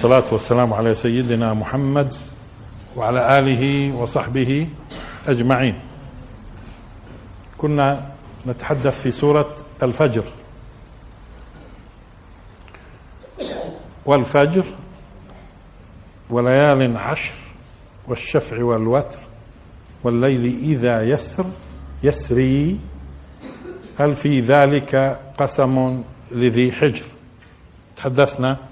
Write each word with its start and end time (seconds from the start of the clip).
والصلاة 0.00 0.32
والسلام 0.32 0.72
على 0.72 0.94
سيدنا 0.94 1.54
محمد 1.54 2.14
وعلى 2.96 3.38
آله 3.38 3.94
وصحبه 3.94 4.68
أجمعين. 5.26 5.74
كنا 7.58 8.08
نتحدث 8.46 9.00
في 9.00 9.10
سورة 9.10 9.56
الفجر. 9.82 10.22
والفجر 14.06 14.64
وليال 16.30 16.96
عشر 16.96 17.34
والشفع 18.08 18.64
والوتر 18.64 19.20
والليل 20.04 20.44
إذا 20.62 21.02
يسر 21.02 21.46
يسري. 22.02 22.80
هل 23.98 24.16
في 24.16 24.40
ذلك 24.40 25.20
قسم 25.38 26.02
لذي 26.30 26.72
حجر؟ 26.72 27.04
تحدثنا 27.96 28.69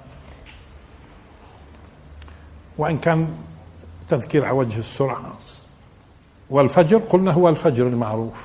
وإن 2.78 2.98
كان 2.98 3.28
تذكير 4.08 4.44
على 4.44 4.56
وجه 4.56 4.78
السرعة. 4.78 5.32
والفجر 6.50 6.98
قلنا 6.98 7.32
هو 7.32 7.48
الفجر 7.48 7.86
المعروف. 7.86 8.44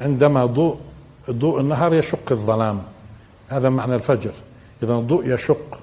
عندما 0.00 0.46
ضوء 0.46 0.80
ضوء 1.30 1.60
النهار 1.60 1.94
يشق 1.94 2.32
الظلام. 2.32 2.82
هذا 3.48 3.68
معنى 3.68 3.94
الفجر. 3.94 4.32
إذا 4.82 4.94
الضوء 4.94 5.34
يشق 5.34 5.80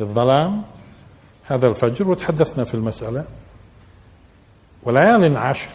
الظلام 0.00 0.62
هذا 1.44 1.66
الفجر. 1.66 2.08
وتحدثنا 2.08 2.64
في 2.64 2.74
المسألة. 2.74 3.24
وليال 4.82 5.36
عشر 5.36 5.68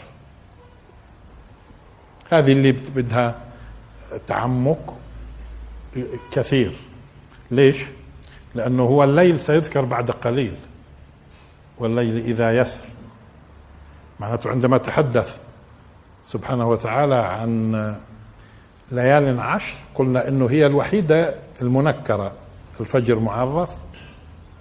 هذه 2.32 2.52
اللي 2.52 2.72
بدها 2.72 3.36
تعمق 4.28 4.98
كثير. 6.32 6.74
ليش؟ 7.52 7.86
لأنه 8.56 8.84
هو 8.84 9.04
الليل 9.04 9.40
سيذكر 9.40 9.86
بعد 9.86 10.12
قليل 10.12 10.56
والليل 11.78 12.18
إذا 12.18 12.58
يسر. 12.58 12.86
معناته 14.20 14.50
عندما 14.50 14.78
تحدث 14.78 15.42
سبحانه 16.28 16.70
وتعالى 16.70 17.16
عن 17.16 17.96
ليال 18.92 19.40
عشر 19.40 19.78
قلنا 19.96 20.28
إنه 20.28 20.50
هي 20.50 20.66
الوحيدة 20.66 21.36
المنكرة. 21.62 22.32
الفجر 22.80 23.20
معرف 23.20 23.78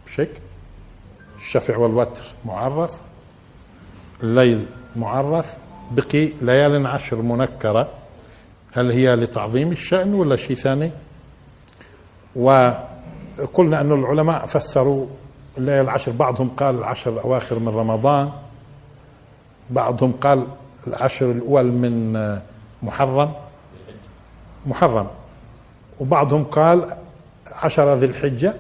بشكل 0.07 0.41
الشفع 1.39 1.77
والوتر 1.77 2.23
معرف. 2.45 2.97
الليل 4.23 4.67
معرف. 4.97 5.57
بقي 5.91 6.33
ليال 6.41 6.87
عشر 6.87 7.23
منكرة. 7.23 7.89
هل 8.73 8.91
هي 8.91 9.15
لتعظيم 9.17 9.73
الشأن 9.73 10.15
ولا 10.15 10.37
شيء 10.37 10.57
ثاني؟ 10.57 10.91
وقلنا 13.39 13.81
أن 13.81 13.93
العلماء 13.93 14.47
فسروا 14.47 15.07
الليالي 15.59 15.81
العشر 15.81 16.13
بعضهم 16.13 16.49
قال 16.49 16.79
العشر 16.79 17.11
الأواخر 17.13 17.59
من 17.59 17.69
رمضان 17.69 18.31
بعضهم 19.71 20.13
قال 20.13 20.47
العشر 20.87 21.31
الأول 21.31 21.65
من 21.65 22.13
محرم 22.83 23.33
محرم. 24.67 25.07
وبعضهم 26.01 26.45
قال 26.45 26.97
عشر 27.53 27.95
ذي 27.95 28.07
الحجة. 28.07 28.55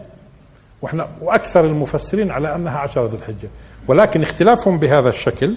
وإحنا 0.82 1.08
وأكثر 1.20 1.64
المفسرين 1.64 2.30
على 2.30 2.54
أنها 2.54 2.78
عشر 2.78 3.06
ذي 3.06 3.16
الحجة. 3.16 3.48
ولكن 3.88 4.22
اختلافهم 4.22 4.78
بهذا 4.78 5.08
الشكل 5.08 5.56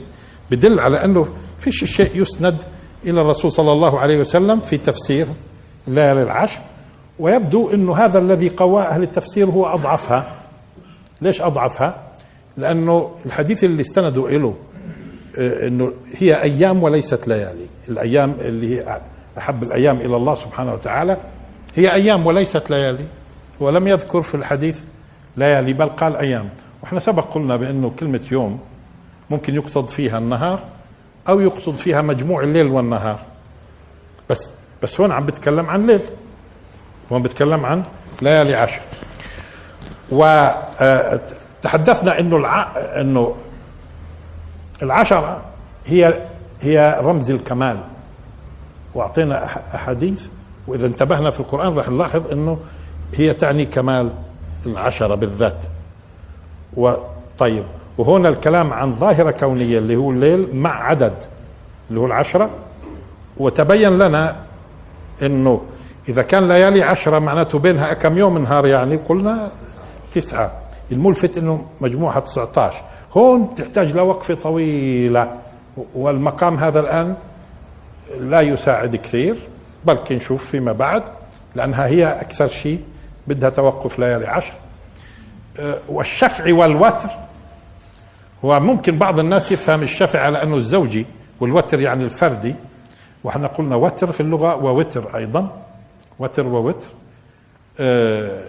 بدل 0.52 0.80
على 0.80 1.06
أنه 1.06 1.28
فيش 1.60 1.84
شيء 1.84 2.22
يسند 2.22 2.64
إلى 3.04 3.22
الرسول 3.22 3.52
صلى 3.52 3.72
الله 3.72 4.00
عليه 4.00 4.20
وسلم 4.20 4.60
في 4.60 4.78
تفسير 4.78 5.28
الليالي 5.88 6.24
العشر. 6.24 6.60
ويبدو 7.20 7.70
إنه 7.74 7.96
هذا 7.96 8.20
الذي 8.20 8.50
قوى 8.50 8.84
أهل 8.84 9.04
التفسير 9.04 9.46
هو 9.46 9.66
أضعفها. 9.66 10.36
ليش 11.22 11.42
أضعفها؟ 11.42 12.04
لأنه 12.58 13.12
الحديث 13.26 13.64
اللي 13.64 13.82
استندوا 13.82 14.30
له 14.30 14.56
آه، 15.38 15.68
إنه 15.68 15.94
هي 16.16 16.42
أيام 16.42 16.84
وليست 16.84 17.28
ليالي، 17.28 17.66
الأيام 17.90 18.36
اللي 18.42 18.76
هي 18.80 19.00
أحب 19.38 19.64
الأيام 19.64 19.96
إلى 19.96 20.16
الله 20.16 20.36
سبحانه 20.36 20.74
وتعالى 20.74 21.18
هي 21.76 21.94
أيام 21.94 22.26
وليست 22.26 22.70
ليالي 22.70 23.06
ولم 23.60 23.88
يذكر 23.88 24.22
في 24.22 24.36
الحديث 24.36 24.82
ليالي 25.38 25.74
بل 25.74 25.86
قال 25.86 26.16
أيام، 26.16 26.50
وإحنا 26.84 27.00
سبق 27.00 27.34
قلنا 27.34 27.58
بأنه 27.58 27.92
كلمة 28.00 28.22
يوم 28.32 28.60
ممكن 29.30 29.56
يقصد 29.56 29.88
فيها 29.88 30.18
النهار 30.18 30.60
أو 31.30 31.40
يقصد 31.40 31.74
فيها 31.74 32.02
مجموع 32.02 32.44
الليل 32.44 32.68
والنهار. 32.68 33.20
بس 34.30 34.54
بس 34.84 35.02
هون 35.02 35.12
عم 35.12 35.26
بتكلم 35.26 35.66
عن 35.66 35.88
ليل. 35.88 36.02
هون 37.12 37.22
بتكلم 37.22 37.66
عن 37.66 37.84
ليالي 38.22 38.56
عشر 38.56 38.82
وتحدثنا 41.62 42.20
إنه 42.20 42.38
الع... 42.38 42.72
إنه 43.02 43.36
العشرة 44.84 45.42
هي 45.86 46.22
هي 46.62 47.00
رمز 47.02 47.32
الكمال. 47.32 47.78
وأعطينا 48.94 49.46
أحاديث 49.76 50.28
وإذا 50.68 50.88
انتبهنا 50.88 51.32
في 51.32 51.40
القرآن 51.40 51.74
راح 51.78 51.90
نلاحظ 51.90 52.32
إنه 52.32 52.58
هي 53.14 53.34
تعني 53.34 53.66
كمال 53.66 54.12
العشرة 54.66 55.16
بالذات. 55.16 55.58
وطيب 56.74 57.64
وهنا 57.98 58.30
الكلام 58.30 58.74
عن 58.74 58.94
ظاهرة 58.94 59.32
كونية 59.32 59.78
اللي 59.78 59.96
هو 59.96 60.12
الليل 60.12 60.56
مع 60.56 60.84
عدد 60.84 61.14
اللي 61.90 62.00
هو 62.00 62.06
العشرة. 62.06 62.50
وتبين 63.38 63.98
لنا 63.98 64.36
إنه 65.24 65.62
إذا 66.10 66.22
كان 66.22 66.48
ليالي 66.48 66.84
عشرة 66.84 67.20
معناته 67.20 67.60
بينها 67.60 67.94
كم 67.94 68.18
يوم 68.18 68.38
نهار 68.38 68.68
يعني 68.68 68.96
قلنا 68.96 69.52
تسعة. 70.12 70.52
الملفت 70.92 71.38
إنه 71.38 71.66
مجموعة 71.82 72.20
19 72.20 72.82
هون 73.14 73.56
تحتاج 73.56 73.96
لوقفة 73.96 74.34
طويلة 74.34 75.36
والمقام 75.96 76.58
هذا 76.58 76.80
الآن 76.80 77.16
لا 78.20 78.42
يساعد 78.42 78.96
كثير 78.96 79.36
بلكي 79.86 80.16
نشوف 80.16 80.46
فيما 80.46 80.72
بعد 80.72 81.04
لأنها 81.56 81.88
هي 81.88 82.06
أكثر 82.06 82.48
شيء 82.48 82.80
بدها 83.28 83.50
توقف 83.50 84.00
ليالي 84.00 84.28
عشر. 84.28 84.54
أه، 85.60 85.80
والشفع 85.90 86.54
والوتر. 86.54 87.10
هو 88.46 88.60
ممكن 88.60 88.98
بعض 88.98 89.20
الناس 89.20 89.52
يفهم 89.52 89.84
الشفع 89.84 90.20
على 90.20 90.44
أنه 90.44 90.56
الزوجي 90.56 91.06
والوتر 91.40 91.82
يعني 91.82 92.04
الفردي. 92.04 92.56
وإحنا 93.24 93.48
قلنا 93.48 93.76
وتر 93.76 94.12
في 94.12 94.20
اللغة 94.20 94.56
ووتر 94.56 95.18
أيضا. 95.18 95.65
وتر 96.20 96.48
ووتر. 96.48 96.88
آه 97.80 98.48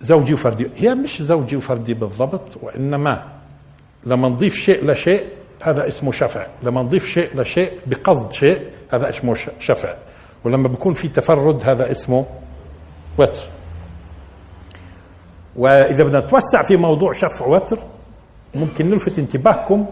زوجي 0.00 0.34
وفردي. 0.34 0.70
هي 0.76 0.94
مش 0.94 1.22
زوجي 1.22 1.56
وفردي 1.56 1.94
بالضبط 1.94 2.56
وإنما 2.62 3.28
لما 4.06 4.28
نضيف 4.28 4.54
شيء 4.54 4.90
لشيء 4.90 5.24
هذا 5.62 5.88
اسمه 5.88 6.12
شفع. 6.12 6.46
لما 6.62 6.82
نضيف 6.82 7.08
شيء 7.08 7.40
لشيء 7.40 7.72
بقصد 7.86 8.32
شيء 8.32 8.70
هذا 8.92 9.08
اسمه 9.08 9.34
شفع. 9.60 9.94
ولما 10.44 10.68
بيكون 10.68 10.94
في 10.94 11.08
تفرد 11.08 11.68
هذا 11.68 11.90
اسمه 11.90 12.26
وتر. 13.18 13.42
وإذا 15.56 16.04
بدنا 16.04 16.20
نتوسع 16.20 16.62
في 16.62 16.76
موضوع 16.76 17.12
شفع 17.12 17.46
وتر 17.46 17.78
ممكن 18.54 18.90
نلفت 18.90 19.18
انتباهكم 19.18 19.86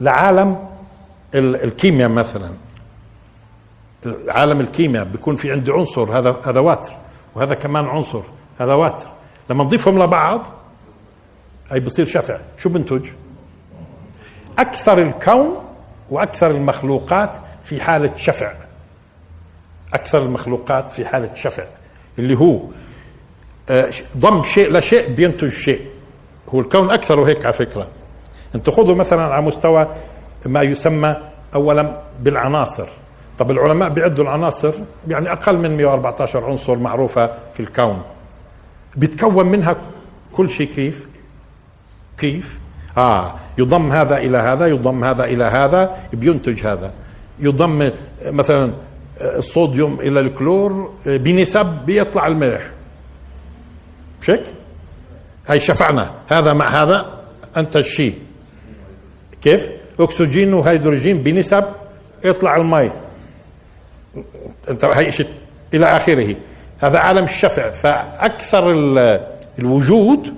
لعالم 0.00 0.68
الكيمياء 1.34 2.08
مثلا. 2.08 2.48
عالم 4.28 4.60
الكيمياء 4.60 5.04
بيكون 5.04 5.36
في 5.36 5.52
عندي 5.52 5.72
عنصر 5.72 6.18
هذا 6.18 6.36
هذا 6.46 6.60
وتر 6.60 6.92
وهذا 7.34 7.54
كمان 7.54 7.84
عنصر 7.84 8.22
هذا 8.60 8.74
وتر 8.74 9.06
لما 9.50 9.64
نضيفهم 9.64 10.02
لبعض 10.02 10.46
هي 11.72 11.80
بصير 11.80 12.06
شفع. 12.06 12.38
شو 12.58 12.68
بنتج؟ 12.68 13.06
أكثر 14.58 15.02
الكون 15.02 15.62
وأكثر 16.10 16.50
المخلوقات 16.50 17.36
في 17.64 17.80
حالة 17.80 18.16
شفع. 18.16 18.52
أكثر 19.94 20.22
المخلوقات 20.22 20.90
في 20.90 21.04
حالة 21.04 21.34
شفع. 21.34 21.64
اللي 22.18 22.38
هو 22.38 22.60
آه، 23.68 23.90
ضم 24.16 24.42
شيء 24.42 24.72
لشيء 24.72 25.12
بينتج 25.12 25.48
شيء. 25.48 25.86
هو 26.48 26.60
الكون 26.60 26.90
أكثر 26.90 27.22
هيك 27.22 27.44
على 27.44 27.52
فكرة. 27.52 27.88
أنت 28.54 28.70
خذوا 28.70 28.94
مثلا 28.94 29.22
على 29.22 29.42
مستوى 29.42 29.96
ما 30.46 30.62
يسمى 30.62 31.16
اولا 31.54 32.02
بالعناصر. 32.20 32.88
طب 33.42 33.50
العلماء 33.50 33.88
بيعدوا 33.88 34.24
العناصر؟ 34.24 34.72
يعني 35.08 35.32
أقل 35.32 35.58
من 35.58 35.76
114 35.76 36.44
عنصر 36.44 36.76
معروفة 36.76 37.30
في 37.52 37.60
الكون. 37.60 38.02
بيتكون 38.96 39.46
منها 39.46 39.76
كل 40.32 40.50
شيء 40.50 40.66
كيف؟ 40.66 41.06
كيف؟ 42.18 42.58
آه 42.98 43.34
يضم 43.58 43.92
هذا 43.92 44.16
إلى 44.16 44.38
هذا 44.38 44.66
يضم 44.66 45.04
هذا 45.04 45.24
إلى 45.24 45.44
هذا 45.44 45.96
بينتج 46.12 46.66
هذا. 46.66 46.92
يضم 47.38 47.90
مثلا 48.26 48.72
الصوديوم 49.20 50.00
إلى 50.00 50.20
الكلور 50.20 50.92
بنسب 51.06 51.66
بيطلع 51.86 52.26
الملح. 52.26 52.70
مش 54.20 54.30
هيك؟ 54.30 54.44
هاي 55.48 55.60
شفعنا. 55.60 56.10
هذا 56.28 56.52
مع 56.52 56.82
هذا 56.82 57.20
انتج 57.56 57.84
شيء 57.84 58.18
كيف؟ 59.42 59.68
أكسجين 60.00 60.54
وهيدروجين 60.54 61.22
بنسب 61.22 61.64
يطلع 62.24 62.56
المي. 62.56 62.90
أنت 64.70 64.84
هي 64.84 65.12
شيء 65.12 65.26
إلى 65.74 65.86
آخره 65.86 66.36
هذا 66.80 66.98
عالم 66.98 67.24
الشفع 67.24 67.70
فأكثر 67.70 68.72
الوجود 69.58 70.34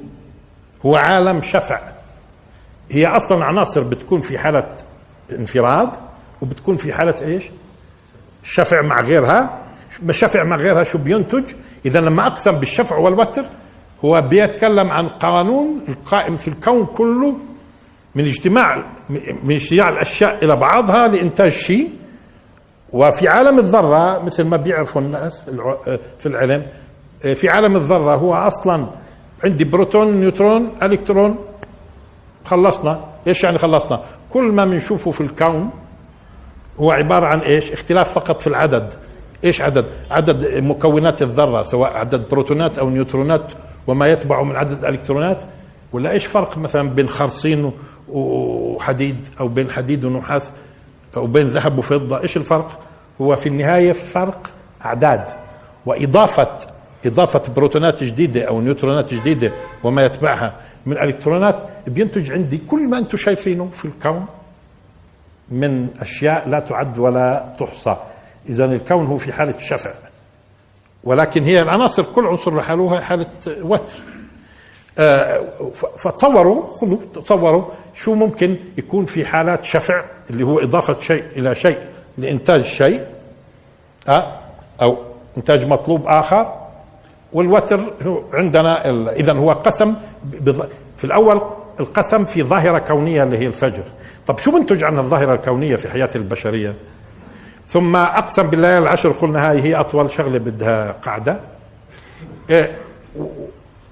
هو 0.87 0.97
عالم 0.97 1.43
شفع 1.43 1.81
هي 2.91 3.07
أصلا 3.07 3.45
عناصر 3.45 3.83
بتكون 3.83 4.21
في 4.21 4.39
حالة 4.39 4.77
انفراد 5.33 5.89
وبتكون 6.43 6.77
في 6.77 6.93
حالة 6.93 7.15
إيش؟ 7.23 7.45
شفع 8.45 8.83
مع 8.83 9.01
غيرها 9.01 9.59
شفع 10.11 10.45
مع 10.45 10.57
غيرها 10.57 10.85
شو 10.85 10.99
بينتج؟ 10.99 11.45
اذا 11.87 12.01
لما 12.01 12.27
أقسم 12.27 12.53
بالشفع 12.53 12.97
والوتر 12.97 13.45
هو 14.05 14.21
بيتكلم 14.21 14.91
عن 14.91 15.09
قانون 15.09 15.85
القائم 15.89 16.37
في 16.37 16.49
الكون 16.49 16.87
كله 16.87 17.37
من 18.15 18.25
اجتماع 18.25 18.85
من 19.45 19.55
اجتماع 19.55 19.89
الأشياء 19.89 20.45
إلى 20.45 20.57
بعضها 20.57 21.09
لإنتاج 21.09 21.53
شيء 21.53 21.91
وفي 22.95 23.29
عالم 23.29 23.59
الذرة 23.59 24.25
مثل 24.25 24.45
ما 24.45 24.57
بيعرفوا 24.57 25.01
الناس 25.01 25.51
في 26.19 26.27
العلم 26.27 26.67
في 27.35 27.49
عالم 27.49 27.77
الذرة 27.77 28.15
هو 28.15 28.35
أصلا 28.35 28.87
عندي 29.45 29.65
بروتون 29.65 30.21
نيوترون 30.21 30.71
إلكترون 30.83 31.39
خلصنا. 32.45 33.01
إيش 33.27 33.45
يعني 33.45 33.59
خلصنا؟ 33.59 34.01
كل 34.31 34.43
ما 34.43 34.65
بنشوفه 34.65 35.11
في 35.11 35.21
الكون 35.21 35.71
هو 36.81 36.91
عبارة 36.93 37.27
عن 37.27 37.39
إيش؟ 37.39 37.73
اختلاف 37.73 38.13
فقط 38.13 38.41
في 38.41 38.47
العدد. 38.47 38.95
إيش 39.45 39.61
عدد؟ 39.61 39.85
عدد 40.11 40.59
مكونات 40.65 41.23
الذرة 41.23 41.63
سواء 41.63 41.97
عدد 41.97 42.29
بروتونات 42.29 42.79
أو 42.79 42.91
نيوترونات 42.91 43.53
وما 43.87 44.09
يتبع 44.09 44.43
من 44.43 44.57
عدد 44.57 44.85
الالكترونات 44.85 45.43
ولا 45.93 46.11
إيش 46.11 46.27
فرق 46.27 46.59
مثلا 46.59 46.91
بين 46.91 47.09
خرصين 47.09 47.73
وحديد 48.09 49.27
أو 49.41 49.49
بين 49.49 49.71
حديد 49.71 50.05
ونحاس 50.05 50.53
أو 51.17 51.27
بين 51.27 51.47
ذهب 51.47 51.79
وفضة؟ 51.79 52.23
إيش 52.23 52.37
الفرق؟ 52.37 52.84
هو 53.21 53.37
في 53.37 53.49
النهاية 53.49 53.93
فرق 53.93 54.51
أعداد 54.85 55.25
واضافه 55.87 56.49
إضافة 57.07 57.53
بروتونات 57.55 58.05
جديدة 58.05 58.45
أو 58.45 58.61
نيوترونات 58.61 59.15
جديدة 59.15 59.53
وما 59.85 60.03
يتبعها 60.03 60.61
من 60.87 60.99
الكترونات 60.99 61.63
بينتج 61.87 62.33
عندي 62.33 62.59
كل 62.59 62.89
ما 62.89 62.99
أنتم 62.99 63.17
شايفينه 63.17 63.69
في 63.73 63.85
الكون 63.85 64.27
من 65.49 65.89
أشياء 66.01 66.49
لا 66.49 66.61
تعد 66.61 66.99
ولا 66.99 67.55
تحصى. 67.59 67.97
اذا 68.49 68.65
الكون 68.65 69.07
هو 69.07 69.19
في 69.19 69.33
حالة 69.33 69.59
شفع 69.59 69.91
ولكن 71.05 71.43
هي 71.43 71.55
العناصر 71.55 72.03
كل 72.03 72.27
عنصر 72.27 72.57
لحاله 72.57 73.01
حالة 73.01 73.27
وتر. 73.47 73.95
آه، 74.99 75.41
فتصوروا 75.97 76.67
خذوا 76.67 76.99
تصوروا 77.15 77.65
شو 77.95 78.15
ممكن 78.15 78.57
يكون 78.79 79.05
في 79.05 79.25
حالات 79.25 79.65
شفع 79.65 80.05
اللي 80.31 80.45
هو 80.45 80.59
إضافة 80.59 81.01
شيء 81.01 81.25
إلى 81.37 81.55
شيء. 81.55 81.79
لإنتاج 82.19 82.65
شيء 82.65 83.07
أه؟ 84.09 84.41
أو 84.83 84.97
إنتاج 85.37 85.67
مطلوب 85.67 86.07
آخر. 86.07 86.65
والوتر 87.33 87.81
عندنا 88.33 88.91
اذا 89.13 89.33
هو 89.33 89.53
قسم 89.53 89.95
في 90.97 91.05
الأول 91.05 91.41
القسم 91.81 92.25
في 92.25 92.43
ظاهرة 92.43 92.79
كونية 92.79 93.23
اللي 93.23 93.39
هي 93.39 93.47
الفجر. 93.47 93.83
طب 94.27 94.39
شو 94.39 94.51
بنتج 94.51 94.83
عن 94.83 94.99
الظاهرة 94.99 95.35
الكونية 95.35 95.77
في 95.77 95.89
حياة 95.89 96.11
البشرية؟ 96.17 96.75
ثم 97.67 97.97
أقسم 97.97 98.51
بالليالي 98.51 98.79
العشر 98.79 99.11
قلنا 99.13 99.51
هاي 99.51 99.63
هي 99.63 99.75
أطول 99.75 100.11
شغلة 100.11 100.39
بدها 100.39 100.93
قاعدة. 100.93 101.41
إيه 102.51 102.79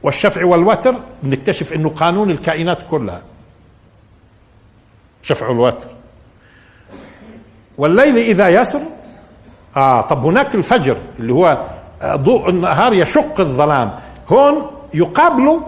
والشفع 0.02 0.44
والوتر 0.44 0.94
بنكتشف 1.22 1.72
إنه 1.72 1.88
قانون 1.88 2.30
الكائنات 2.30 2.82
كلها. 2.90 3.22
شفع 5.22 5.48
والوتر 5.48 5.86
والليل 7.78 8.18
إذا 8.18 8.48
يسر. 8.48 8.80
آه 9.76 10.00
طب 10.00 10.24
هناك 10.24 10.54
الفجر 10.54 10.96
اللي 11.18 11.32
هو 11.32 11.58
ضوء 12.04 12.48
النهار 12.48 12.92
يشق 12.92 13.40
الظلام. 13.40 13.90
هون 14.28 14.70
يقابله 14.94 15.60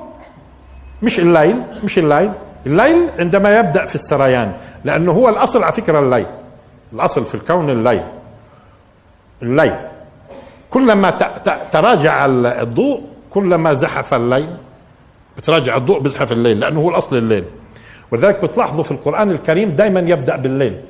مش 1.03 1.19
الليل 1.19 1.63
مش 1.85 1.99
الليل. 1.99 2.33
الليل 2.67 3.11
عندما 3.19 3.59
يبدأ 3.59 3.85
في 3.85 3.95
السريان 3.95 4.53
لأنه 4.85 5.13
هو 5.13 5.29
الأصل 5.29 5.63
على 5.63 5.73
فكرة 5.73 6.01
الليل. 6.01 6.27
الأصل 6.93 7.25
في 7.25 7.35
الكون 7.35 7.71
الليل. 7.71 8.03
الليل. 9.43 9.75
كلما 10.71 11.11
تراجع 11.73 12.25
الضوء 12.25 13.01
كلما 13.31 13.73
زحف 13.73 14.15
الليل. 14.15 14.51
بتراجع 15.37 15.77
الضوء 15.77 16.01
بيزحف 16.01 16.33
الليل 16.33 16.61
لأنه 16.61 16.81
هو 16.81 16.91
الأصل 16.91 17.17
الليل. 17.17 17.45
ولذلك 18.13 18.45
بتلاحظوا 18.45 18.85
في 18.85 18.91
القرآن 18.91 19.31
الكريم 19.31 19.71
دائما 19.71 20.01
يبدأ 20.01 20.37
بالليل. 20.37 20.81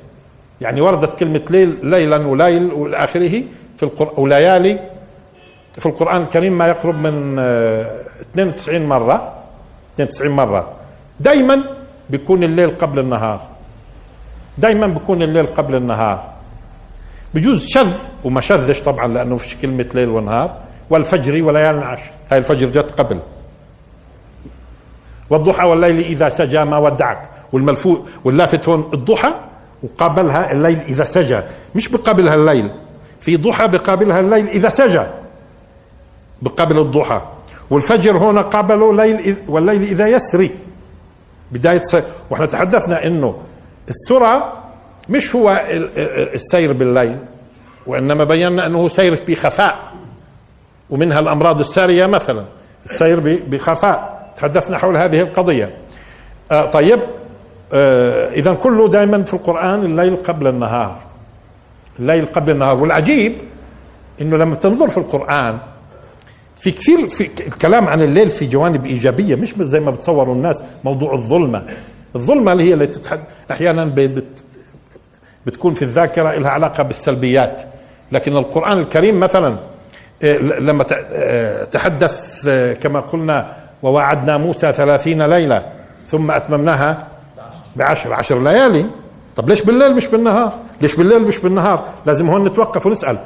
يعني 0.61 0.81
وردت 0.81 1.19
كلمة 1.19 1.41
ليل 1.49 1.85
ليلا 1.85 2.27
وليل 2.27 2.73
والى 2.73 2.97
اخره 2.97 3.43
في 3.77 3.83
القران 3.83 4.13
وليالي 4.17 4.79
في 5.73 5.85
القرآن 5.85 6.21
الكريم 6.21 6.57
ما 6.57 6.67
يقرب 6.67 6.95
من 6.95 7.39
92 7.39 8.81
آه، 8.81 8.87
مرة. 8.87 9.33
92 9.95 10.31
مرة. 10.35 10.71
دائما 11.19 11.63
بيكون 12.09 12.43
الليل 12.43 12.69
قبل 12.77 12.99
النهار. 12.99 13.41
دائما 14.57 14.87
بيكون 14.87 15.21
الليل 15.23 15.45
قبل 15.45 15.75
النهار. 15.75 16.23
بجوز 17.33 17.67
شذ 17.67 17.93
وما 18.23 18.41
شذش 18.41 18.81
طبعا 18.81 19.07
لأنه 19.07 19.37
فيش 19.37 19.55
كلمة 19.55 19.85
ليل 19.93 20.09
ونهار. 20.09 20.57
والفجر 20.89 21.43
وليال 21.43 21.83
عشر 21.83 22.11
هاي 22.31 22.37
الفجر 22.37 22.67
جت 22.67 22.91
قبل. 22.91 23.19
والضحى 25.29 25.67
والليل 25.67 25.99
إذا 25.99 26.29
سجى 26.29 26.63
ما 26.63 26.77
ودعك. 26.77 27.29
والملفوت 27.53 28.05
واللافت 28.23 28.69
هون 28.69 28.89
الضحى 28.93 29.33
وقابلها 29.85 30.51
الليل 30.51 30.79
إذا 30.79 31.03
سجى. 31.03 31.39
مش 31.75 31.87
بقابلها 31.89 32.35
الليل. 32.35 32.71
في 33.19 33.37
ضحى 33.37 33.67
بقابلها 33.67 34.19
الليل 34.19 34.47
إذا 34.47 34.69
سجى. 34.69 35.03
بقابل 36.41 36.79
الضحى. 36.79 37.21
والفجر 37.69 38.17
هنا 38.17 38.41
قابله 38.41 38.93
ليل 38.93 39.37
والليل 39.47 39.81
إذا 39.83 40.07
يسري. 40.07 40.51
بداية 41.51 41.81
س... 41.81 41.97
وإحنا 42.29 42.45
تحدثنا 42.45 43.07
إنه 43.07 43.35
السرعه 43.89 44.53
مش 45.09 45.35
هو 45.35 45.61
السير 46.33 46.73
بالليل 46.73 47.19
وإنما 47.87 48.23
بينا 48.23 48.65
أنه 48.67 48.87
سير 48.87 49.19
بخفاء 49.27 49.93
ومنها 50.89 51.19
الأمراض 51.19 51.59
السارية 51.59 52.05
مثلا. 52.05 52.45
السير 52.85 53.39
بخفاء. 53.47 54.31
تحدثنا 54.37 54.77
حول 54.77 54.97
هذه 54.97 55.21
القضية. 55.21 55.77
آه 56.51 56.69
طيب. 56.69 56.99
اذا 57.73 58.53
كله 58.53 58.89
دائما 58.89 59.23
في 59.23 59.33
القرآن 59.33 59.85
الليل 59.85 60.15
قبل 60.15 60.47
النهار. 60.47 60.99
الليل 61.99 62.25
قبل 62.25 62.51
النهار. 62.51 62.77
والعجيب 62.77 63.33
إنه 64.21 64.37
لما 64.37 64.55
تنظر 64.55 64.87
في 64.87 64.97
القرآن 64.97 65.59
في 66.57 66.71
كثير 66.71 67.09
في 67.09 67.29
الكلام 67.47 67.87
عن 67.87 68.01
الليل 68.01 68.29
في 68.29 68.45
جوانب 68.45 68.85
إيجابية 68.85 69.35
مش 69.35 69.53
زي 69.59 69.79
ما 69.79 69.91
بتصوروا 69.91 70.35
الناس 70.35 70.63
موضوع 70.83 71.13
الظلمة. 71.13 71.65
الظلمة 72.15 72.51
اللي 72.51 72.63
هي 72.69 72.73
اللي 72.73 72.87
تتحد 72.87 73.19
أحيانا 73.51 73.85
بت 73.85 74.43
بتكون 75.45 75.73
في 75.73 75.81
الذاكرة 75.81 76.33
لها 76.35 76.49
علاقة 76.49 76.83
بالسلبيات. 76.83 77.61
لكن 78.11 78.37
القرآن 78.37 78.77
الكريم 78.77 79.19
مثلا 79.19 79.57
آه، 80.23 80.37
لما 80.37 80.85
آه، 81.11 81.63
تحدث 81.63 82.47
آه، 82.47 82.73
كما 82.73 82.99
قلنا 82.99 83.55
ووعدنا 83.83 84.37
موسى 84.37 84.73
ثلاثين 84.73 85.21
ليلة 85.21 85.65
ثم 86.07 86.31
أتممناها 86.31 86.97
بعشر 87.75 88.13
عشر 88.13 88.43
ليالي. 88.43 88.85
طب 89.35 89.49
ليش 89.49 89.61
بالليل 89.61 89.95
مش 89.95 90.07
بالنهار؟ 90.07 90.53
ليش 90.81 90.95
بالليل 90.95 91.21
مش 91.21 91.37
بالنهار؟ 91.37 91.85
لازم 92.05 92.29
هون 92.29 92.45
نتوقف 92.45 92.85
ونسأل. 92.85 93.19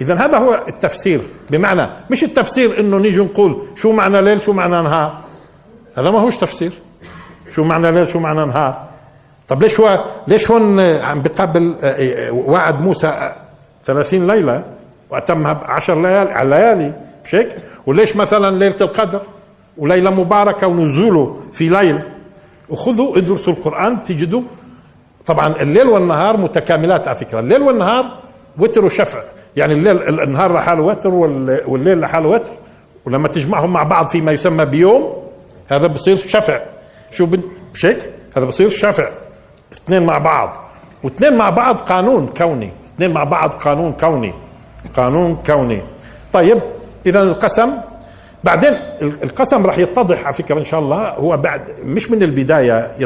إذا 0.00 0.14
هذا 0.14 0.38
هو 0.38 0.64
التفسير 0.68 1.20
بمعنى 1.50 1.90
مش 2.10 2.24
التفسير 2.24 2.80
إنه 2.80 2.98
نيجي 2.98 3.20
نقول 3.20 3.62
شو 3.76 3.92
معنى 3.92 4.22
ليل 4.22 4.42
شو 4.42 4.52
معنى 4.52 4.82
نهار. 4.82 5.18
هذا 5.96 6.10
ما 6.10 6.20
هوش 6.20 6.36
تفسير. 6.36 6.72
شو 7.54 7.64
معنى 7.64 7.92
ليل 7.92 8.10
شو 8.10 8.18
معنى 8.18 8.46
نهار. 8.46 8.88
طب 9.48 9.62
ليش 9.62 9.80
هو 9.80 10.04
ليش 10.28 10.50
هون 10.50 10.80
عم 10.80 11.22
بقابل 11.22 11.76
وعد 12.32 12.82
موسى 12.82 13.32
ثلاثين 13.84 14.26
ليلة 14.26 14.64
واتمها 15.10 15.52
بعشر 15.52 16.02
ليالي 16.02 16.30
على 16.30 16.42
الليالي 16.42 16.94
مش 17.24 17.34
هيك؟ 17.34 17.56
وليش 17.86 18.16
مثلا 18.16 18.58
ليلة 18.58 18.76
القدر؟ 18.80 19.20
وليلة 19.78 20.10
مباركة 20.10 20.66
ونزوله 20.66 21.40
في 21.52 21.68
ليل. 21.68 22.02
وخذوا 22.70 23.18
ادرسوا 23.18 23.52
القرآن 23.52 24.02
تجدوا. 24.02 24.42
طبعا 25.26 25.62
الليل 25.62 25.86
والنهار 25.86 26.36
متكاملات 26.36 27.08
على 27.08 27.16
فكرة. 27.16 27.40
الليل 27.40 27.62
والنهار 27.62 28.04
وتر 28.58 28.84
وشفع. 28.84 29.22
يعني 29.56 29.72
الليل 29.72 30.20
النهار 30.20 30.54
لحاله 30.54 30.82
وتر 30.82 31.14
والليل 31.66 32.00
لحاله 32.00 32.28
وتر. 32.28 32.52
ولما 33.06 33.28
تجمعهم 33.28 33.72
مع 33.72 33.82
بعض 33.82 34.08
فيما 34.08 34.32
يسمى 34.32 34.64
بيوم 34.64 35.22
هذا 35.68 35.86
بصير 35.86 36.16
شفع. 36.16 36.60
شو 37.12 37.26
هيك؟ 37.84 37.98
هذا 38.36 38.44
بصير 38.44 38.68
شفع. 38.68 39.08
اثنين 39.72 40.06
مع 40.06 40.18
بعض. 40.18 40.56
واثنين 41.04 41.36
مع 41.36 41.50
بعض 41.50 41.80
قانون 41.80 42.26
كوني. 42.26 42.72
اثنين 42.86 43.10
مع 43.12 43.24
بعض 43.24 43.50
قانون 43.54 43.92
كوني. 43.92 44.32
قانون 44.96 45.38
كوني. 45.46 45.82
طيب 46.32 46.60
اذا 47.06 47.22
القسم 47.22 47.70
بعدين 48.44 48.72
القسم 49.02 49.66
راح 49.66 49.78
يتضح 49.78 50.24
على 50.24 50.32
فكرة 50.32 50.58
إن 50.58 50.64
شاء 50.64 50.80
الله. 50.80 51.08
هو 51.08 51.36
بعد 51.36 51.62
مش 51.84 52.10
من 52.10 52.22
البداية 52.22 52.96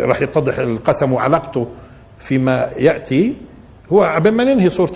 راح 0.00 0.22
يتضح 0.22 0.58
القسم 0.58 1.12
وعلاقته 1.12 1.66
فيما 2.18 2.70
يأتي. 2.76 3.34
هو 3.92 4.04
قبل 4.04 4.30
ما 4.30 4.44
ننهي 4.44 4.70
سوره 4.70 4.92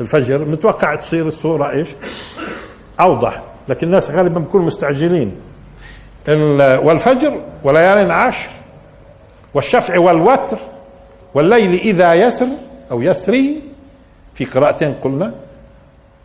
الفجر 0.00 0.44
متوقع 0.44 0.94
تصير 0.94 1.26
الصورة 1.26 1.70
إيش؟ 1.70 1.88
أوضح 3.00 3.42
لكن 3.68 3.86
الناس 3.86 4.10
غالبا 4.10 4.40
بيكونوا 4.40 4.66
مستعجلين. 4.66 5.32
والفجر 6.58 7.40
وليال 7.64 8.10
عشر 8.10 8.48
والشفع 9.54 9.98
والوتر 9.98 10.58
والليل 11.34 11.74
إذا 11.74 12.14
يسر 12.14 12.46
أو 12.90 13.02
يسري 13.02 13.62
في 14.34 14.44
قراءتين 14.44 14.92
قلنا 14.92 15.34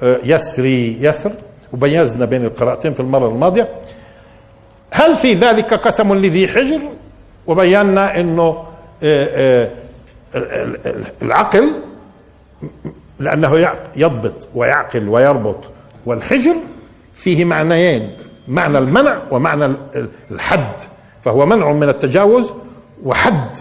آه، 0.01 0.19
يسري 0.23 0.97
يسر. 1.01 1.31
وبيزنا 1.75 2.25
بين 2.25 2.45
القراءتين 2.45 2.93
في 2.93 2.99
المرة 2.99 3.27
الماضية. 3.27 3.69
هل 4.91 5.17
في 5.17 5.33
ذلك 5.33 5.73
قسم 5.73 6.13
لذي 6.13 6.47
حجر؟ 6.47 6.81
وبينا 7.47 8.19
إنه 8.19 8.63
آه، 9.03 9.71
آه، 10.33 10.45
العقل 11.21 11.71
لأنه 13.19 13.69
يضبط 13.95 14.47
ويعقل 14.55 15.09
ويربط. 15.09 15.63
والحجر 16.05 16.55
فيه 17.13 17.45
معنيين 17.45 18.17
معنى 18.47 18.77
المنع 18.77 19.21
ومعنى 19.31 19.75
الحد. 20.31 20.81
فهو 21.21 21.45
منع 21.45 21.71
من 21.71 21.89
التجاوز 21.89 22.53
وحد. 23.03 23.57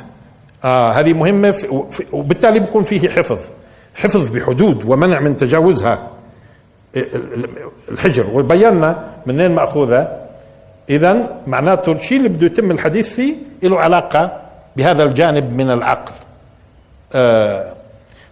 آه 0.64 0.92
هذه 0.92 1.12
مهمة 1.12 1.84
وبالتالي 2.12 2.60
بيكون 2.60 2.82
فيه 2.82 3.08
حفظ. 3.08 3.38
حفظ 3.94 4.28
بحدود 4.28 4.84
ومنع 4.84 5.20
من 5.20 5.36
تجاوزها. 5.36 6.13
الحجر. 7.88 8.26
وبينا 8.32 9.08
منين 9.26 9.54
مأخوذة؟ 9.54 10.24
إذا 10.90 11.40
معناته 11.46 11.92
الشيء 11.92 12.18
اللي 12.18 12.28
بده 12.28 12.46
يتم 12.46 12.70
الحديث 12.70 13.14
فيه 13.14 13.36
له 13.62 13.78
علاقة 13.78 14.40
بهذا 14.76 15.02
الجانب 15.02 15.52
من 15.52 15.70
العقل. 15.70 16.12
آه 17.12 17.72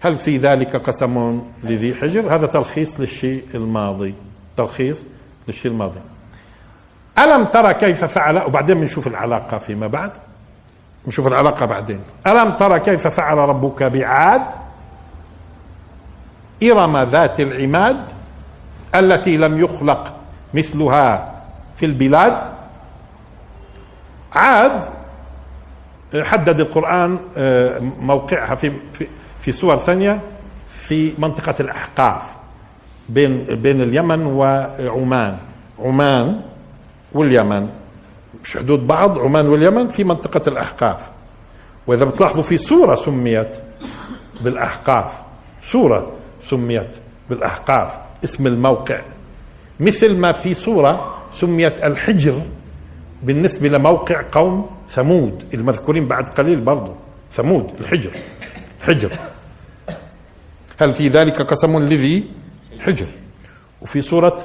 هل 0.01 0.19
في 0.19 0.39
ذلك 0.39 0.77
قسم 0.77 1.43
لذي 1.65 1.95
حجر؟ 1.95 2.35
هذا 2.35 2.47
تلخيص 2.47 3.01
للشيء 3.01 3.45
الماضي. 3.55 4.15
تلخيص 4.57 5.07
للشيء 5.49 5.73
الماضي. 5.73 6.01
ألم 7.19 7.45
ترى 7.45 7.75
كيف 7.75 8.05
فعل؟ 8.05 8.39
وبعدين 8.39 8.81
بنشوف 8.81 9.07
العلاقة 9.07 9.59
فيما 9.59 9.87
بعد. 9.87 10.11
نشوف 11.07 11.27
العلاقة 11.27 11.67
بعدين. 11.67 12.01
ألم 12.27 12.51
ترى 12.51 12.81
كيف 12.81 13.07
فعل 13.09 13.37
ربك 13.37 13.83
بعاد 13.83 14.43
إرم 16.63 17.03
ذات 17.03 17.41
العماد؟ 17.41 17.97
التي 18.95 19.37
لم 19.37 19.61
يخلق 19.61 20.13
مثلها 20.55 21.33
في 21.77 21.87
البلاد. 21.87 22.37
عاد 24.33 24.85
حدد 26.23 26.61
القرآن 26.61 27.19
آه، 27.37 27.79
موقعها 28.01 28.55
في 28.55 28.73
في 28.93 29.07
في 29.41 29.53
سور 29.53 29.77
ثانية 29.77 30.21
في 30.69 31.13
منطقة 31.19 31.55
الأحقاف 31.61 32.23
بين 33.09 33.45
بين 33.45 33.81
اليمن 33.83 34.27
وعمان. 34.27 35.37
عمان 35.79 36.41
واليمن 37.13 37.69
مش 38.45 38.57
حدود 38.57 38.87
بعض 38.87 39.19
عمان 39.19 39.49
واليمن 39.49 39.89
في 39.89 40.05
منطقة 40.05 40.43
الأحقاف. 40.49 41.11
وإذا 41.87 42.05
بتلاحظوا 42.05 42.43
في 42.43 42.57
سورة 42.57 42.95
سميت 42.95 43.57
بالأحقاف 44.41 45.13
سورة 45.63 46.13
سميت 46.45 46.97
بالأحقاف. 47.31 47.95
اسم 48.25 48.47
الموقع. 48.47 49.01
مثل 49.81 50.17
ما 50.17 50.33
في 50.33 50.55
سورة 50.55 51.15
سميت 51.33 51.85
الحجر 51.85 52.43
بالنسبة 53.23 53.69
لموقع 53.69 54.23
قوم 54.33 54.71
ثمود 54.91 55.45
المذكورين 55.55 56.09
بعد 56.09 56.29
قليل 56.29 56.61
برضو 56.61 56.93
ثمود 57.33 57.71
الحجر 57.81 58.11
حجر. 58.81 59.11
هل 60.79 60.93
في 60.93 61.09
ذلك 61.09 61.43
قسم 61.43 61.79
لذي؟ 61.79 62.25
حجر. 62.81 63.07
وفي 63.83 64.03
سورة 64.03 64.39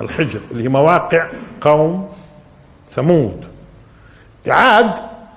الحجر 0.00 0.40
اللي 0.50 0.64
هي 0.64 0.68
مواقع 0.68 1.28
قوم 1.60 2.08
ثمود. 2.90 3.44
عاد 4.46 4.94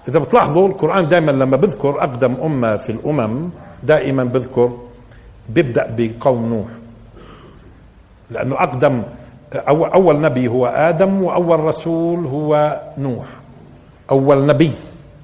إذا 0.07 0.19
بتلاحظوا 0.19 0.67
القرآن 0.67 1.07
دائما 1.07 1.31
لما 1.31 1.57
بذكر 1.57 1.89
أقدم 1.89 2.35
أمة 2.43 2.77
في 2.77 2.91
الأمم 2.91 3.49
دائما 3.83 4.23
بذكر 4.23 4.77
بيبدأ 5.49 5.95
بقوم 5.97 6.49
نوح. 6.49 6.67
لأنه 8.31 8.55
أقدم 8.55 9.03
أول, 9.67 10.21
نبي 10.21 10.47
هو 10.47 10.65
آدم 10.67 11.23
وأول 11.23 11.59
رسول 11.59 12.25
هو 12.25 12.81
نوح. 12.97 13.25
أول 14.11 14.45
نبي 14.45 14.71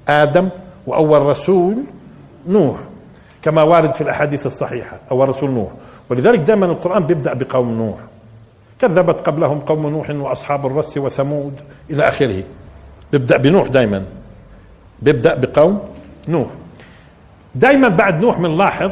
آدم 0.08 0.48
وأول 0.86 1.22
رسول 1.22 1.76
نوح 2.46 2.76
كما 3.42 3.62
وارد 3.62 3.94
في 3.94 4.00
الأحاديث 4.00 4.46
الصحيحة 4.46 4.96
أول 5.10 5.28
رسول 5.28 5.50
نوح. 5.50 5.68
ولذلك 6.10 6.38
دائما 6.38 6.66
القرآن 6.66 7.06
بيبدأ 7.06 7.34
بقوم 7.34 7.70
نوح. 7.72 7.96
كذبت 8.78 9.20
قبلهم 9.20 9.60
قوم 9.60 9.86
نوح 9.86 10.10
واصحاب 10.10 10.66
الرس 10.66 10.98
وثمود 10.98 11.60
إلى 11.90 12.08
آخره. 12.08 12.42
بيبدأ 13.12 13.36
بنوح 13.36 13.68
دائما. 13.68 14.04
بيبدأ 15.02 15.34
بقوم 15.34 15.80
نوح. 16.28 16.48
دائما 17.54 17.88
بعد 17.88 18.20
نوح 18.20 18.38
بنلاحظ 18.38 18.90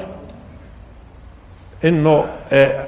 إنه 1.84 2.24
آه، 2.52 2.86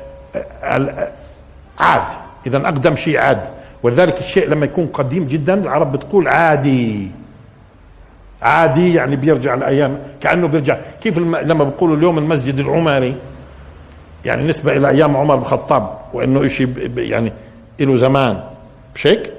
عاد. 1.79 2.03
إذا 2.47 2.59
أقدم 2.59 2.97
شيء 2.97 3.19
عاد. 3.19 3.41
ولذلك 3.83 4.19
الشيء 4.19 4.49
لما 4.49 4.65
يكون 4.65 4.87
قديم 4.87 5.25
جدا 5.25 5.55
العرب 5.55 5.93
بتقول 5.93 6.29
عادي. 6.29 7.11
عادي 8.43 8.95
يعني 8.95 9.17
بيرجع 9.17 9.55
الأيام 9.55 9.99
كأنه 10.21 10.49
بيرجع. 10.49 10.77
كيف 11.01 11.19
لما 11.19 11.65
بيقولوا 11.65 11.97
اليوم 11.97 12.19
المسجد 12.19 12.59
العمري 12.59 13.17
يعني 14.25 14.49
نسبة 14.49 14.77
إلى 14.77 14.89
أيام 14.89 15.17
عمر 15.17 15.37
بن 15.37 15.43
الخطاب 15.43 15.99
وإنه 16.13 16.47
شيء 16.47 16.93
يعني 16.99 17.33
له 17.81 17.97
زمان. 17.97 18.41
مش 18.95 19.07
هيك؟ 19.07 19.33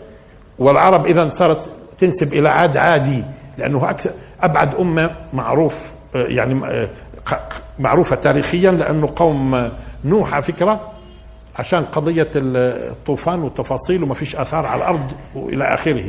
والعرب 0.59 1.05
إذا 1.05 1.29
صارت 1.29 1.69
تنسب 1.97 2.33
إلى 2.33 2.49
عاد 2.49 2.77
عادي. 2.77 3.23
لأنه 3.57 3.89
أكثر 3.89 4.09
أبعد 4.41 4.75
أمة 4.75 5.09
معروف 5.33 5.91
يعني 6.13 6.61
معروفة 7.79 8.15
تاريخيا 8.15 8.71
لأنه 8.71 9.13
قوم 9.15 9.69
نوح 10.05 10.33
على 10.33 10.41
فكرة 10.41 10.91
عشان 11.55 11.85
قضية 11.85 12.29
الطوفان 12.35 13.39
والتفاصيل 13.39 14.03
وما 14.03 14.13
فيش 14.13 14.35
آثار 14.35 14.65
على 14.65 14.77
الأرض 14.77 15.11
وإلى 15.35 15.73
آخره. 15.73 16.05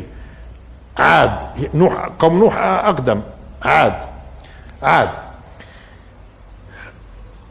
عاد 0.99 1.43
نوح 1.75 2.09
قوم 2.19 2.39
نوح 2.39 2.57
أقدم. 2.59 3.21
عاد 3.63 4.03
عاد. 4.83 5.11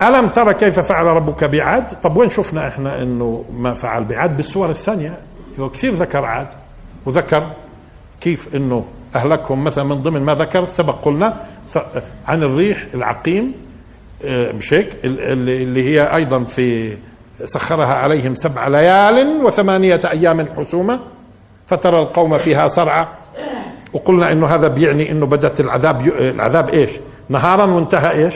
ألم 0.01 0.29
ترى 0.29 0.53
كيف 0.53 0.79
فعل 0.79 1.05
ربك 1.05 1.43
بعاد؟ 1.43 2.01
طب 2.01 2.17
وين 2.17 2.29
شفنا 2.29 2.67
إحنا 2.67 3.01
إنه 3.01 3.45
ما 3.53 3.73
فعل 3.73 4.03
بعاد؟ 4.03 4.37
بالسور 4.37 4.69
الثانية. 4.69 5.17
هو 5.59 5.69
كثير 5.69 5.93
ذكر 5.93 6.25
عاد 6.25 6.47
وذكر 7.05 7.51
كيف 8.21 8.55
إنه 8.55 8.85
أهلكهم 9.15 9.63
مثلا 9.63 9.83
من 9.83 10.01
ضمن 10.01 10.21
ما 10.21 10.33
ذكر 10.35 10.65
سبق 10.65 10.95
قلنا 11.01 11.41
عن 12.27 12.43
الريح 12.43 12.85
العقيم. 12.93 13.53
مش 14.25 14.73
هيك 14.73 14.89
اللي 15.03 15.83
هي 15.89 16.15
أيضا 16.15 16.43
في 16.43 16.97
سخرها 17.45 17.93
عليهم 17.93 18.35
سبع 18.35 18.67
ليال 18.67 19.45
وثمانية 19.45 19.99
أيام 20.05 20.47
حسومة 20.57 20.99
فترى 21.67 21.99
القوم 21.99 22.37
فيها 22.37 22.67
صرعى. 22.67 23.07
وقلنا 23.93 24.31
إنه 24.31 24.47
هذا 24.47 24.67
بيعني 24.67 25.11
إنه 25.11 25.25
بدت 25.25 25.59
العذاب 25.59 26.07
العذاب 26.07 26.69
إيش؟ 26.69 26.89
نهارا 27.29 27.65
وانتهى 27.65 28.11
إيش؟ 28.11 28.33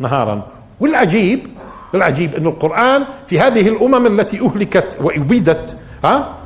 نهارا. 0.00 0.42
والعجيب 0.80 1.46
العجيب 1.94 2.34
أن 2.34 2.46
القرآن 2.46 3.04
في 3.26 3.40
هذه 3.40 3.68
الأمم 3.68 4.20
التي 4.20 4.40
أهلكت 4.40 4.98
وأبيدت 5.00 5.76
ها؟ 6.04 6.36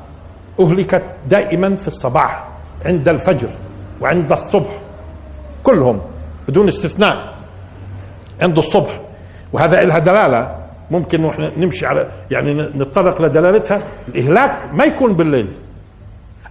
أهلكت 0.61 1.03
دائما 1.29 1.77
في 1.77 1.89
الصباح 1.89 2.49
عند 2.85 3.09
الفجر 3.09 3.49
وعند 4.01 4.33
الصبح 4.33 4.79
كلهم 5.63 6.01
بدون 6.49 6.69
استثناء. 6.69 7.36
عند 8.43 8.59
الصبح. 8.59 9.01
وهذا 9.53 9.81
لها 9.83 9.99
دلالة. 9.99 10.57
ممكن 10.91 11.23
نحن 11.23 11.53
نمشي 11.57 11.87
على 11.87 12.09
يعني 12.31 12.63
نتطرق 12.63 13.23
لدلالتها. 13.23 13.83
الإهلاك 14.09 14.75
ما 14.75 14.85
يكون 14.85 15.13
بالليل. 15.15 15.53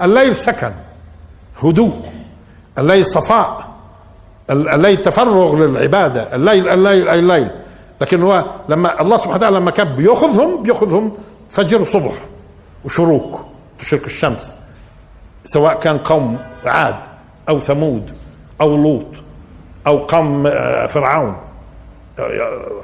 الليل 0.01 0.35
سكن. 0.35 0.71
هدوء. 1.63 1.93
الليل 2.77 3.05
صفاء. 3.05 3.75
الليل 4.49 4.97
تفرغ 5.01 5.55
للعبادة. 5.55 6.35
الليل 6.35 6.69
الليل 6.69 7.09
الليل. 7.09 7.51
لكن 8.01 8.21
هو 8.21 8.45
لما 8.69 9.01
الله 9.01 9.17
سبحانه 9.17 9.35
وتعالى 9.35 9.57
لما 9.59 9.71
كان 9.71 9.95
بياخذهم 9.95 10.63
بيأخذهم 10.63 11.17
فجر 11.49 11.81
وصبح 11.81 12.13
وشروق. 12.85 13.45
تشرق 13.79 14.03
الشمس. 14.05 14.53
سواء 15.45 15.79
كان 15.79 15.97
قوم 15.97 16.37
عاد 16.65 16.99
أو 17.49 17.59
ثمود 17.59 18.11
أو 18.61 18.77
لوط 18.77 19.05
أو 19.87 19.97
قوم 19.97 20.47
آه، 20.47 20.85
فرعون. 20.85 21.35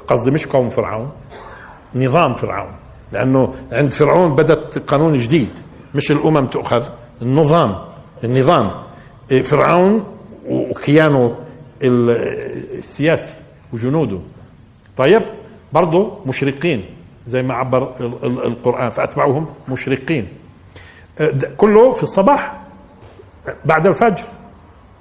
قصدي 0.08 0.30
مش 0.30 0.46
قوم 0.46 0.70
فرعون 0.70 1.12
نظام 1.94 2.34
فرعون. 2.34 2.72
لأنه 3.12 3.54
عند 3.72 3.92
فرعون 3.92 4.34
بدت 4.34 4.78
قانون 4.78 5.18
جديد 5.18 5.50
مش 5.94 6.10
الأمم 6.10 6.46
تؤخذ 6.46 6.88
النظام 7.22 7.78
النظام. 8.24 8.70
إيه، 9.30 9.42
فرعون 9.42 10.06
وكيانه 10.48 11.36
السياسي 11.82 13.34
وجنوده. 13.72 14.18
طيب 14.96 15.22
برضه 15.72 16.18
مشرقين 16.26 16.84
زي 17.26 17.42
ما 17.42 17.54
عبر 17.54 17.92
القرآن 18.24 18.90
فأتبعوهم 18.90 19.46
مشرقين. 19.68 20.28
أه، 21.20 21.32
كله 21.56 21.92
في 21.92 22.02
الصباح 22.02 22.60
بعد 23.64 23.86
الفجر. 23.86 24.24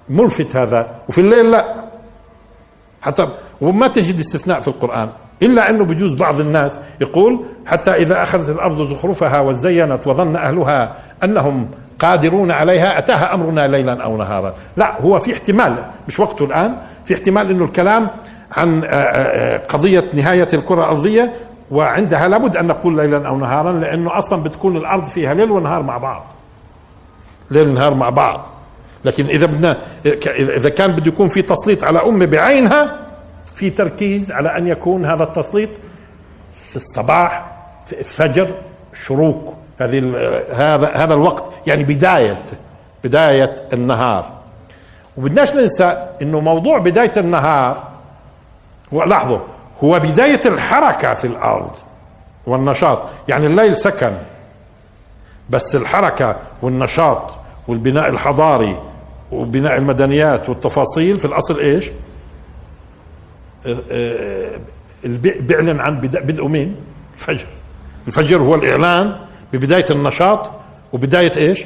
ملفت 0.09 0.55
هذا 0.55 0.99
وفي 1.09 1.21
الليل 1.21 1.51
لا. 1.51 1.75
حتى 3.01 3.27
وما 3.61 3.87
تجد 3.87 4.19
استثناء 4.19 4.61
في 4.61 4.67
القرآن 4.67 5.09
إلا 5.41 5.69
أنه 5.69 5.85
بجوز 5.85 6.13
بعض 6.13 6.39
الناس 6.39 6.79
يقول 7.01 7.39
حتى 7.65 7.91
إذا 7.91 8.23
أخذت 8.23 8.49
الأرض 8.49 8.89
زخرفها 8.89 9.39
وزينت 9.39 10.07
وظن 10.07 10.35
أهلها 10.35 10.95
أنهم 11.23 11.67
قادرون 11.99 12.51
عليها 12.51 12.99
أتاها 12.99 13.33
أمرنا 13.33 13.67
ليلا 13.67 14.03
أو 14.03 14.17
نهارا. 14.17 14.53
لا 14.77 15.01
هو 15.01 15.19
في 15.19 15.33
احتمال 15.33 15.85
مش 16.07 16.19
وقته 16.19 16.45
الآن 16.45 16.75
في 17.05 17.13
احتمال 17.13 17.49
أنه 17.49 17.65
الكلام 17.65 18.09
عن 18.51 18.83
آه، 18.83 18.87
آه، 18.87 19.55
آه، 19.55 19.57
قضية 19.57 20.03
نهاية 20.13 20.47
الكرة 20.53 20.79
الأرضية 20.79 21.33
وعندها 21.71 22.27
لابد 22.27 22.57
أن 22.57 22.67
نقول 22.67 22.95
ليلا 22.95 23.27
أو 23.27 23.37
نهارا 23.37 23.71
لأنه 23.71 24.17
أصلا 24.17 24.43
بتكون 24.43 24.77
الأرض 24.77 25.05
فيها 25.05 25.33
ليل 25.33 25.51
ونهار 25.51 25.83
مع 25.83 25.97
بعض. 25.97 26.23
ليل 27.51 27.67
ونهار 27.67 27.93
مع 27.93 28.09
بعض. 28.09 28.47
لكن 29.05 29.25
إذا 29.25 29.45
بدنا 29.45 29.77
إذا 30.35 30.69
كان 30.69 30.91
بده 30.91 31.07
يكون 31.07 31.27
في 31.27 31.41
تسليط 31.41 31.83
على 31.83 31.99
أمة 31.99 32.25
بعينها 32.25 33.10
في 33.55 33.69
تركيز 33.69 34.31
على 34.31 34.57
أن 34.57 34.67
يكون 34.67 35.05
هذا 35.05 35.23
التسليط 35.23 35.69
في 36.69 36.75
الصباح 36.75 37.45
في 37.85 37.99
الفجر 37.99 38.55
شروق 39.05 39.55
هذه 39.79 39.99
هذا 40.53 40.87
هذا 40.95 41.13
الوقت 41.13 41.43
يعني 41.67 41.83
بداية 41.83 42.43
بداية 43.03 43.55
النهار. 43.73 44.31
وبدناش 45.17 45.55
ننسى 45.55 46.07
إنه 46.21 46.39
موضوع 46.39 46.79
بداية 46.79 47.11
النهار 47.17 47.83
لاحظوا 48.91 49.39
هو 49.83 49.99
بداية 49.99 50.41
الحركة 50.45 51.13
في 51.13 51.27
الأرض 51.27 51.71
والنشاط. 52.47 53.01
يعني 53.27 53.45
الليل 53.45 53.77
سكن 53.77 54.11
بس 55.49 55.75
الحركة 55.75 56.35
والنشاط 56.61 57.33
والبناء 57.67 58.09
الحضاري 58.09 58.77
وبناء 59.31 59.77
المدنيات 59.77 60.49
والتفاصيل 60.49 61.19
في 61.19 61.25
الأصل 61.25 61.59
إيش؟ 61.59 61.89
بيعلن 65.39 65.79
عن 65.79 65.99
بدء 65.99 66.47
مين؟ 66.47 66.75
الفجر. 67.15 67.45
الفجر 68.07 68.37
هو 68.37 68.55
الإعلان 68.55 69.15
ببداية 69.53 69.85
النشاط 69.91 70.51
وبداية 70.93 71.31
إيش؟ 71.37 71.65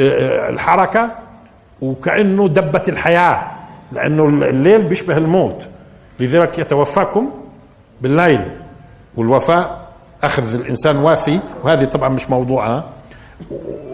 الحركة 0.00 1.10
وكأنه 1.80 2.48
دبة 2.48 2.82
الحياة 2.88 3.50
لأنه 3.92 4.24
الليل 4.24 4.82
بيشبه 4.82 5.16
الموت. 5.16 5.62
لذلك 6.20 6.58
يتوفاكم 6.58 7.30
بالليل 8.00 8.40
والوفاء 9.16 9.88
أخذ 10.22 10.54
الإنسان 10.54 10.96
وافي 10.96 11.40
وهذه 11.64 11.84
طبعا 11.84 12.08
مش 12.08 12.30
موضوعها 12.30 12.90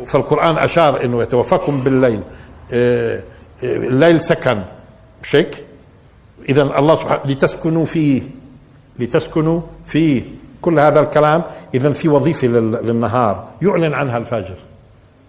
فالقرآن 0.07 0.59
أشار 0.59 1.05
أنه 1.05 1.23
يتوفاكم 1.23 1.81
بالليل. 1.81 2.21
آه، 2.73 3.17
آه، 3.65 3.77
الليل 3.77 4.21
سكن 4.21 4.63
مش 5.23 5.37
هيك؟ 5.37 5.65
إذا 6.49 6.63
الله 6.63 6.97
سبحانه 6.97 7.21
لتسكنوا 7.25 7.85
فيه 7.85 8.23
لتسكنوا 8.99 9.61
فيه 9.87 10.23
كل 10.63 10.79
هذا 10.79 11.01
الكلام. 11.01 11.43
إذا 11.75 11.93
في 11.93 12.09
وظيفة 12.09 12.49
للنهار. 12.49 13.49
يعلن 13.63 13.95
عنها 13.95 14.19
الفجر. 14.19 14.57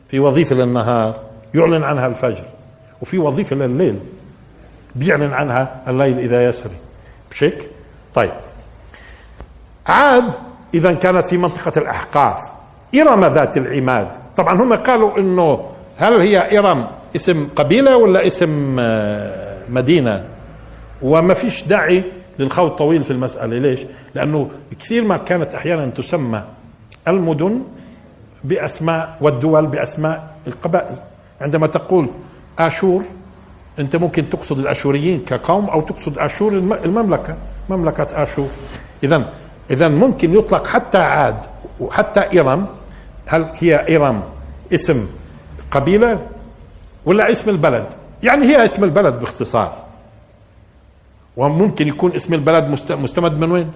في 0.10 0.19
وظيفة 0.19 0.56
للنهار. 0.56 1.19
يعلن 1.54 1.84
عنها 1.84 2.08
الفجر. 2.08 2.43
وفي 3.02 3.17
وظيفة 3.17 3.56
لليل 3.56 4.00
بيعلن 4.95 5.34
عنها 5.34 5.82
الليل 5.88 6.19
إذا 6.19 6.50
يسري. 6.50 6.76
مش 7.32 7.43
هيك؟ 7.43 7.58
طيب. 8.13 8.32
عاد 9.88 10.34
إذا 10.74 10.93
كانت 10.93 11.28
في 11.28 11.38
منطقة 11.38 11.80
الأحقاف. 11.80 12.52
إرم 12.95 13.26
ذات 13.26 13.58
العماد. 13.58 14.08
طبعا 14.38 14.62
هم 14.62 14.76
قالوا 14.76 15.17
إنه 15.17 15.69
هل 15.97 16.21
هي 16.21 16.60
إرم 16.60 16.88
اسم 17.15 17.47
قبيلة 17.56 17.97
ولا 17.97 18.28
اسم 18.28 18.80
آه، 18.80 19.58
مدينة؟ 19.69 20.26
وما 21.02 21.34
فيش 21.34 21.64
داعي 21.64 22.04
للخوض 22.40 22.70
طويل 22.70 23.04
في 23.04 23.12
المسألة. 23.12 23.58
ليش؟ 23.58 23.80
لأنه 24.16 24.50
كثير 24.80 25.04
ما 25.04 25.18
كانت 25.18 25.56
أحيانا 25.56 25.86
تسمى 25.86 26.44
المدن 27.08 27.62
بأسماء 28.44 29.18
والدول 29.22 29.68
بأسماء 29.68 30.36
القبائل. 30.48 30.96
عندما 31.42 31.68
تقول 31.68 32.08
آشور 32.60 33.04
أنت 33.80 33.96
ممكن 33.96 34.30
تقصد 34.30 34.60
الأشوريين 34.60 35.26
كقوم 35.26 35.66
أو 35.66 35.82
تقصد 35.82 36.18
آشور 36.18 36.54
المملكة 36.86 37.36
مملكة 37.70 38.24
آشور. 38.24 38.48
إذا 39.04 39.34
إذا 39.72 39.88
ممكن 39.88 40.38
يطلق 40.38 40.68
حتى 40.68 40.98
عاد 40.98 41.36
وحتى 41.80 42.40
إرم 42.40 42.66
هل 43.26 43.46
هي 43.56 43.96
إرم 43.96 44.24
اسم 44.74 45.08
قبيلة 45.72 46.20
ولا 47.06 47.32
اسم 47.32 47.50
البلد؟ 47.50 47.86
يعني 48.24 48.48
هي 48.48 48.66
اسم 48.66 48.84
البلد 48.84 49.20
باختصار. 49.20 49.90
وممكن 51.38 51.88
يكون 51.88 52.15
اسم 52.15 52.34
البلد 52.34 52.91
مستمد 52.91 53.38
من 53.38 53.52
وين؟ 53.52 53.72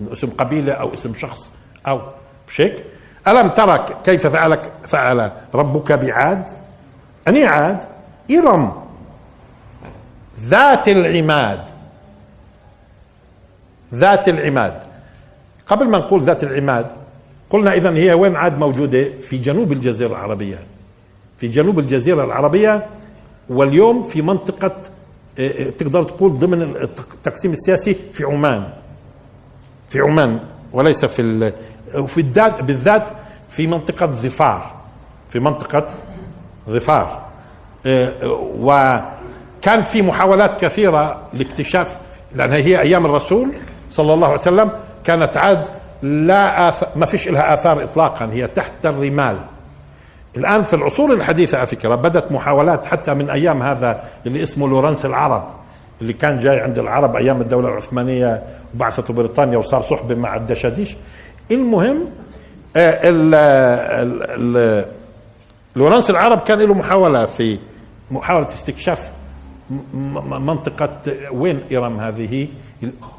من 0.00 0.12
اسم 0.12 0.30
قبيلة 0.30 0.72
أو 0.72 0.94
اسم 0.94 1.14
شخص 1.14 1.50
أو 1.86 2.00
مش 2.48 2.60
هيك 2.60 2.84
ألم 3.28 3.48
ترى 3.48 3.84
كيف 4.04 4.26
فعلك 4.26 4.72
فعل 4.86 5.30
ربك 5.54 5.92
بعاد؟ 5.92 6.50
أني 7.28 7.44
عاد. 7.44 7.84
إرم. 8.30 8.72
ذات 10.40 10.88
العماد. 10.88 11.60
ذات 13.94 14.28
العماد. 14.28 14.82
قبل 15.66 15.88
ما 15.88 15.98
نقول 15.98 16.22
ذات 16.22 16.44
العماد 16.44 16.86
قلنا 17.50 17.72
إذا 17.72 17.90
هي 17.90 18.12
وين 18.12 18.36
عاد 18.36 18.58
موجودة؟ 18.58 19.18
في 19.18 19.38
جنوب 19.38 19.72
الجزيرة 19.72 20.10
العربية. 20.10 20.58
في 21.38 21.48
جنوب 21.48 21.78
الجزيرة 21.78 22.24
العربية 22.24 22.86
واليوم 23.48 24.02
في 24.02 24.22
منطقة 24.22 24.76
تقدر 25.78 26.02
تقول 26.02 26.38
ضمن 26.38 26.62
التقسيم 26.62 27.52
السياسي 27.52 27.96
في 28.12 28.24
عمان. 28.24 28.64
في 29.88 30.00
عمان 30.00 30.40
وليس 30.72 31.04
في 31.04 31.52
في 32.06 32.22
بالذات 32.62 33.08
في 33.48 33.66
منطقة 33.66 34.06
ظفار. 34.06 34.74
في 35.30 35.40
منطقة 35.40 35.86
ظفار. 36.68 37.24
آه، 37.86 38.12
وكان 38.58 39.82
في 39.82 40.02
محاولات 40.02 40.64
كثيرة 40.64 41.22
لاكتشاف 41.32 41.96
لأنها 42.34 42.56
هي 42.56 42.80
أيام 42.80 43.06
الرسول 43.06 43.52
صلى 43.90 44.14
الله 44.14 44.26
عليه 44.26 44.40
وسلم 44.40 44.70
كانت 45.04 45.36
عاد 45.36 45.66
لا 46.02 46.68
آثار 46.68 46.88
ما 46.96 47.06
فيش 47.06 47.28
لها 47.28 47.54
آثار 47.54 47.82
إطلاقا 47.84 48.26
هي 48.26 48.46
تحت 48.46 48.86
الرمال. 48.86 49.38
الآن 50.36 50.62
في 50.62 50.74
العصور 50.76 51.12
الحديثة 51.12 51.58
على 51.58 51.66
فكرة 51.66 51.94
بدأت 51.94 52.32
محاولات 52.32 52.86
حتى 52.86 53.14
من 53.14 53.30
أيام 53.30 53.62
هذا 53.62 54.04
اللي 54.26 54.42
اسمه 54.42 54.68
لورنس 54.68 55.06
العرب 55.06 55.44
اللي 56.00 56.12
كان 56.12 56.38
جاي 56.38 56.60
عند 56.60 56.78
العرب 56.78 57.16
أيام 57.16 57.40
الدولة 57.40 57.68
العثمانية 57.68 58.42
وبعثته 58.74 59.14
بريطانيا 59.14 59.58
وصار 59.58 59.82
صحبة 59.82 60.14
مع 60.14 60.36
الدشاديش. 60.36 60.96
المهم 61.50 62.06
آه، 62.76 64.04
لورنس 65.76 66.10
العرب 66.10 66.40
كان 66.40 66.58
له 66.58 66.74
محاولة 66.74 67.26
في 67.26 67.58
محاولة 68.10 68.46
استكشاف 68.46 69.12
منطقة 70.24 70.98
وين 71.32 71.60
إرم 71.72 72.00
هذه؟ 72.00 72.48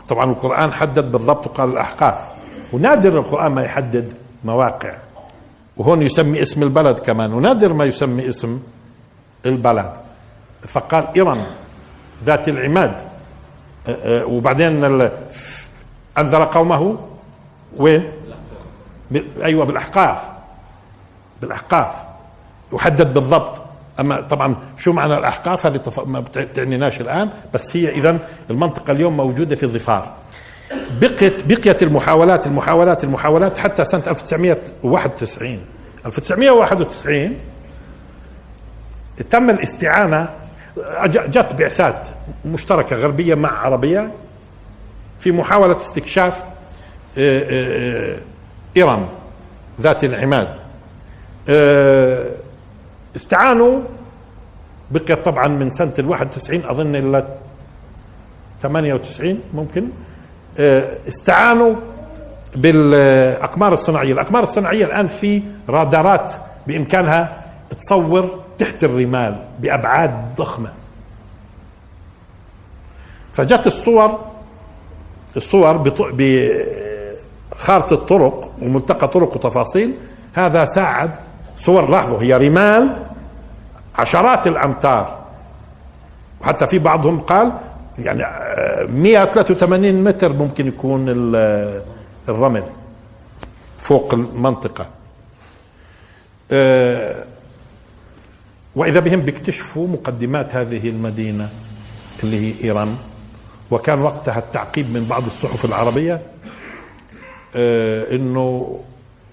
طبعا 0.09 0.31
القرآن 0.31 0.73
حدد 0.73 1.11
بالضبط 1.11 1.47
وقال 1.47 1.69
الأحقاف. 1.69 2.27
ونادر 2.73 3.19
القرآن 3.19 3.51
ما 3.51 3.63
يحدد 3.63 4.13
مواقع. 4.43 4.93
وهون 5.77 6.01
يسمي 6.01 6.41
اسم 6.41 6.63
البلد 6.63 6.99
كمان. 6.99 7.33
ونادر 7.33 7.73
ما 7.73 7.85
يسمي 7.85 8.29
اسم 8.29 8.59
البلد. 9.45 9.91
فقال 10.67 11.21
إرم 11.21 11.43
ذات 12.23 12.49
العماد. 12.49 12.95
أه، 13.87 14.21
أه، 14.21 14.25
وبعدين 14.25 14.85
أنذر 16.17 16.43
قومه 16.43 16.97
وين؟ 17.77 18.11
أيوة 19.43 19.65
بالأحقاف. 19.65 20.29
بالأحقاف. 21.41 21.95
وحدد 22.71 23.13
بالضبط. 23.13 23.61
أما 23.99 24.21
طبعا 24.21 24.55
شو 24.77 24.93
معنى 24.93 25.17
الأحقاف؟ 25.17 25.65
هذه 25.65 25.81
ما 26.05 26.19
بتعنيناش 26.19 27.01
الآن. 27.01 27.29
بس 27.53 27.77
هي 27.77 27.89
اذا 27.89 28.19
المنطقة 28.49 28.91
اليوم 28.91 29.17
موجودة 29.17 29.55
في 29.55 29.63
الظفار 29.63 30.13
بقيت 31.01 31.45
بقيت 31.45 31.83
المحاولات 31.83 32.47
المحاولات 32.47 33.03
المحاولات 33.03 33.57
حتى 33.57 33.85
سنة 33.85 34.03
1991 34.07 35.59
1991 36.05 37.35
تم 39.29 39.49
الاستعانة 39.49 40.29
جت 41.07 41.53
بعثات 41.53 42.09
مشتركة 42.45 42.95
غربية 42.95 43.35
مع 43.35 43.59
عربية 43.59 44.11
في 45.19 45.31
محاولة 45.31 45.77
استكشاف 45.77 46.43
آه، 47.17 47.39
آه، 47.39 48.17
آه، 48.77 48.83
ارم 48.83 49.07
ذات 49.81 50.03
العماد. 50.03 50.57
استعانوا 53.15 53.81
بقيت 54.91 55.19
طبعا 55.25 55.47
من 55.47 55.69
سنة 55.69 55.93
ال 55.99 56.09
91 56.09 56.65
أظن 56.65 56.95
إلى 56.95 57.27
98 58.61 59.39
ممكن. 59.53 59.81
آه، 59.83 59.87
استعانوا 61.07 61.75
بالأقمار 62.55 63.73
الصناعية، 63.73 64.13
الأقمار 64.13 64.43
الصناعية 64.43 64.85
الآن 64.85 65.07
في 65.07 65.43
رادارات 65.69 66.31
بإمكانها 66.67 67.41
تصور 67.79 68.39
تحت 68.57 68.83
الرمال 68.83 69.43
بأبعاد 69.59 70.35
ضخمة. 70.37 70.69
فجت 73.33 73.67
الصور 73.67 74.19
الصور 75.37 75.77
بخارطة 77.51 77.93
الطرق 77.93 78.51
وملتقى 78.61 79.07
طرق 79.07 79.35
وتفاصيل. 79.35 79.93
هذا 80.33 80.65
ساعد 80.65 81.11
صور 81.57 81.89
لاحظوا 81.89 82.21
هي 82.21 82.37
رمال 82.37 83.05
عشرات 83.95 84.47
الأمتار. 84.47 85.19
وحتى 86.41 86.67
في 86.67 86.79
بعضهم 86.79 87.19
قال 87.19 87.51
يعني 87.99 88.23
183 88.91 90.03
متر 90.03 90.33
ممكن 90.33 90.67
يكون 90.67 91.05
الرمل 92.29 92.63
فوق 93.79 94.13
المنطقة. 94.13 94.85
آه، 96.51 97.23
وإذا 98.75 98.99
بهم 98.99 99.21
بيكتشفوا 99.21 99.87
مقدمات 99.87 100.55
هذه 100.55 100.89
المدينة 100.89 101.49
اللي 102.23 102.39
هي 102.39 102.63
إيران 102.63 102.95
وكان 103.71 104.01
وقتها 104.01 104.39
التعقيب 104.39 104.93
من 104.93 105.05
بعض 105.09 105.25
الصحف 105.25 105.65
العربية 105.65 106.21
آه، 107.55 108.15
إنه 108.15 108.79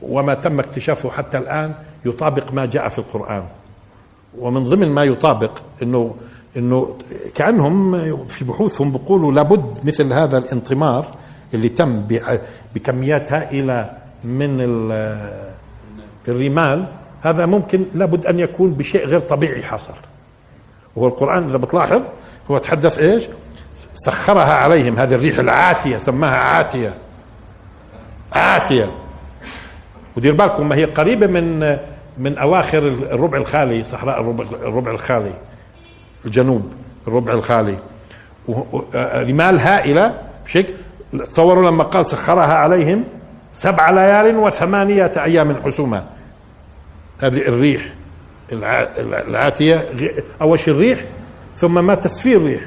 وما 0.03 0.35
تم 0.35 0.61
اكتشافه 0.61 1.11
حتى 1.11 1.39
الآن 1.39 1.75
يطابق 2.05 2.53
ما 2.53 2.67
جاء 2.67 2.89
في 2.89 2.99
القرآن. 2.99 3.45
ومن 4.39 4.65
ضمن 4.65 4.89
ما 4.89 5.05
يطابق 5.05 5.59
إنه 5.83 6.15
إنه 6.57 6.97
كأنهم 7.35 8.27
في 8.27 8.45
بحوثهم 8.45 8.93
بيقولوا 8.93 9.33
لابد 9.33 9.87
مثل 9.87 10.13
هذا 10.13 10.39
الانطمار 10.39 11.07
اللي 11.55 11.69
تم 11.69 12.03
بكميات 12.75 13.33
هائله 13.33 13.91
من 14.25 14.61
الرمال 16.29 16.87
هذا 17.23 17.47
ممكن 17.47 17.85
لابد 17.95 18.27
أن 18.27 18.39
يكون 18.39 18.73
بشيء 18.73 19.07
غير 19.07 19.21
طبيعي 19.21 19.63
حصل. 19.63 19.95
وهو 20.97 21.09
القرآن 21.09 21.45
إذا 21.45 21.59
بتلاحظ 21.59 22.03
هو 22.51 22.59
تحدث 22.59 22.99
إيش؟ 22.99 23.25
سخرها 23.95 24.55
عليهم 24.55 24.99
هذه 24.99 25.15
الريح 25.15 25.39
العاتية 25.39 25.99
سماها 25.99 26.37
عاتية. 26.37 26.95
عاتية. 28.33 28.91
ودير 30.17 30.33
بالكم 30.33 30.69
ما 30.69 30.77
هي 30.77 30.85
قريبة 30.85 31.27
من 31.27 31.79
من 32.19 32.39
أواخر 32.39 32.79
الربع 32.89 33.39
الخالي 33.39 33.85
صحراء 33.85 34.21
الربع, 34.21 34.45
الربع 34.45 34.91
الخالي. 34.91 35.33
الجنوب 36.25 36.73
الربع 37.09 37.33
الخالي. 37.33 37.79
رمال 39.15 39.61
هائلة 39.61 40.15
بشكل 40.45 40.75
تصوروا 41.25 41.71
لما 41.71 41.85
قال 41.85 42.07
سخرها 42.07 42.55
عليهم 42.55 43.05
سبع 43.55 43.91
ليال 43.91 44.37
وثمانية 44.37 45.13
أيام 45.17 45.57
حسوما 45.57 46.05
هذه 47.19 47.39
الريح 47.49 47.83
العاتية 48.53 49.89
أول 50.43 50.59
شيء 50.61 50.75
الريح 50.75 51.05
ثم 51.57 51.87
ما 51.87 51.95
تسفير 51.95 52.37
الريح. 52.37 52.63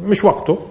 مش 0.00 0.24
وقته. 0.24 0.66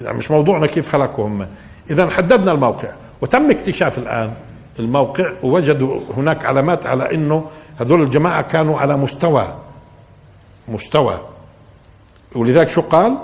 يعني 0.00 0.18
مش 0.18 0.30
موضوعنا 0.30 0.66
كيف 0.66 0.88
خلقوا 0.88 1.26
هم. 1.26 1.46
إذا 1.90 2.10
حددنا 2.10 2.52
الموقع. 2.52 2.88
وتم 3.20 3.50
اكتشاف 3.50 3.98
الآن 3.98 4.32
الموقع 4.78 5.32
ووجدوا 5.42 6.00
هناك 6.16 6.46
علامات 6.46 6.86
على 6.86 7.14
أنه 7.14 7.44
هذول 7.80 8.02
الجماعة 8.02 8.42
كانوا 8.42 8.78
على 8.78 8.96
مستوى 8.96 9.54
مستوى. 10.68 11.20
ولذلك 12.36 12.68
شو 12.68 12.80
قال؟ 12.80 13.18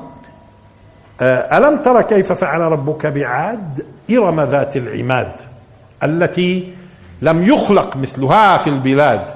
آه، 1.20 1.58
ألم 1.58 1.82
ترى 1.82 2.02
كيف 2.02 2.32
فعل 2.32 2.60
ربك 2.60 3.06
بعاد 3.06 3.86
إرم 4.10 4.40
ذات 4.40 4.76
العماد 4.76 5.32
التي 6.02 6.74
لم 7.22 7.42
يخلق 7.42 7.96
مثلها 7.96 8.58
في 8.58 8.70
البلاد؟ 8.70 9.34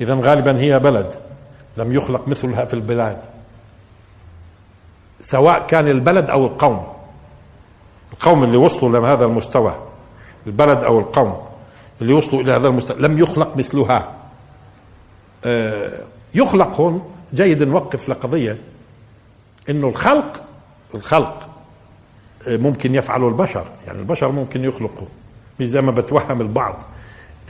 إذا 0.00 0.14
غالبا 0.14 0.58
هي 0.58 0.78
بلد 0.78 1.14
لم 1.76 1.92
يخلق 1.92 2.28
مثلها 2.28 2.64
في 2.64 2.74
البلاد. 2.74 3.18
سواء 5.20 5.66
كان 5.66 5.88
البلد 5.88 6.30
أو 6.30 6.46
القوم. 6.46 6.86
القوم 8.12 8.44
اللي 8.44 8.56
وصلوا 8.56 9.00
لهذا 9.00 9.24
المستوى. 9.24 9.74
البلد 10.46 10.84
أو 10.84 10.98
القوم 10.98 11.42
اللي 12.00 12.12
وصلوا 12.12 12.42
إلى 12.42 12.52
هذا 12.52 12.68
المستوى. 12.68 12.96
لم 12.98 13.18
يخلق 13.18 13.56
مثلها. 13.56 14.12
يخلق 16.34 16.80
هون 16.80 17.02
جيد 17.34 17.62
نوقف 17.62 18.08
لقضية 18.08 18.56
إنه 19.70 19.88
الخلق 19.88 20.42
الخلق 20.94 21.48
آه، 22.48 22.56
ممكن 22.56 22.94
يفعله 22.94 23.28
البشر 23.28 23.64
يعني 23.86 23.98
البشر 23.98 24.32
ممكن 24.32 24.64
يخلقوا. 24.64 25.06
مش 25.60 25.66
زي 25.66 25.80
ما 25.80 25.90
بتوهم 25.92 26.40
البعض 26.40 26.74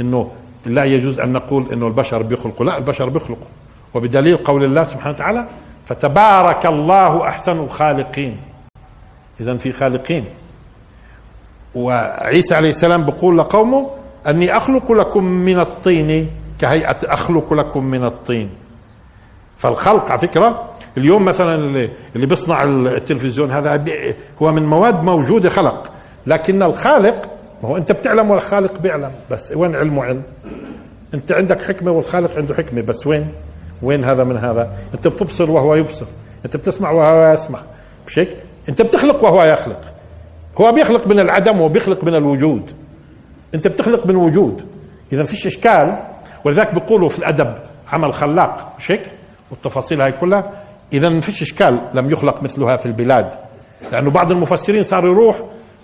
إنه 0.00 0.30
لا 0.66 0.84
يجوز 0.84 1.20
أن 1.20 1.32
نقول 1.32 1.72
إنه 1.72 1.86
البشر 1.86 2.22
بيخلقوا 2.22 2.66
لا 2.66 2.76
البشر 2.78 3.08
بيخلقوا. 3.08 3.46
وبدليل 3.94 4.36
قول 4.36 4.64
الله 4.64 4.84
سبحانه 4.84 5.14
وتعالى 5.14 5.46
فتبارك 5.86 6.66
الله 6.66 7.28
أحسن 7.28 7.58
الخالقين 7.60 8.36
اذا 9.40 9.56
في 9.56 9.72
خالقين. 9.72 10.24
وعيسى 11.74 12.54
عليه 12.54 12.68
السلام 12.68 13.04
بيقول 13.04 13.38
لقومه 13.38 13.90
أني 14.26 14.56
أخلق 14.56 14.92
لكم 14.92 15.24
من 15.24 15.60
الطين 15.60 16.30
كهيئة 16.58 16.98
أخلق 17.04 17.52
لكم 17.52 17.84
من 17.84 18.04
الطين. 18.04 18.50
فالخلق 19.56 20.10
على 20.10 20.20
فكرة 20.20 20.70
اليوم 20.96 21.24
مثلا 21.24 21.54
اللي, 21.54 21.90
بيصنع 22.14 22.62
التلفزيون 22.64 23.50
هذا 23.50 23.84
هو 24.42 24.52
من 24.52 24.62
مواد 24.66 25.02
موجودة 25.02 25.48
خلق. 25.48 25.92
لكن 26.26 26.62
الخالق 26.62 27.30
ما 27.62 27.68
هو 27.68 27.76
أنت 27.76 27.92
بتعلم 27.92 28.30
والخالق 28.30 28.78
بيعلم. 28.78 29.10
بس 29.30 29.52
وين 29.56 29.76
علمه 29.76 30.04
علم؟ 30.04 30.22
أنت 31.14 31.32
عندك 31.32 31.62
حكمة 31.62 31.90
والخالق 31.90 32.36
عنده 32.36 32.54
حكمة. 32.54 32.80
بس 32.80 33.06
وين؟ 33.06 33.28
وين 33.82 34.04
هذا 34.04 34.24
من 34.24 34.36
هذا؟ 34.36 34.76
أنت 34.94 35.08
بتبصر 35.08 35.50
وهو 35.50 35.74
يبصر. 35.74 36.06
أنت 36.44 36.56
بتسمع 36.56 36.90
وهو 36.90 37.32
يسمع. 37.32 37.60
بشكل 38.06 38.36
أنت 38.68 38.82
بتخلق 38.82 39.24
وهو 39.24 39.42
يخلق. 39.42 39.80
هو 40.60 40.72
بيخلق 40.72 41.06
من 41.06 41.20
العدم 41.20 41.60
وبيخلق 41.60 42.04
من 42.04 42.14
الوجود. 42.14 42.70
أنت 43.54 43.68
بتخلق 43.68 44.06
من 44.06 44.16
وجود. 44.16 44.64
اذا 45.12 45.24
فيش 45.24 45.46
إشكال 45.46 45.96
ولذلك 46.44 46.74
بيقولوا 46.74 47.08
في 47.08 47.18
الأدب 47.18 47.54
عمل 47.92 48.14
خلاق 48.14 48.72
مش 48.78 48.90
هيك؟ 48.90 49.02
والتفاصيل 49.50 50.00
هاي 50.00 50.12
كلها. 50.12 50.50
إذا 50.92 51.08
ما 51.08 51.20
فيش 51.20 51.42
إشكال 51.42 51.78
لم 51.94 52.10
يخلق 52.10 52.42
مثلها 52.42 52.76
في 52.76 52.86
البلاد 52.86 53.30
لأنه 53.92 54.10
بعض 54.10 54.30
المفسرين 54.30 54.82
صار 54.82 55.06
يروح 55.06 55.36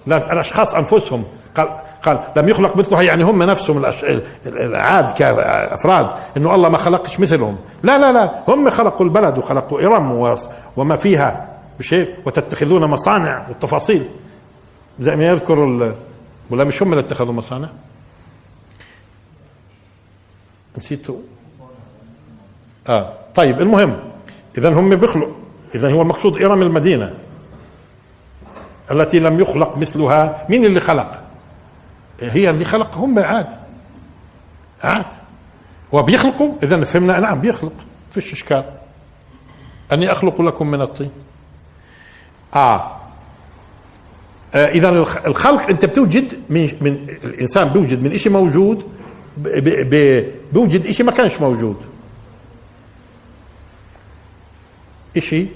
للاشخاص 0.07 0.75
أنفسهم. 0.75 1.25
قال 1.57 1.69
قال 2.03 2.21
لم 2.37 2.49
يخلق 2.49 2.77
مثلها 2.77 3.03
يعني 3.03 3.25
هم 3.25 3.43
نفسهم 3.43 3.85
العاد 4.47 5.11
كأفراد 5.11 6.11
إنه 6.37 6.55
الله 6.55 6.69
ما 6.69 6.79
خلقش 6.79 7.21
مثلهم. 7.21 7.59
لا 7.83 7.99
لا 7.99 8.13
لا 8.13 8.31
هم 8.49 8.71
خلقوا 8.71 9.07
البلد 9.07 9.39
وخلقوا 9.39 9.81
إرم 9.81 10.35
وما 10.77 10.97
فيها 10.97 11.49
مش 11.81 11.95
هيك؟ 11.95 12.09
وتتخذون 12.27 12.85
مصانع 12.85 13.47
والتفاصيل. 13.49 14.05
زي 15.01 15.17
ما 15.17 15.25
يذكر 15.25 15.59
ولا 16.51 16.65
مش 16.65 16.83
هم 16.83 16.93
اللي 16.93 17.05
اتخذوا 17.05 17.35
مصانع؟ 17.35 17.69
نسيتوا 20.79 21.17
آه. 22.89 23.13
طيب 23.35 23.61
المهم 23.61 24.01
اذا 24.59 24.69
هم 24.69 24.97
بيخلق. 24.97 25.37
اذا 25.75 25.93
هو 25.93 26.03
المقصود 26.03 26.43
إرم 26.43 26.63
المدينة 26.63 27.15
التي 28.91 29.19
لم 29.19 29.41
يخلق 29.41 29.79
مثلها. 29.79 30.47
مين 30.49 30.65
اللي 30.65 30.81
خلق؟ 30.81 31.23
هي 32.21 32.51
اللي 32.51 32.65
خلق 32.65 32.99
هم 32.99 33.19
عاد. 33.19 33.47
عاد. 34.83 35.07
هو 35.95 36.03
بيخلقوا 36.03 36.55
اذا 36.63 36.85
فهمنا 36.85 37.21
نعم 37.21 37.41
بيخلق. 37.41 37.73
فيش 38.15 38.33
إشكال. 38.33 38.65
أني 39.93 40.13
أخلق 40.13 40.41
لكم 40.41 40.71
من 40.71 40.81
الطين. 40.81 41.11
آه, 42.57 42.97
آه 44.55 44.67
اذا 44.67 44.89
الخلق 45.27 45.69
أنت 45.69 45.85
بتوجد 45.85 46.35
من, 46.49 46.71
من 46.81 46.93
الإنسان 47.25 47.69
بيوجد 47.69 48.03
من 48.03 48.19
شيء 48.19 48.33
موجود 48.33 49.00
بيوجد 49.37 50.91
شيء 50.91 51.07
ما 51.07 51.13
كانش 51.13 51.41
موجود. 51.41 51.77
إشي 55.17 55.47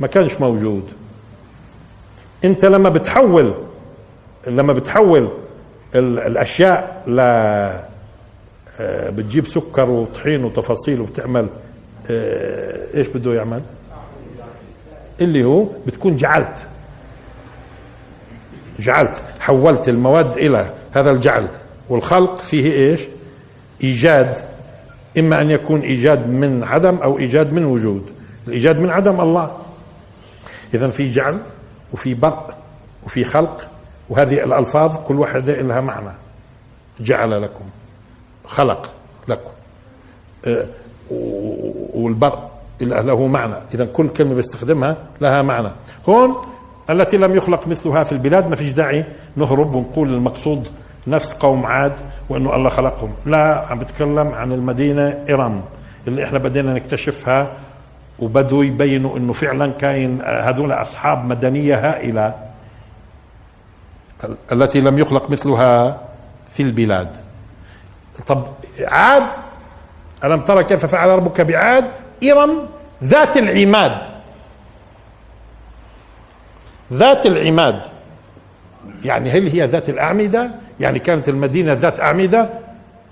ما 0.00 0.06
كانش 0.06 0.40
موجود. 0.40 0.84
أنت 2.44 2.64
لما 2.64 2.88
بتحول 2.88 3.54
لما 4.46 4.72
بتحول 4.72 5.30
الأشياء 5.94 7.02
ل 7.06 7.20
آه، 8.80 9.10
بتجيب 9.10 9.46
سكر 9.46 9.90
وطحين 9.90 10.44
وتفاصيل 10.44 11.00
وبتعمل 11.00 11.46
آه، 12.10 12.96
إيش 12.96 13.06
بده 13.06 13.34
يعمل؟ 13.34 13.62
اللي 15.20 15.44
هو 15.44 15.66
بتكون 15.86 16.16
جعلت. 16.16 16.68
جعلت. 18.78 19.22
حولت 19.40 19.88
المواد 19.88 20.36
إلى 20.38 20.70
هذا 20.92 21.10
الجعل. 21.10 21.48
والخلق 21.88 22.36
فيه 22.36 22.72
إيش؟ 22.72 23.00
إيجاد 23.84 24.36
إما 25.18 25.40
أن 25.40 25.50
يكون 25.50 25.80
إيجاد 25.80 26.28
من 26.28 26.64
عدم 26.64 26.96
أو 26.96 27.18
إيجاد 27.18 27.52
من 27.52 27.64
وجود. 27.64 28.10
الإيجاد 28.48 28.80
من 28.80 28.90
عدم 28.90 29.20
الله. 29.20 29.56
اذا 30.74 30.90
في 30.90 31.10
جعل 31.10 31.38
وفي 31.92 32.14
برء 32.14 32.54
وفي 33.06 33.24
خلق 33.24 33.68
وهذه 34.08 34.44
الألفاظ 34.44 34.96
كل 34.96 35.14
واحدة 35.14 35.60
لها 35.60 35.80
معنى. 35.80 36.10
جعل 37.00 37.42
لكم 37.42 37.64
خلق 38.46 38.92
لكم. 39.28 39.50
آه، 40.46 40.66
والبرء 41.94 42.38
له 42.80 43.26
معنى. 43.26 43.54
اذا 43.74 43.84
كل 43.84 44.08
كلمة 44.08 44.34
بيستخدمها 44.34 44.96
لها 45.20 45.42
معنى. 45.42 45.70
هون 46.08 46.36
التي 46.90 47.16
لم 47.16 47.36
يخلق 47.36 47.68
مثلها 47.68 48.04
في 48.04 48.12
البلاد 48.12 48.48
ما 48.48 48.56
فيش 48.56 48.70
داعي 48.70 49.04
نهرب 49.36 49.74
ونقول 49.74 50.14
المقصود 50.14 50.68
نفس 51.10 51.32
قوم 51.32 51.66
عاد 51.66 51.92
وإنه 52.28 52.56
الله 52.56 52.70
خلقهم. 52.70 53.14
لا 53.26 53.66
عم 53.70 53.78
بتكلم 53.78 54.34
عن 54.34 54.52
المدينة 54.52 55.24
ارم 55.30 55.64
اللي 56.08 56.24
إحنا 56.24 56.38
بدينا 56.38 56.74
نكتشفها 56.74 57.50
وبدوا 58.18 58.64
يبينوا 58.64 59.18
إنه 59.18 59.32
فعلا 59.32 59.72
كاين 59.72 60.22
هذول 60.22 60.72
أصحاب 60.72 61.24
مدنية 61.24 61.76
هائلة 61.90 62.34
التي 64.52 64.80
لم 64.80 64.98
يخلق 64.98 65.30
مثلها 65.30 66.00
في 66.52 66.62
البلاد. 66.62 67.16
طب 68.26 68.46
عاد 68.84 69.28
ألم 70.24 70.40
ترى 70.40 70.64
كيف 70.64 70.86
فعل 70.86 71.08
ربك 71.08 71.40
بعاد؟ 71.40 71.84
إرم 72.30 72.66
ذات 73.04 73.36
العماد. 73.36 73.98
ذات 76.92 77.26
العماد. 77.26 77.80
يعني 79.04 79.30
هل 79.30 79.48
هي 79.48 79.66
ذات 79.66 79.88
الأعمدة؟ 79.88 80.50
يعني 80.80 80.98
كانت 80.98 81.28
المدينة 81.28 81.72
ذات 81.72 82.00
أعمدة؟ 82.00 82.48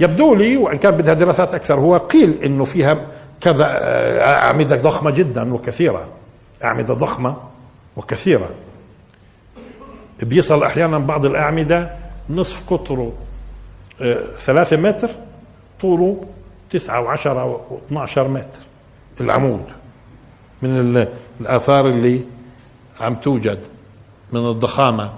يبدو 0.00 0.34
لي 0.34 0.56
وإن 0.56 0.78
كان 0.78 0.90
بدها 0.96 1.14
دراسات 1.14 1.54
أكثر 1.54 1.74
هو 1.74 1.96
قيل 1.96 2.42
إنه 2.44 2.64
فيها 2.64 3.06
كذا 3.40 3.64
آه، 3.64 4.24
أعمدة 4.24 4.76
ضخمة 4.76 5.10
جدا 5.10 5.54
وكثيرة. 5.54 6.08
أعمدة 6.64 6.94
ضخمة 6.94 7.36
وكثيرة. 7.96 8.50
بيصل 10.22 10.64
أحيانا 10.64 10.98
بعض 10.98 11.24
الأعمدة 11.24 11.90
نصف 12.30 12.72
قطره 12.72 13.12
آه، 14.02 14.22
ثلاثة 14.38 14.76
متر 14.76 15.10
طوله 15.80 16.24
تسعة 16.70 17.00
وعشرة 17.00 17.60
و12 17.90 18.18
متر. 18.18 18.60
العمود 19.20 19.64
من 20.62 21.06
الآثار 21.40 21.88
اللي 21.88 22.20
عم 23.00 23.14
توجد 23.14 23.58
من 24.32 24.50
الضخامة. 24.50 25.12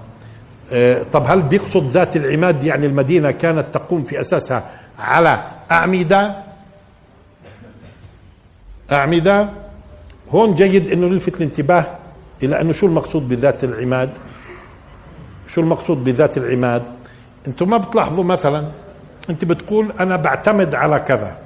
طب 1.11 1.23
هل 1.27 1.41
بيقصد 1.41 1.89
ذات 1.89 2.15
العماد 2.15 2.63
يعني 2.63 2.85
المدينة 2.85 3.31
كانت 3.31 3.65
تقوم 3.73 4.03
في 4.03 4.21
أساسها 4.21 4.63
على 4.99 5.43
أعمدة؟ 5.71 6.35
أعمدة؟ 8.91 9.49
هون 10.31 10.55
جيد 10.55 10.91
أنه 10.91 11.07
نلفت 11.07 11.37
الانتباه 11.37 11.85
إلى 12.43 12.61
أنه 12.61 12.71
شو 12.73 12.85
المقصود 12.87 13.27
بذات 13.27 13.63
العماد؟ 13.63 14.09
شو 15.47 15.61
المقصود 15.61 16.03
بذات 16.03 16.37
العماد؟ 16.37 16.83
أنتم 17.47 17.69
ما 17.69 17.77
بتلاحظوا 17.77 18.23
مثلا 18.23 18.65
أنت 19.29 19.45
بتقول 19.45 19.91
أنا 19.99 20.15
بعتمد 20.15 20.75
على 20.75 20.99
كذا. 20.99 21.37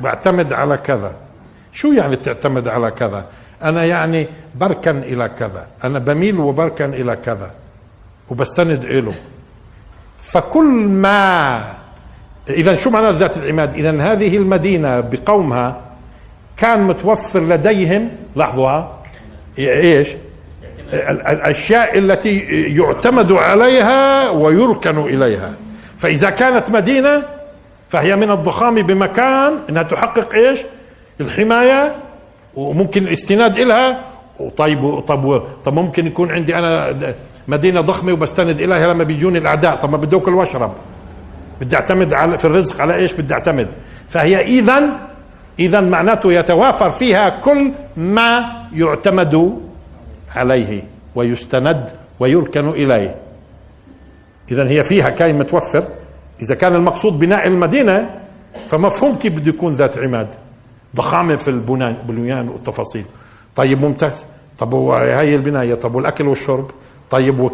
بعتمد 0.00 0.52
على 0.52 0.76
كذا. 0.76 1.16
شو 1.72 1.92
يعني 1.92 2.16
تعتمد 2.16 2.68
على 2.68 2.90
كذا؟ 2.90 3.24
أنا 3.62 3.84
يعني 3.84 4.26
بركن 4.54 4.98
إلى 4.98 5.28
كذا. 5.28 5.66
أنا 5.84 5.98
بميل 5.98 6.38
وبركن 6.38 6.94
إلى 6.94 7.16
كذا. 7.16 7.50
وبستند 8.30 8.84
إله 8.84 9.14
فكل 10.18 10.66
ما 10.88 11.64
إذا 12.50 12.74
شو 12.74 12.90
معنى 12.90 13.18
ذات 13.18 13.36
العماد؟ 13.36 13.74
إذا 13.74 14.12
هذه 14.12 14.36
المدينة 14.36 15.00
بقومها 15.00 15.80
كان 16.56 16.82
متوفر 16.82 17.40
لديهم 17.40 18.10
لاحظوا 18.36 18.82
إيش؟ 19.58 20.08
الأشياء 20.92 21.98
التي 21.98 22.38
يعتمد 22.76 23.32
عليها 23.32 24.30
ويركن 24.30 24.98
إليها. 24.98 25.54
فإذا 25.98 26.30
كانت 26.30 26.70
مدينة 26.70 27.22
فهي 27.88 28.16
من 28.16 28.30
الضخام 28.30 28.74
بمكان 28.74 29.58
إنها 29.68 29.82
تحقق 29.82 30.34
إيش؟ 30.34 30.60
الحماية 31.20 31.96
وممكن 32.54 33.02
الاستناد 33.02 33.58
إلها. 33.58 34.04
وطيب 34.40 35.00
طب 35.00 35.42
طب 35.64 35.74
ممكن 35.74 36.06
يكون 36.06 36.30
عندي 36.30 36.54
أنا 36.54 37.14
مدينة 37.48 37.80
ضخمة 37.80 38.12
وبستند 38.12 38.60
اليها 38.60 38.86
لما 38.86 39.04
بيجوني 39.04 39.38
الأعداء. 39.38 39.76
طب 39.76 39.90
ما 39.90 39.96
بدي 39.96 40.16
اكل 40.16 40.34
واشرب 40.34 40.72
بدي 41.60 41.76
أعتمد 41.76 42.12
على 42.12 42.38
في 42.38 42.44
الرزق 42.44 42.80
على 42.80 42.94
إيش 42.94 43.12
بدي 43.12 43.34
أعتمد. 43.34 43.68
فهي 44.08 44.40
اذا 44.40 44.82
اذا 45.58 45.80
معناته 45.80 46.32
يتوافر 46.32 46.90
فيها 46.90 47.28
كل 47.28 47.72
ما 47.96 48.44
يعتمد 48.72 49.60
عليه 50.34 50.82
ويستند 51.14 51.90
ويركن 52.20 52.68
إليه. 52.68 53.14
اذا 54.50 54.68
هي 54.68 54.84
فيها 54.84 55.10
كاين 55.10 55.38
متوفر. 55.38 55.84
إذا 56.42 56.54
كان 56.54 56.74
المقصود 56.74 57.18
بناء 57.18 57.46
المدينة 57.46 58.20
فمفهوم 58.68 59.16
كيف 59.16 59.32
بده 59.32 59.48
يكون 59.48 59.72
ذات 59.72 59.98
عماد. 59.98 60.28
ضخامة 60.96 61.36
في 61.36 61.48
البنيان 61.48 62.48
والتفاصيل. 62.48 63.04
طيب 63.56 63.84
ممتاز. 63.84 64.24
طب 64.58 64.74
هي 64.74 65.34
البناية 65.34 65.74
طب 65.74 65.94
والأكل 65.94 66.28
والشرب؟ 66.28 66.70
طيب 67.10 67.50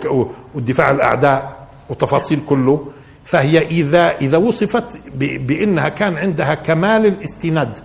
والدفاع 0.55 0.87
عن 0.87 0.95
الأعداء 0.95 1.67
وتفاصيل 1.91 2.41
كله. 2.49 2.87
فهي 3.25 3.59
اذا 3.59 4.11
إذا 4.21 4.39
وصفت 4.39 4.99
بأنها 5.17 5.89
كان 5.89 6.17
عندها 6.17 6.55
كمال 6.55 7.07
الاستناد 7.07 7.79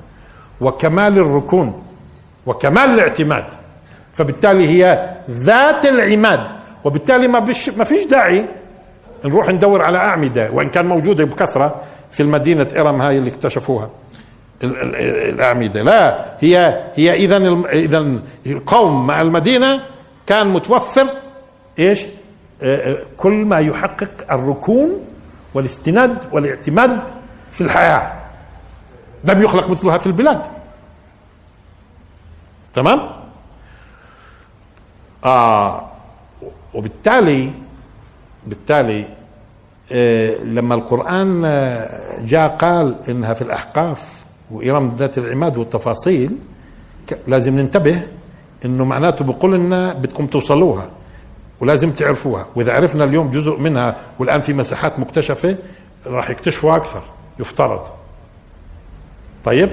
وكمال 0.62 1.18
الركون 1.18 1.84
وكمال 2.46 2.84
الاعتماد 2.90 3.46
فبالتالي 4.14 4.68
هي 4.70 5.10
ذات 5.30 5.86
العماد 5.86 6.48
وبالتالي 6.84 7.28
ما 7.28 7.40
بش 7.40 7.70
ما 7.70 7.84
فيش 7.84 8.06
داعي 8.06 8.46
نروح 9.26 9.50
ندور 9.50 9.82
على 9.82 9.98
أعمدة 9.98 10.52
وإن 10.52 10.70
كان 10.70 10.86
موجودة 10.86 11.26
بكثرة 11.26 11.76
في 12.12 12.24
المدينة 12.24 12.68
إرم 12.78 13.02
هاي 13.02 13.18
اللي 13.18 13.30
اكتشفوها. 13.30 13.90
الأعمدة. 14.64 15.82
لا 15.82 16.26
هي 16.40 16.84
هي 16.96 17.14
اذا 17.14 17.38
اذا 17.72 18.20
القوم 18.46 19.08
مع 19.08 19.22
المدينة 19.22 19.82
كان 20.28 20.48
متوفر 20.48 21.08
إيش؟ 21.80 22.06
آه، 22.62 22.92
آه، 22.92 23.04
كل 23.18 23.34
ما 23.34 23.60
يحقق 23.60 24.32
الركون 24.32 24.90
والاستناد 25.54 26.18
والاعتماد 26.32 27.02
في 27.52 27.62
الحياة. 27.62 28.12
لم 29.24 29.42
يخلق 29.42 29.70
مثلها 29.70 29.98
في 29.98 30.08
البلاد. 30.08 30.42
تمام؟ 32.74 33.10
آه 35.26 35.90
وبالتالي 36.74 37.52
بالتالي 38.48 39.06
آه 39.92 40.36
لما 40.44 40.76
القرآن 40.76 41.42
جاء 42.26 42.48
قال 42.48 42.96
إنها 43.10 43.34
في 43.34 43.42
الأحقاف 43.42 44.24
وإرم 44.52 44.96
ذات 44.98 45.18
العماد 45.18 45.58
والتفاصيل 45.58 46.32
لازم 47.28 47.60
ننتبه 47.60 48.02
إنه 48.66 48.86
معناته 48.86 49.26
بقول 49.26 49.54
لنا 49.54 49.94
بدكم 49.94 50.28
توصلوها. 50.28 50.90
ولازم 51.60 51.92
تعرفوها. 51.92 52.46
وإذا 52.56 52.74
عرفنا 52.74 53.04
اليوم 53.04 53.32
جزء 53.32 53.58
منها 53.60 53.96
والآن 54.20 54.42
في 54.42 54.54
مساحات 54.54 55.00
مكتشفة 55.00 55.56
راح 56.06 56.30
يكتشفوا 56.30 56.76
أكثر 56.76 57.02
يفترض. 57.40 57.82
طيب؟ 59.46 59.70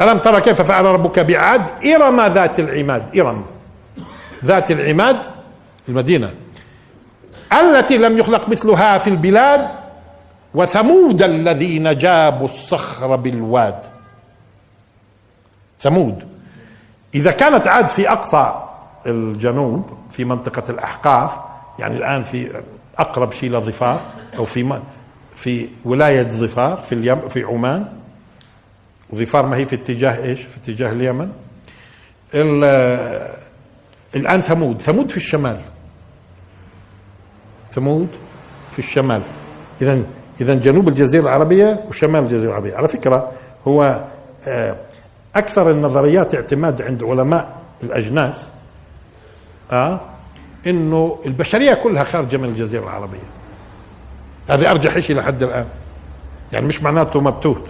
ألم 0.00 0.18
ترى 0.18 0.40
كيف 0.40 0.62
فعل 0.62 0.84
ربك 0.84 1.18
بعاد؟ 1.18 1.86
إرم 1.86 2.20
ذات 2.20 2.60
العماد. 2.60 3.18
إرم. 3.18 3.44
ذات 4.44 4.70
العماد 4.70 5.16
المدينة. 5.88 6.32
التي 7.52 7.96
لم 7.96 8.18
يخلق 8.18 8.48
مثلها 8.48 8.98
في 8.98 9.10
البلاد 9.10 9.68
وثمود 10.54 11.22
الذين 11.22 11.98
جابوا 11.98 12.48
الصخر 12.48 13.16
بالواد. 13.16 13.78
ثمود. 15.80 16.28
إذا 17.14 17.30
كانت 17.30 17.66
عاد 17.66 17.88
في 17.88 18.10
أقصى 18.10 18.65
الجنوب 19.06 19.90
في 20.10 20.24
منطقة 20.24 20.70
الأحقاف 20.70 21.32
يعني 21.78 21.96
الآن 21.96 22.22
في 22.22 22.62
أقرب 22.98 23.32
شيء 23.32 23.50
لظفار 23.50 24.00
أو 24.38 24.44
في 24.44 24.80
في 25.34 25.68
ولاية 25.84 26.22
ظفار 26.22 26.76
في 26.76 26.92
اليم 26.94 27.28
في 27.28 27.42
عمان. 27.42 27.88
ظفار 29.14 29.46
ما 29.46 29.56
هي 29.56 29.66
في 29.66 29.76
اتجاه 29.76 30.24
إيش؟ 30.24 30.40
في 30.42 30.56
اتجاه 30.56 30.92
اليمن. 30.92 31.32
الآن 34.14 34.40
ثمود 34.40 34.82
ثمود 34.82 35.10
في 35.10 35.16
الشمال. 35.16 35.60
ثمود 37.72 38.08
في 38.72 38.78
الشمال. 38.78 39.22
إذا 39.82 40.02
إذا 40.40 40.54
جنوب 40.54 40.88
الجزيرة 40.88 41.22
العربية 41.22 41.84
وشمال 41.88 42.22
الجزيرة 42.22 42.50
العربية. 42.50 42.76
على 42.76 42.88
فكرة 42.88 43.32
هو 43.66 44.04
آه، 44.48 44.76
أكثر 45.36 45.70
النظريات 45.70 46.34
اعتماد 46.34 46.82
عند 46.82 47.04
علماء 47.04 47.56
الأجناس 47.82 48.48
آه؟ 49.72 50.00
إنه 50.66 51.18
البشرية 51.26 51.74
كلها 51.74 52.04
خارجة 52.04 52.36
من 52.36 52.48
الجزيرة 52.48 52.82
العربية. 52.82 53.18
هذا 54.48 54.70
أرجح 54.70 54.98
شيء 54.98 55.16
لحد 55.16 55.42
الآن. 55.42 55.66
يعني 56.52 56.66
مش 56.66 56.82
معناته 56.82 57.20
مبتوت. 57.20 57.68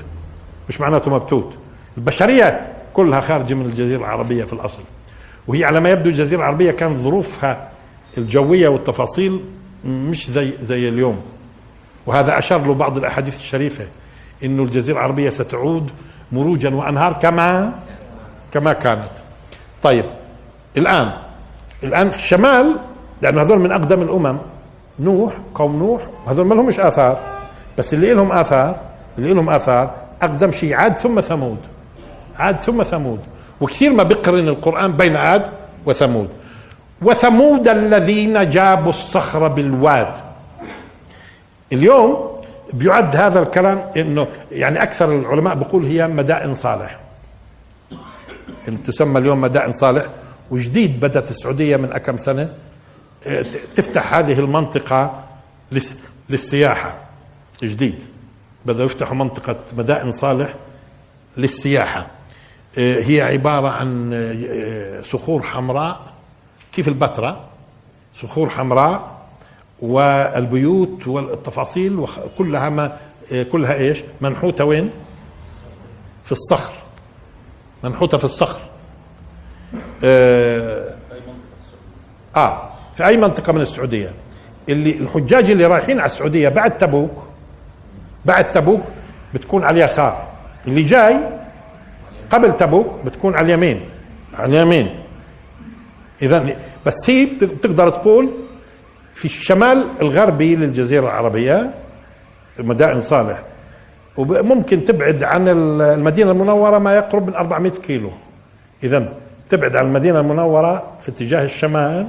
مش 0.69 0.81
معناته 0.81 1.11
مبتوت. 1.11 1.59
البشرية 1.99 2.73
كلها 2.95 3.21
خارجة 3.21 3.55
من 3.55 3.67
الجزيرة 3.67 3.99
العربية 3.99 4.45
في 4.45 4.53
الأصل. 4.53 4.83
وهي 5.47 5.65
على 5.65 5.81
ما 5.81 5.91
يبدو 5.91 6.11
الجزيرة 6.11 6.39
العربية 6.39 6.71
كانت 6.71 6.99
ظروفها 6.99 7.69
الجوية 8.19 8.69
والتفاصيل 8.69 9.41
مش 9.85 10.31
زي 10.31 10.53
زي 10.63 10.89
اليوم. 10.89 11.21
وهذا 12.07 12.39
أشار 12.39 12.67
له 12.67 12.75
بعض 12.75 12.97
الأحاديث 12.97 13.37
الشريفة 13.37 13.87
إنه 14.45 14.63
الجزيرة 14.63 14.97
العربية 14.97 15.31
ستعود 15.31 15.91
مروجا 16.33 16.75
وأنهار 16.75 17.13
كما 17.13 17.75
كما 18.53 18.73
كانت. 18.73 19.11
طيب 19.83 20.05
الآن 20.77 21.13
الآن 21.85 22.11
في 22.11 22.19
الشمال 22.19 22.77
لأنه 23.23 23.43
هذول 23.43 23.59
من 23.59 23.73
أقدم 23.73 24.03
الأمم 24.03 24.39
نوح 25.01 25.33
قوم 25.55 25.77
نوح 25.77 26.03
وهذول 26.27 26.47
ما 26.47 26.55
لهمش 26.55 26.81
آثار. 26.81 27.19
بس 27.79 27.95
اللي 27.95 28.13
لهم 28.15 28.33
آثار 28.33 28.77
اللي 29.19 29.35
لهم 29.35 29.51
آثار 29.51 29.95
أقدم 30.23 30.53
شيء 30.53 30.75
عاد 30.75 30.97
ثم 30.97 31.21
ثمود. 31.21 31.59
عاد 32.39 32.57
ثم 32.57 32.83
ثمود. 32.83 33.21
وكثير 33.61 33.93
ما 33.93 34.03
بيقرن 34.03 34.49
القرآن 34.49 34.93
بين 34.93 35.17
عاد 35.17 35.43
وثمود. 35.87 36.29
وثمود 37.03 37.69
الذين 37.69 38.51
جابوا 38.51 38.91
الصخر 38.91 39.49
بالواد. 39.49 40.13
اليوم 41.73 42.37
بيعد 42.73 43.17
هذا 43.17 43.43
الكلام 43.43 43.83
إنه 43.97 44.27
يعني 44.53 44.83
أكثر 44.83 45.13
العلماء 45.19 45.55
بيقول 45.55 45.85
هي 45.85 46.07
مدائن 46.07 46.55
صالح. 46.55 46.99
اللي 48.69 48.79
تسمى 48.79 49.19
اليوم 49.19 49.41
مدائن 49.41 49.73
صالح 49.73 50.05
وجديد 50.51 51.01
بدأت 51.01 51.31
السعودية 51.31 51.77
من 51.77 51.89
كم 51.89 52.17
آه، 53.27 53.45
تفتح 53.75 54.15
هذه 54.15 54.39
المنطقة 54.39 55.25
للسياحة 56.31 56.99
جديد. 57.63 58.05
بدأوا 58.67 58.87
يفتحوا 58.87 59.17
منطقة 59.17 59.61
مدائن 59.77 60.13
صالح 60.13 60.55
للسياحة. 61.37 62.07
آه، 62.79 63.01
هي 63.01 63.23
عبارة 63.23 63.69
عن 63.69 64.11
آه، 64.15 65.01
صخور 65.01 65.43
حمراء 65.43 66.13
كيف 66.73 66.89
البتراء؟ 66.89 67.49
صخور 68.17 68.49
حمراء 68.49 69.17
والبيوت 69.83 71.09
والتفاصيل 71.09 72.07
كلها 72.39 72.69
ما 72.69 72.99
كلها 73.53 73.75
إيش؟ 73.75 73.99
منحوتة 74.21 74.65
وين؟ 74.65 74.91
في 76.25 76.33
الصخر. 76.33 76.75
منحوتة 77.85 78.19
في 78.19 78.25
الصخر. 78.25 78.61
آه, 78.61 78.66
آه 80.05 80.87
في 82.95 83.07
أي 83.07 83.17
منطقة 83.17 83.53
من 83.53 83.61
السعودية؟ 83.61 84.11
اللي 84.69 84.91
الحجاج 84.99 85.51
اللي 85.51 85.67
رايحين 85.67 85.99
على 85.99 86.07
السعودية 86.07 86.49
بعد 86.49 86.79
تبوك 86.79 87.25
بعد 88.25 88.51
تبوك 88.51 88.83
بتكون 89.35 89.65
على 89.65 89.79
اليسار. 89.81 90.29
اللي 90.67 90.83
جاي 90.83 91.21
قبل 92.31 92.57
تبوك 92.57 93.05
بتكون 93.05 93.35
على 93.35 93.45
اليمين 93.47 93.81
على 94.35 94.57
اليمين. 94.57 95.01
اذا 96.23 96.57
بس 96.87 97.11
هي 97.11 97.27
بتقدر 97.43 97.91
تقول 97.91 98.31
في 99.15 99.25
الشمال 99.25 99.87
الغربي 100.03 100.57
للجزيرة 100.57 101.05
العربية 101.05 101.71
مدائن 102.59 103.01
صالح. 103.01 103.43
وممكن 104.17 104.85
تبعد 104.85 105.23
عن 105.23 105.49
المدينة 105.49 106.31
المنورة 106.31 106.79
ما 106.79 106.95
يقرب 106.95 107.27
من 107.27 107.35
400 107.35 107.73
كيلو. 107.73 108.11
اذا 108.83 109.13
تبعد 109.49 109.77
عن 109.77 109.87
المدينة 109.87 110.21
المنورة 110.21 110.97
في 111.01 111.09
اتجاه 111.09 111.45
الشمال 111.45 112.09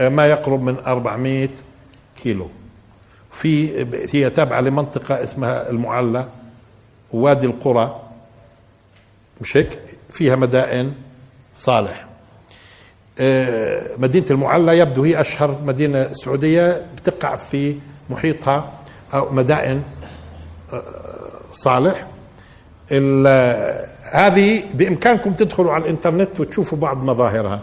آه، 0.00 0.08
ما 0.08 0.26
يقرب 0.26 0.62
من 0.62 0.76
400 0.86 1.48
كيلو. 2.22 2.48
في 3.30 3.86
هي 4.14 4.30
تابعة 4.30 4.60
لمنطقة 4.60 5.22
اسمها 5.22 5.70
المعلى 5.70 6.26
ووادي 7.12 7.46
القرى 7.46 8.00
مش 9.40 9.56
هيك؟ 9.56 9.78
فيها 10.10 10.36
مدائن 10.36 10.94
صالح. 11.56 12.06
آه، 13.18 13.90
مدينة 13.98 14.26
المعلى 14.30 14.78
يبدو 14.78 15.04
هي 15.04 15.20
أشهر 15.20 15.58
مدينة 15.64 16.12
سعودية 16.12 16.86
بتقع 16.96 17.36
في 17.36 17.76
محيطها 18.10 18.72
أو 19.14 19.30
مدائن 19.32 19.82
آه، 20.72 20.82
صالح. 21.52 22.06
هذه 24.16 24.62
بإمكانكم 24.74 25.32
تدخلوا 25.32 25.72
على 25.72 25.84
الإنترنت 25.84 26.40
وتشوفوا 26.40 26.78
بعض 26.78 27.04
مظاهرها. 27.04 27.60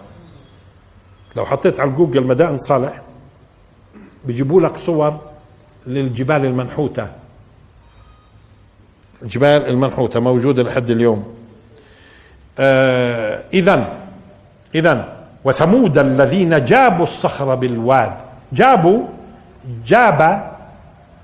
لو 1.35 1.45
حطيت 1.45 1.79
على 1.79 1.91
جوجل 1.91 2.27
مدائن 2.27 2.57
صالح 2.57 3.01
بيجيبوا 4.25 4.61
لك 4.61 4.77
صور 4.77 5.19
للجبال 5.87 6.45
المنحوتة. 6.45 7.07
الجبال 9.21 9.67
المنحوتة 9.67 10.19
موجودة 10.19 10.63
لحد 10.63 10.89
اليوم. 10.89 11.35
آه 12.59 13.43
إذا 13.53 13.93
إذا 14.75 15.17
وثمود 15.43 15.97
الذين 15.97 16.65
جابوا 16.65 17.03
الصخر 17.03 17.55
بالواد. 17.55 18.13
جابوا 18.53 19.03
جاب 19.85 20.51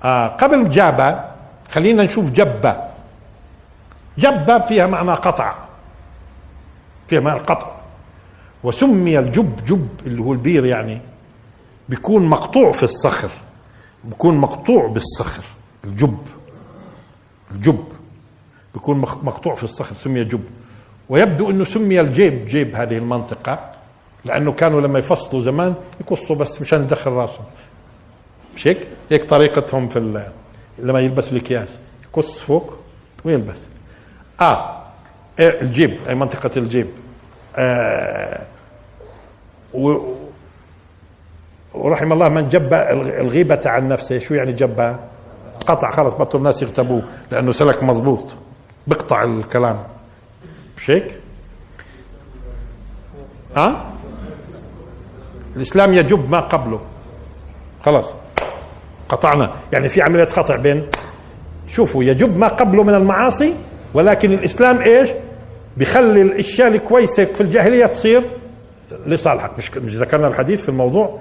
آه 0.04 0.28
قبل 0.28 0.70
جاب 0.70 1.30
خلينا 1.70 2.02
نشوف 2.02 2.30
جب 2.30 2.89
جب 4.18 4.64
فيها 4.68 4.86
معنى 4.86 5.12
قطع. 5.12 5.54
فيها 7.08 7.20
معنى 7.20 7.40
قطع 7.40 7.80
وسمي 8.64 9.18
الجب 9.18 9.64
جب 9.66 9.88
اللي 10.06 10.22
هو 10.22 10.32
البير 10.32 10.66
يعني 10.66 11.00
بيكون 11.88 12.22
مقطوع 12.22 12.72
في 12.72 12.82
الصخر. 12.82 13.30
بيكون 14.04 14.34
مقطوع 14.36 14.86
بالصخر. 14.86 15.44
الجب. 15.84 16.18
الجب. 17.50 17.84
بيكون 18.74 18.98
مقطوع 18.98 19.54
في 19.54 19.64
الصخر 19.64 19.94
سمي 19.94 20.24
جب. 20.24 20.44
ويبدو 21.08 21.50
إنه 21.50 21.64
سمي 21.64 22.00
الجيب. 22.00 22.46
جيب 22.48 22.74
هذه 22.74 22.98
المنطقة 22.98 23.70
لأنه 24.24 24.52
كانوا 24.52 24.80
لما 24.80 24.98
يفصلوا 24.98 25.42
زمان 25.42 25.74
يقصوا 26.00 26.36
بس 26.36 26.60
مشان 26.60 26.82
يدخل 26.82 27.10
راسهم. 27.10 27.44
مش 28.56 28.66
هيك؟ 28.66 28.88
هيك 29.10 29.24
طريقتهم 29.24 29.88
في 29.88 30.24
لما 30.78 31.00
يلبسوا 31.00 31.32
الأكياس. 31.32 31.78
يقص 32.04 32.38
فوق 32.38 32.74
ويلبس. 33.24 33.68
آه 34.40 34.76
إيه 35.38 35.60
الجيب 35.60 35.98
أي 36.08 36.14
منطقة 36.14 36.50
الجيب. 36.56 36.86
آه 37.56 38.40
ورحم 41.74 42.12
الله 42.12 42.28
من 42.28 42.48
جب 42.48 42.74
الغيبة 43.20 43.60
عن 43.66 43.88
نفسه. 43.88 44.18
شو 44.18 44.34
يعني 44.34 44.52
جبها 44.52 44.98
قطع 45.66 45.90
خلص 45.90 46.14
بطل 46.14 46.38
الناس 46.38 46.62
يغتابوه 46.62 47.02
لأنه 47.30 47.52
سلك 47.52 47.82
مزبوط 47.82 48.36
بقطع 48.86 49.22
الكلام. 49.22 49.78
مش 50.76 50.90
هيك 50.90 51.14
ها 53.56 53.66
أه؟ 53.66 53.84
الإسلام 55.56 55.94
يجب 55.94 56.30
ما 56.30 56.40
قبله. 56.40 56.80
خلاص. 57.84 58.14
قطعنا. 59.08 59.52
يعني 59.72 59.88
في 59.88 60.02
عملية 60.02 60.24
قطع 60.24 60.56
بين 60.56 60.86
شوفوا 61.68 62.04
يجب 62.04 62.38
ما 62.38 62.48
قبله 62.48 62.82
من 62.82 62.94
المعاصي 62.94 63.54
ولكن 63.94 64.32
الإسلام 64.32 64.82
إيش؟ 64.82 65.10
بيخلي 65.76 66.22
الأشياء 66.22 66.68
الكويسة 66.68 67.24
في 67.24 67.40
الجاهلية 67.40 67.86
تصير 67.86 68.30
لصالحك. 69.06 69.58
مش 69.58 69.76
مش 69.76 69.96
ذكرنا 69.96 70.26
الحديث 70.26 70.62
في 70.62 70.68
الموضوع 70.68 71.18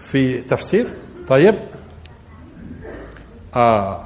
في 0.00 0.42
تفسير. 0.42 0.86
طيب. 1.28 1.54
آه. 3.56 4.00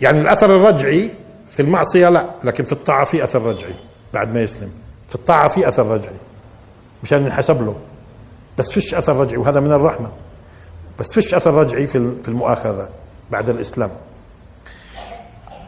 يعني 0.00 0.20
الأثر 0.20 0.56
الرجعي 0.56 1.10
في 1.50 1.62
المعصية 1.62 2.08
لا 2.08 2.24
لكن 2.44 2.64
في 2.64 2.72
الطاعة 2.72 3.04
في 3.04 3.24
أثر 3.24 3.42
رجعي 3.42 3.74
بعد 4.14 4.34
ما 4.34 4.42
يسلم. 4.42 4.70
في 5.08 5.14
الطاعة 5.14 5.48
في 5.48 5.68
أثر 5.68 5.86
رجعي 5.86 6.16
مشان 7.02 7.22
ينحسب 7.22 7.62
له. 7.62 7.76
بس 8.58 8.72
فيش 8.72 8.94
أثر 8.94 9.16
رجعي 9.16 9.36
وهذا 9.36 9.60
من 9.60 9.72
الرحمة. 9.72 10.10
بس 10.98 11.12
فيش 11.12 11.34
أثر 11.34 11.54
رجعي 11.54 11.86
في 11.86 12.28
المؤاخذة 12.28 12.88
بعد 13.30 13.48
الإسلام. 13.48 13.90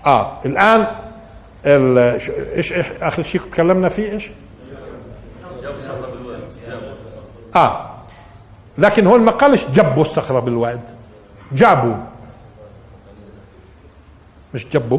آه 0.07 0.39
الآن 0.47 0.87
إيش 2.57 2.73
اخر 3.03 3.23
شيء 3.23 3.41
تكلمنا 3.41 3.89
فيه 3.89 4.11
إيش؟ 4.11 4.31
آه 7.57 7.91
لكن 8.79 9.07
هون 9.07 9.21
ما 9.21 9.31
قالش 9.33 9.65
جبوا 9.75 10.03
الصخرة 10.03 10.41
بالواد 10.41 10.81
جابوا. 11.53 11.95
مش 14.55 14.67
جبوا. 14.67 14.99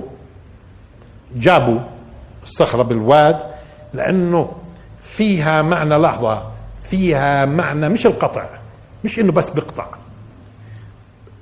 جابوا 1.36 1.80
الصخرة 2.44 2.84
بالواد 2.84 3.38
لأنه 3.94 4.52
فيها 5.02 5.62
معنى 5.62 5.96
لحظة 5.96 6.44
فيها 6.84 7.46
معنى 7.46 7.90
مش 7.90 8.06
القطع 8.06 8.46
مش 9.06 9.20
إنه 9.20 9.32
بس 9.32 9.50
بيقطع 9.50 9.86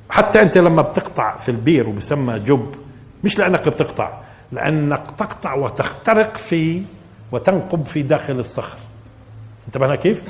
حتى 0.09 0.41
أنت 0.41 0.57
لما 0.57 0.81
بتقطع 0.81 1.35
في 1.37 1.49
البير 1.49 1.89
وبسمى 1.89 2.39
جب 2.39 2.75
مش 3.23 3.39
لأنك 3.39 3.69
بتقطع 3.69 4.09
لأنك 4.51 5.01
تقطع 5.17 5.53
وتخترق 5.53 6.37
في 6.37 6.81
وتنقب 7.31 7.85
في 7.85 8.01
داخل 8.01 8.39
الصخر. 8.39 8.77
انتبهنا 9.67 9.95
كيف؟ 9.95 10.23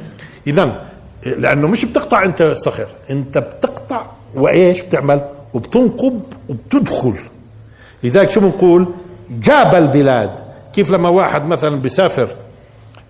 اذا 0.47 0.85
لأنه 1.25 1.67
مش 1.67 1.85
بتقطع 1.85 2.25
أنت 2.25 2.41
الصخر 2.41 2.87
أنت 3.09 3.37
بتقطع 3.37 4.05
وإيش 4.35 4.81
بتعمل؟ 4.81 5.21
وبتنقب 5.53 6.21
وبتدخل. 6.49 7.15
لذلك 8.03 8.31
شو 8.31 8.39
بنقول؟ 8.39 8.93
جاب 9.29 9.75
البلاد. 9.75 10.39
كيف 10.73 10.91
لما 10.91 11.09
واحد 11.09 11.45
مثلا 11.45 11.81
بيسافر 11.81 12.27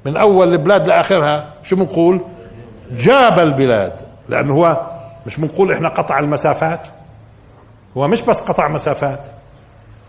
من 0.05 0.17
أول 0.17 0.53
البلاد 0.53 0.88
لآخرها 0.88 1.53
شو 1.63 1.75
بنقول؟ 1.75 2.21
جاب 2.91 3.39
البلاد. 3.39 3.93
لأنه 4.29 4.53
هو 4.53 4.88
مش 5.25 5.38
بنقول 5.38 5.73
إحنا 5.73 5.89
قطع 5.89 6.19
المسافات. 6.19 6.88
هو 7.97 8.07
مش 8.07 8.21
بس 8.21 8.41
قطع 8.41 8.67
مسافات. 8.67 9.19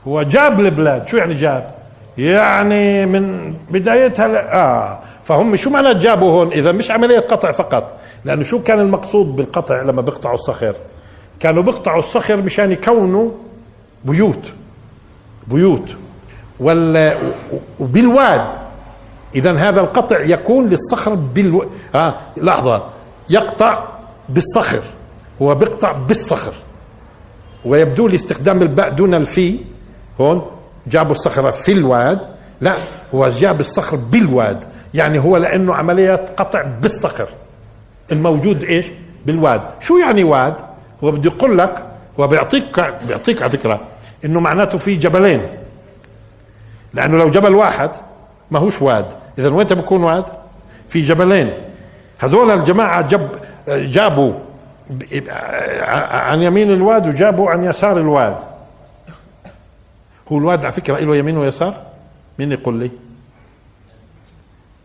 هو 0.08 0.22
جاب 0.22 0.60
البلاد. 0.60 1.08
شو 1.08 1.16
يعني 1.16 1.34
جاب؟ 1.34 1.74
يعني 2.18 3.06
من 3.06 3.54
بدايتها 3.70 4.28
ل... 4.28 4.36
آه. 4.36 4.98
فهم 5.24 5.56
شو 5.56 5.70
معنى 5.70 5.94
جابوا 5.94 6.30
هون؟ 6.30 6.52
إذا 6.52 6.72
مش 6.72 6.90
عملية 6.90 7.20
قطع 7.20 7.52
فقط. 7.52 7.94
لأنه 8.24 8.42
شو 8.42 8.62
كان 8.62 8.80
المقصود 8.80 9.36
بالقطع 9.36 9.82
لما 9.82 10.02
بيقطعوا 10.02 10.34
الصخر 10.34 10.74
كانوا 11.40 11.62
بيقطعوا 11.62 11.98
الصخر 11.98 12.36
مشان 12.36 12.72
يكونوا 12.72 13.30
بيوت. 14.04 14.52
بيوت. 15.46 15.96
وال 16.60 17.14
وبالواد. 17.80 18.46
اذا 19.34 19.52
هذا 19.52 19.80
القطع 19.80 20.20
يكون 20.20 20.68
للصخر 20.68 21.14
بالو... 21.14 21.64
ها 21.94 22.20
لحظة. 22.36 22.82
يقطع 23.30 23.84
بالصخر. 24.28 24.82
هو 25.42 25.54
بيقطع 25.54 25.92
بالصخر. 25.92 26.52
ويبدو 27.64 28.08
لي 28.08 28.16
استخدام 28.16 28.62
الباء 28.62 28.90
دون 28.90 29.14
الفي. 29.14 29.58
هون؟ 30.20 30.50
جابوا 30.86 31.12
الصخرة 31.12 31.50
في 31.50 31.72
الواد. 31.72 32.24
لا 32.60 32.74
هو 33.14 33.28
جاب 33.28 33.60
الصخر 33.60 33.96
بالواد. 33.96 34.64
يعني 34.94 35.18
هو 35.18 35.36
لأنه 35.36 35.74
عملية 35.74 36.24
قطع 36.36 36.62
بالصخر. 36.62 37.28
الموجود 38.12 38.62
إيش؟ 38.62 38.86
بالواد. 39.26 39.60
شو 39.80 39.96
يعني 39.96 40.24
واد؟ 40.24 40.54
هو 41.04 41.10
بده 41.10 41.30
يقول 41.30 41.58
لك 41.58 41.84
هو 42.20 42.26
بيعطيك 42.26 42.94
بيعطيك 43.08 43.42
على 43.42 43.50
فكرة 43.50 43.80
إنه 44.24 44.40
معناته 44.40 44.78
في 44.78 44.94
جبلين. 44.94 45.40
لأنه 46.94 47.18
لو 47.18 47.30
جبل 47.30 47.54
واحد 47.54 47.90
ما 48.50 48.58
هوش 48.58 48.82
واد. 48.82 49.06
إذا 49.38 49.48
وين 49.48 49.66
بكون 49.66 50.02
واد؟ 50.04 50.24
في 50.88 51.00
جبلين. 51.00 51.52
هذول 52.18 52.50
الجماعة 52.50 53.08
جب 53.08 53.28
جابوا 53.68 54.32
عن 56.08 56.42
يمين 56.42 56.70
الواد 56.70 57.06
وجابوا 57.08 57.50
عن 57.50 57.64
يسار 57.64 57.96
الواد. 57.96 58.36
هو 60.32 60.38
الواد 60.38 60.64
على 60.64 60.72
فكرة 60.72 60.98
له 60.98 61.16
يمين 61.16 61.38
ويسار؟ 61.38 61.82
مين 62.38 62.52
يقول 62.52 62.74
لي؟ 62.78 62.90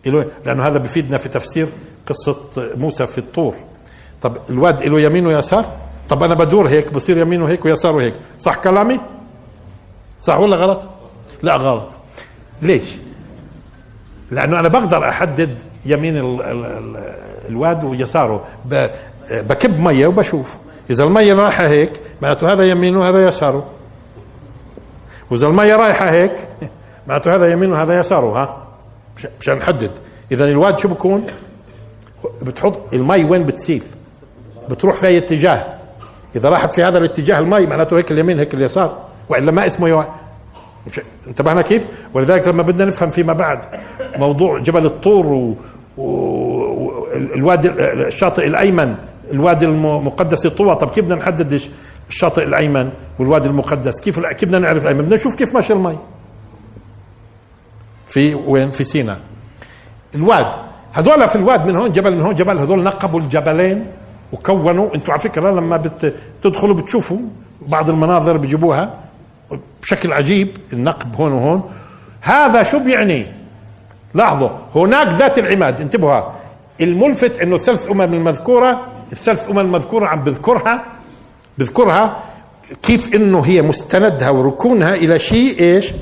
له 0.05 0.31
لأنه 0.45 0.67
هذا 0.67 0.77
بفيدنا 0.77 1.17
في 1.17 1.29
تفسير 1.29 1.67
قصة 2.07 2.37
موسى 2.57 3.07
في 3.07 3.17
الطور. 3.17 3.55
طب 4.21 4.37
الواد 4.49 4.83
له 4.83 4.99
يمين 4.99 5.27
ويسار؟ 5.27 5.65
طب 6.09 6.23
أنا 6.23 6.33
بدور 6.33 6.69
هيك 6.69 6.93
بصير 6.93 7.17
يمينه 7.17 7.49
هيك 7.49 7.65
ويساره 7.65 8.01
هيك 8.01 8.13
صح 8.39 8.55
كلامي؟ 8.55 8.99
صح 10.21 10.37
ولا 10.39 10.55
غلط؟ 10.55 10.81
لا 11.43 11.55
غلط. 11.55 11.89
ليش؟ 12.61 12.95
لأنه 14.31 14.59
أنا 14.59 14.67
بقدر 14.67 15.09
أحدد 15.09 15.61
يمين 15.85 16.17
ال 16.17 16.41
ال 16.41 16.65
ال 16.65 17.13
الواد 17.49 17.83
ويساره. 17.83 18.45
بكب 19.31 19.79
مية 19.79 20.07
وبشوف 20.07 20.55
إذا 20.89 21.03
المية 21.03 21.33
رايحه 21.33 21.67
هيك 21.67 21.91
معناته 22.21 22.53
هذا 22.53 22.63
يمينه 22.63 22.99
وهذا 22.99 23.27
يساره. 23.27 23.69
واذا 25.31 25.47
الميه 25.47 25.75
رايحة 25.75 26.11
هيك؟ 26.11 26.31
معناته 27.07 27.35
هذا 27.35 27.51
يمينه 27.51 27.73
وهذا 27.73 27.99
يساره 27.99 28.41
ها؟ 28.41 28.67
مشان 29.39 29.57
نحدد 29.57 29.91
إذا 30.31 30.45
الواد 30.45 30.79
شو 30.79 30.87
بكون؟ 30.87 31.27
بتحط 32.41 32.93
المي 32.93 33.23
وين 33.23 33.45
بتسيل؟ 33.45 33.83
بتروح 34.69 34.95
في 34.95 35.07
أي 35.07 35.17
اتجاه. 35.17 35.65
إذا 36.35 36.49
راحت 36.49 36.73
في 36.73 36.83
هذا 36.83 36.97
الاتجاه 36.97 37.39
المي 37.39 37.65
معناته 37.65 37.97
هيك 37.97 38.11
اليمين 38.11 38.39
هيك 38.39 38.53
اليسار. 38.53 38.97
وإلا 39.29 39.51
ما 39.51 39.67
اسمه 39.67 39.87
يو... 39.87 40.03
انتبهنا 41.27 41.61
كيف؟ 41.61 41.85
ولذلك 42.13 42.47
لما 42.47 42.63
بدنا 42.63 42.85
نفهم 42.85 43.09
فيما 43.09 43.33
بعد 43.33 43.59
موضوع 44.17 44.59
جبل 44.59 44.85
الطور 44.85 45.27
و... 45.27 45.55
و... 45.97 47.07
الوادي 47.13 47.69
الشاطئ 48.07 48.47
الأيمن 48.47 48.95
الوادي 49.31 49.65
المقدس 49.65 50.47
طوى 50.47 50.75
طب 50.75 50.89
كيف 50.89 51.05
بدنا 51.05 51.15
نحدد 51.15 51.61
الشاطئ 52.09 52.43
الأيمن 52.43 52.89
والوادي 53.19 53.47
المقدس. 53.47 54.01
كيف 54.01 54.19
كيف 54.19 54.49
بدنا 54.49 54.59
نعرف 54.59 54.83
الأيمن؟ 54.83 55.01
بدنا 55.01 55.15
نشوف 55.15 55.35
كيف 55.35 55.55
ماشي 55.55 55.73
المي. 55.73 55.97
في 58.07 58.35
وين؟ 58.35 58.71
في 58.71 58.83
سينا. 58.83 59.19
الواد 60.15 60.47
هذول 60.93 61.29
في 61.29 61.35
الواد 61.35 61.65
من 61.65 61.75
هون 61.75 61.91
جبل 61.91 62.15
من 62.15 62.21
هون 62.21 62.35
جبل 62.35 62.57
هذول 62.57 62.83
نقبوا 62.83 63.19
الجبلين 63.19 63.85
وكونوا. 64.33 64.95
أنتم 64.95 65.11
على 65.11 65.21
فكرة 65.21 65.51
لما 65.51 65.77
بتدخلوا 66.41 66.75
بتشوفوا 66.75 67.19
بعض 67.61 67.89
المناظر 67.89 68.37
بيجيبوها 68.37 68.93
بشكل 69.81 70.13
عجيب 70.13 70.57
النقب 70.73 71.15
هون 71.15 71.31
وهون. 71.31 71.71
هذا 72.21 72.63
شو 72.63 72.79
بيعني؟ 72.79 73.25
لاحظوا 74.13 74.49
هناك 74.75 75.07
ذات 75.07 75.39
العماد. 75.39 75.81
انتبهوا 75.81 76.21
الملفت 76.81 77.39
إنه 77.39 77.55
الثلاث 77.55 77.89
أمم 77.89 78.01
المذكورة 78.01 78.87
الثلاث 79.11 79.49
أمم 79.49 79.59
المذكورة 79.59 80.07
عم 80.07 80.23
بذكرها 80.23 80.85
بذكرها 81.57 82.23
كيف 82.83 83.15
إنه 83.15 83.41
هي 83.45 83.61
مستندها 83.61 84.29
وركونها 84.29 84.95
إلى 84.95 85.19
شيء 85.19 85.59
إيش؟ 85.59 85.93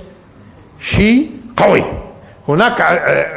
شيء 0.81 1.31
قوي. 1.57 1.83
هناك 2.47 2.81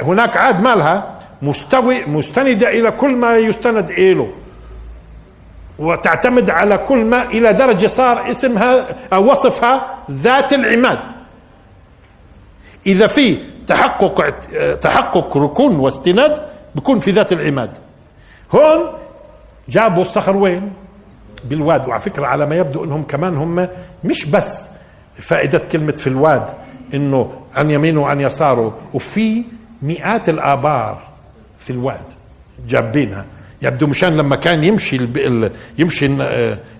هناك 0.04 0.36
عاد 0.36 0.60
مالها 0.60 1.18
مستوي 1.42 2.06
مستندة 2.06 2.68
إلى 2.68 2.90
كل 2.90 3.16
ما 3.16 3.36
يستند 3.36 3.90
إله 3.90 4.28
وتعتمد 5.78 6.50
على 6.50 6.78
كل 6.78 7.04
ما 7.04 7.22
إلى 7.30 7.52
درجة 7.52 7.86
صار 7.86 8.30
اسمها 8.30 8.96
أو 9.12 9.30
وصفها 9.30 10.04
ذات 10.10 10.52
العماد. 10.52 10.98
إذا 12.86 13.06
في 13.06 13.38
تحقق 13.66 14.34
تحقق 14.80 15.36
ركون 15.36 15.76
واستناد 15.76 16.42
بكون 16.74 16.98
في 16.98 17.10
ذات 17.10 17.32
العماد. 17.32 17.76
هون 18.54 18.92
جابوا 19.68 20.02
الصخر 20.02 20.36
وين؟ 20.36 20.72
بالواد. 21.44 21.88
وعلى 21.88 22.00
فكرة 22.00 22.26
على 22.26 22.46
ما 22.46 22.56
يبدو 22.56 22.84
إنهم 22.84 23.02
كمان 23.02 23.36
هم 23.36 23.68
مش 24.04 24.26
بس 24.26 24.66
فائدة 25.16 25.58
كلمة 25.58 25.92
في 25.92 26.06
الواد 26.06 26.44
إنه 26.94 27.32
عن 27.54 27.70
يمينه 27.70 28.00
وعن 28.00 28.20
يساره. 28.20 28.78
وفي 28.94 29.44
مئات 29.82 30.28
الآبار 30.28 31.02
في 31.58 31.70
الواد 31.70 32.00
جابينها. 32.68 33.24
يبدو 33.62 33.86
مشان 33.86 34.16
لما 34.16 34.36
كان 34.36 34.64
يمشي. 34.64 35.08
يمشي 35.78 36.06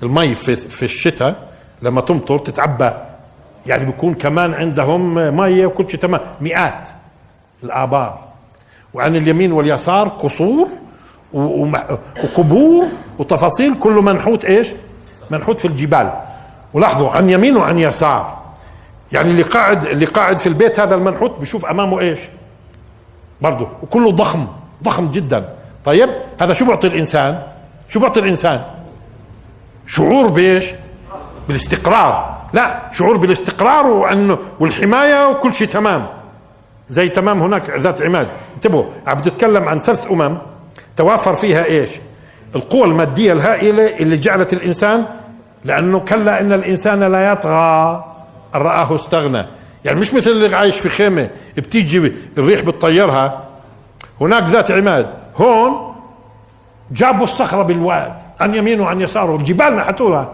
المي 0.02 0.34
في, 0.34 0.56
في 0.56 0.82
الشتاء 0.82 1.48
لما 1.82 2.00
تمطر 2.00 2.38
تتعبى. 2.38 2.90
يعني 3.66 3.84
بيكون 3.84 4.14
كمان 4.14 4.54
عندهم 4.54 5.14
مية 5.36 5.66
وكل 5.66 5.90
شيء 5.90 6.00
تمام. 6.00 6.20
مئات 6.40 6.88
الآبار. 7.64 8.28
وعن 8.94 9.16
اليمين 9.16 9.52
واليسار 9.52 10.09
قصور 10.09 10.68
وقبور 11.32 12.84
وتفاصيل 13.18 13.74
كله 13.80 14.02
منحوت 14.02 14.44
إيش؟ 14.44 14.68
منحوت 15.30 15.60
في 15.60 15.64
الجبال. 15.68 16.12
ولاحظوا 16.74 17.10
عن 17.10 17.30
يمين 17.30 17.56
وعن 17.56 17.78
يسار. 17.78 18.38
يعني 19.12 19.30
اللي 19.30 19.42
قاعد 19.42 19.86
اللي 19.86 20.06
قاعد 20.06 20.38
في 20.38 20.46
البيت 20.46 20.80
هذا 20.80 20.94
المنحوت 20.94 21.40
بشوف 21.40 21.66
أمامه 21.66 22.00
إيش؟ 22.00 22.18
برضه 23.40 23.68
وكله 23.82 24.12
ضخم 24.12 24.46
ضخم 24.82 25.10
جدا. 25.12 25.54
طيب 25.84 26.10
هذا 26.40 26.52
شو 26.52 26.64
بيعطي 26.64 26.86
الإنسان؟ 26.86 27.42
شو 27.88 28.00
بيعطي 28.00 28.20
الإنسان؟ 28.20 28.62
شعور 29.86 30.26
بإيش؟ 30.26 30.64
بالاستقرار. 31.48 32.38
لا 32.52 32.80
شعور 32.92 33.16
بالاستقرار 33.16 33.86
وانه 33.86 34.38
والحماية 34.60 35.28
وكل 35.28 35.54
شيء 35.54 35.66
تمام. 35.66 36.06
زي 36.88 37.08
تمام 37.08 37.42
هناك 37.42 37.70
ذات 37.70 38.02
عماد. 38.02 38.26
انتبهوا 38.54 38.84
عم 39.06 39.18
بتتكلم 39.18 39.68
عن 39.68 39.78
ثلاث 39.78 40.06
أمم. 40.10 40.38
توافر 40.99 41.34
فيها 41.34 41.64
إيش؟ 41.64 41.90
القوى 42.57 42.84
المادية 42.84 43.32
الهائلة 43.32 43.96
اللي 43.96 44.16
جعلت 44.16 44.53
الإنسان 44.53 45.05
لأنه 45.64 46.01
كلا 46.01 46.40
إن 46.40 46.53
الإنسان 46.53 47.05
لا 47.05 47.32
يطغى. 47.32 48.05
ان 48.55 48.61
رآه 48.61 48.94
استغنى. 48.94 49.46
يعني 49.84 50.01
مش 50.01 50.14
مثل 50.14 50.30
اللي 50.30 50.57
عايش 50.57 50.78
في 50.78 50.88
خيمة 50.88 51.30
بتيجي 51.57 52.12
الريح 52.38 52.61
بتطيرها. 52.61 53.44
هناك 54.20 54.42
ذات 54.42 54.70
عماد. 54.70 55.07
هون 55.36 55.94
جابوا 56.90 57.24
الصخرة 57.24 57.62
بالواد 57.62 58.12
عن 58.40 58.55
يمينه 58.55 58.82
وعن 58.82 59.01
يساره. 59.01 59.36
الجبال 59.36 59.76
نحتوها. 59.76 60.32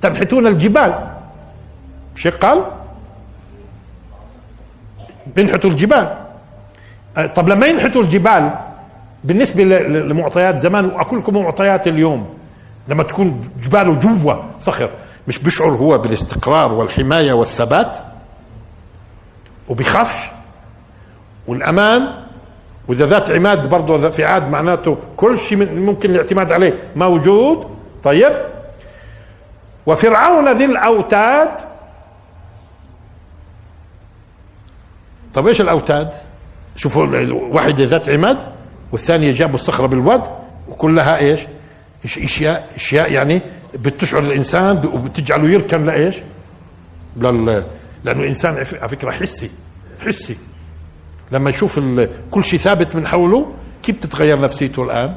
تنحتون 0.00 0.46
الجبال. 0.46 0.94
مش 2.16 2.26
قال؟ 2.26 2.64
بينحتوا 5.36 5.70
الجبال. 5.70 6.16
طب 7.34 7.48
لما 7.48 7.66
ينحتوا 7.66 8.02
الجبال 8.02 8.50
بالنسبة 9.24 9.64
لمعطيات 9.64 10.58
زمان 10.58 10.84
وأقول 10.84 11.18
لكم 11.18 11.42
معطيات 11.42 11.86
اليوم. 11.86 12.34
لما 12.88 13.02
تكون 13.02 13.50
جباله 13.62 13.94
جوا 13.94 14.34
صخر. 14.60 14.90
مش 15.28 15.38
بيشعر 15.38 15.70
هو 15.70 15.98
بالاستقرار 15.98 16.72
والحماية 16.72 17.32
والثبات؟ 17.32 17.96
وبيخافش. 19.68 20.28
والأمان 21.46 22.08
وإذا 22.88 23.06
ذات 23.06 23.30
عماد 23.30 23.68
برضه 23.68 24.10
في 24.10 24.24
عاد 24.24 24.50
معناته 24.50 24.96
كل 25.16 25.38
شيء 25.38 25.72
ممكن 25.74 26.10
الاعتماد 26.10 26.52
عليه 26.52 26.78
موجود. 26.96 27.66
طيب. 28.02 28.32
وفرعون 29.86 30.52
ذي 30.52 30.64
الأوتاد. 30.64 31.50
طب 35.34 35.46
إيش 35.46 35.60
الأوتاد؟ 35.60 36.12
شوفوا 36.76 37.06
واحدة 37.50 37.84
ذات 37.84 38.08
عماد. 38.08 38.53
والثانية 38.94 39.32
جابوا 39.32 39.54
الصخرة 39.54 39.86
بالود 39.86 40.22
وكلها 40.68 41.16
إيش؟ 41.18 41.40
إشياء 42.04 42.70
إشياء 42.76 43.12
يعني 43.12 43.40
بتشعر 43.74 44.22
الإنسان 44.22 44.86
وبتجعله 44.86 45.48
يركن 45.48 45.86
لإيش؟ 45.86 46.16
لل... 47.16 47.64
لأنه 48.04 48.20
الإنسان 48.20 48.54
على 48.54 48.64
فكرة 48.64 49.10
حسي 49.10 49.50
حسي. 50.06 50.36
لما 51.32 51.50
يشوف. 51.50 51.80
كل 52.30 52.44
شيء 52.44 52.58
ثابت 52.58 52.96
من 52.96 53.06
حوله 53.06 53.52
كيف 53.82 53.98
تتغير 53.98 54.40
نفسيته 54.40 54.82
الآن؟ 54.82 55.14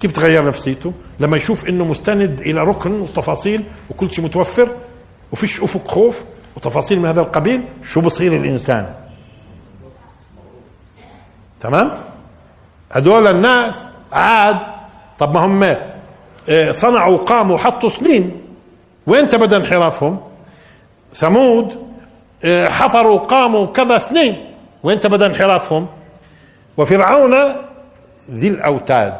كيف 0.00 0.12
تغير 0.12 0.46
نفسيته؟ 0.46 0.92
لما 1.20 1.36
يشوف 1.36 1.68
إنه 1.68 1.84
مستند 1.84 2.40
إلى 2.40 2.60
ركن 2.60 3.00
وتفاصيل 3.00 3.64
وكل 3.90 4.12
شيء 4.12 4.24
متوفر 4.24 4.68
وفيش 5.32 5.60
أفق 5.60 5.88
خوف 5.88 6.20
وتفاصيل 6.56 7.00
من 7.00 7.06
هذا 7.06 7.20
القبيل 7.20 7.62
شو 7.84 8.00
بصير 8.00 8.36
الإنسان؟ 8.36 8.94
تمام؟ 11.60 12.15
هذول 12.96 13.26
الناس 13.26 13.88
عاد 14.12 14.58
طب 15.18 15.34
ما 15.34 15.44
هم 15.44 15.76
آه، 16.48 16.72
صنعوا 16.72 17.16
قاموا 17.18 17.56
حطوا 17.58 17.88
سنين. 17.88 18.42
وين 19.06 19.28
تبدأ 19.28 19.56
انحرافهم؟ 19.56 20.20
ثمود 21.14 21.86
آه، 22.44 22.68
حفروا 22.68 23.18
قاموا 23.18 23.66
كذا 23.66 23.98
سنين. 23.98 24.54
وين 24.82 25.00
تبدأ 25.00 25.26
انحرافهم؟ 25.26 25.86
وفرعون 26.76 27.34
ذي 28.30 28.48
الأوتاد. 28.48 29.18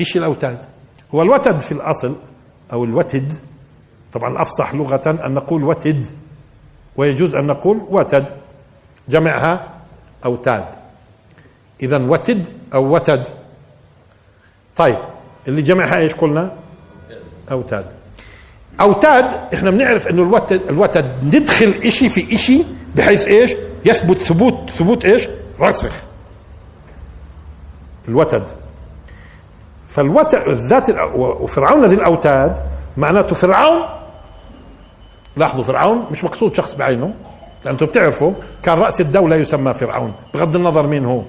إيش 0.00 0.16
الأوتاد؟ 0.16 0.58
هو 1.14 1.22
الوتد 1.22 1.58
في 1.58 1.72
الأصل 1.72 2.16
أو 2.72 2.84
الوتد. 2.84 3.32
طبعا 4.12 4.30
الافصح 4.32 4.74
لغة 4.74 5.18
أن 5.26 5.34
نقول 5.34 5.64
وتد 5.64 6.06
ويجوز 6.96 7.34
أن 7.34 7.46
نقول 7.46 7.80
وتد. 7.90 8.28
جمعها 9.08 9.68
أوتاد. 10.24 10.83
اذا 11.82 11.96
وتد 11.96 12.48
أو 12.74 12.94
وتد. 12.94 13.26
طيب 14.76 14.96
اللي 15.48 15.62
جمعها 15.62 15.98
إيش 15.98 16.14
قلنا؟ 16.14 16.52
أوتاد. 17.52 17.86
أوتاد 18.80 19.54
إحنا 19.54 19.70
بنعرف 19.70 20.08
إنه 20.08 20.22
الوتد 20.22 20.60
الوتد 20.70 21.34
ندخل 21.36 21.74
إشي 21.84 22.08
في 22.08 22.34
إشي 22.34 22.62
بحيث 22.94 23.28
إيش؟ 23.28 23.52
يثبت 23.84 24.16
ثبوت 24.16 24.70
ثبوت 24.70 25.04
إيش؟ 25.04 25.28
راسخ 25.60 25.92
الوتد. 28.08 28.44
فالوتد 29.88 30.48
الذات 30.48 30.90
وفرعون 31.14 31.84
ذي 31.84 31.94
الأوتاد 31.94 32.62
معناته 32.96 33.34
فرعون. 33.34 33.82
لاحظوا 35.36 35.64
فرعون 35.64 36.06
مش 36.10 36.24
مقصود 36.24 36.54
شخص 36.54 36.74
بعينه 36.74 37.14
لأنتم 37.64 37.86
بتعرفوا 37.86 38.32
كان 38.62 38.78
رأس 38.78 39.00
الدولة 39.00 39.36
يسمى 39.36 39.74
فرعون 39.74 40.12
بغض 40.34 40.56
النظر 40.56 40.86
مين 40.86 41.04
هو. 41.04 41.22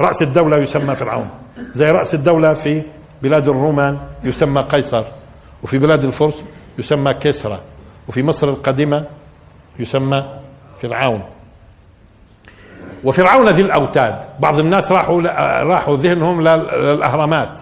رأس 0.00 0.22
الدولة 0.22 0.56
يسمى 0.56 0.94
فرعون. 0.94 1.30
زي 1.74 1.90
رأس 1.90 2.14
الدولة 2.14 2.54
في 2.54 2.82
بلاد 3.22 3.48
الرومان 3.48 3.98
يسمى 4.24 4.62
قيصر 4.62 5.04
وفي 5.62 5.78
بلاد 5.78 6.04
الفرس 6.04 6.42
يسمى 6.78 7.14
كسرى 7.14 7.60
وفي 8.08 8.22
مصر 8.22 8.48
القديمة 8.48 9.04
يسمى 9.78 10.24
فرعون. 10.82 11.22
وفرعون 13.04 13.48
ذي 13.48 13.62
الأوتاد. 13.62 14.20
بعض 14.40 14.58
الناس 14.58 14.92
راحوا 14.92 15.22
راحوا 15.62 15.96
ذهنهم 15.96 16.40
للأهرامات 16.40 17.60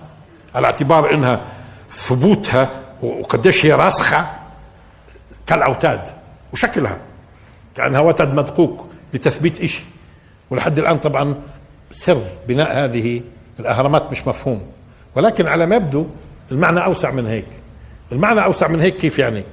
على 0.55 0.67
اعتبار 0.67 1.15
إنها 1.15 1.41
ثبوتها 1.91 2.71
وقديش 3.03 3.67
هي 3.67 3.73
راسخة 3.73 4.27
كالأوتاد 5.47 6.01
وشكلها 6.53 6.99
كأنها 7.77 8.01
وتد 8.01 8.35
مدقوق 8.35 8.87
لتثبيت 9.15 9.65
شيء 9.67 9.85
ولحد 10.51 10.79
الآن 10.79 10.99
طبعا 10.99 11.35
سر 11.95 12.23
بناء 12.49 12.85
هذه 12.85 13.21
الأهرامات 13.61 14.11
مش 14.11 14.27
مفهوم. 14.27 14.63
ولكن 15.17 15.47
على 15.47 15.67
ما 15.67 15.77
يبدو 15.77 16.07
المعنى 16.53 16.85
أوسع 16.85 17.11
من 17.11 17.27
هيك. 17.27 17.47
المعنى 18.13 18.45
أوسع 18.45 18.69
من 18.69 18.81
هيك 18.81 18.97
كيف 18.97 19.19
يعني؟ 19.19 19.45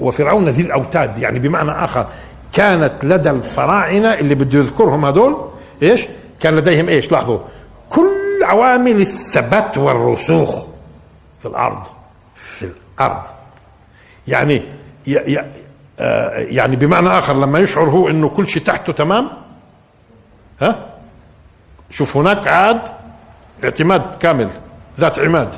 وفرعون 0.00 0.48
ذي 0.48 0.62
الأوتاد 0.62 1.18
يعني 1.18 1.38
بمعنى 1.38 1.70
آخر 1.70 2.06
كانت 2.52 3.04
لدى 3.04 3.30
الفراعنة 3.30 4.14
اللي 4.14 4.34
بده 4.34 4.58
يذكرهم 4.58 5.04
هذول 5.04 5.50
إيش؟ 5.82 6.06
كان 6.40 6.56
لديهم 6.56 6.88
إيش؟ 6.88 7.12
لاحظوا. 7.12 7.38
كل 7.88 8.42
عوامل 8.42 9.00
الثبات 9.00 9.78
والرسوخ 9.78 10.66
في 11.38 11.46
الأرض. 11.46 11.86
في 12.34 12.68
الأرض. 12.96 13.22
يعني 14.28 14.62
آه، 16.00 16.30
يعني 16.38 16.76
بمعنى 16.76 17.08
آخر 17.08 17.34
لما 17.34 17.58
يشعر 17.58 17.90
هو 17.90 18.08
إنه 18.08 18.28
كل 18.28 18.48
شيء 18.48 18.62
تحته 18.62 18.92
تمام؟ 18.92 19.30
ها؟ 20.60 20.93
شوف 21.94 22.16
هناك 22.16 22.48
عاد 22.48 22.88
اعتماد 23.64 24.14
كامل 24.14 24.50
ذات 25.00 25.18
عماد. 25.18 25.48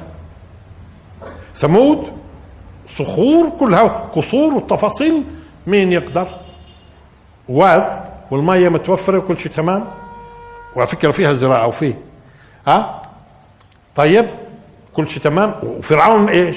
ثمود 1.54 2.12
صخور 2.98 3.50
كلها 3.50 3.82
قصور 4.12 4.54
والتفاصيل 4.54 5.22
مين 5.66 5.92
يقدر؟ 5.92 6.26
واد 7.48 8.00
والمية 8.30 8.68
متوفرة 8.68 9.18
وكل 9.18 9.38
شيء 9.38 9.52
تمام؟ 9.52 9.84
وعلى 10.76 10.86
فكرة 10.86 11.10
فيها 11.10 11.32
زراعة 11.32 11.66
وفيه. 11.66 11.94
ها؟ 12.68 13.02
طيب 13.94 14.26
كل 14.92 15.08
شيء 15.08 15.22
تمام؟ 15.22 15.54
وفرعون 15.62 16.28
إيش؟ 16.28 16.56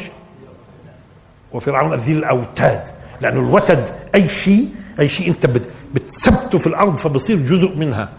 وفرعون 1.54 1.94
ذي 1.94 2.12
الأوتاد 2.12 2.84
لأنه 3.22 3.40
الوتد 3.40 3.90
أي 4.16 4.30
شيء 4.30 4.70
أي 5.00 5.08
شيء 5.08 5.30
أنت 5.30 5.46
بتثبته 5.94 6.58
في 6.58 6.68
الأرض 6.68 6.96
فبصير 6.96 7.38
جزء 7.38 7.78
منها. 7.78 8.10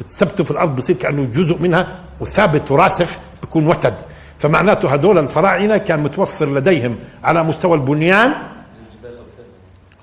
بتثبته 0.00 0.44
في 0.44 0.50
الأرض 0.50 0.76
بصير 0.76 0.96
كأنه 0.96 1.24
جزء 1.24 1.58
منها 1.58 1.98
وثابت 2.20 2.70
وراسخ 2.70 3.18
بيكون 3.40 3.66
وتد. 3.66 3.94
فمعناته 4.38 4.94
هذول 4.94 5.18
الفراعنة 5.18 5.76
كان 5.76 6.00
متوفر 6.00 6.54
لديهم 6.54 6.96
على 7.24 7.42
مستوى 7.42 7.74
البنيان. 7.74 8.32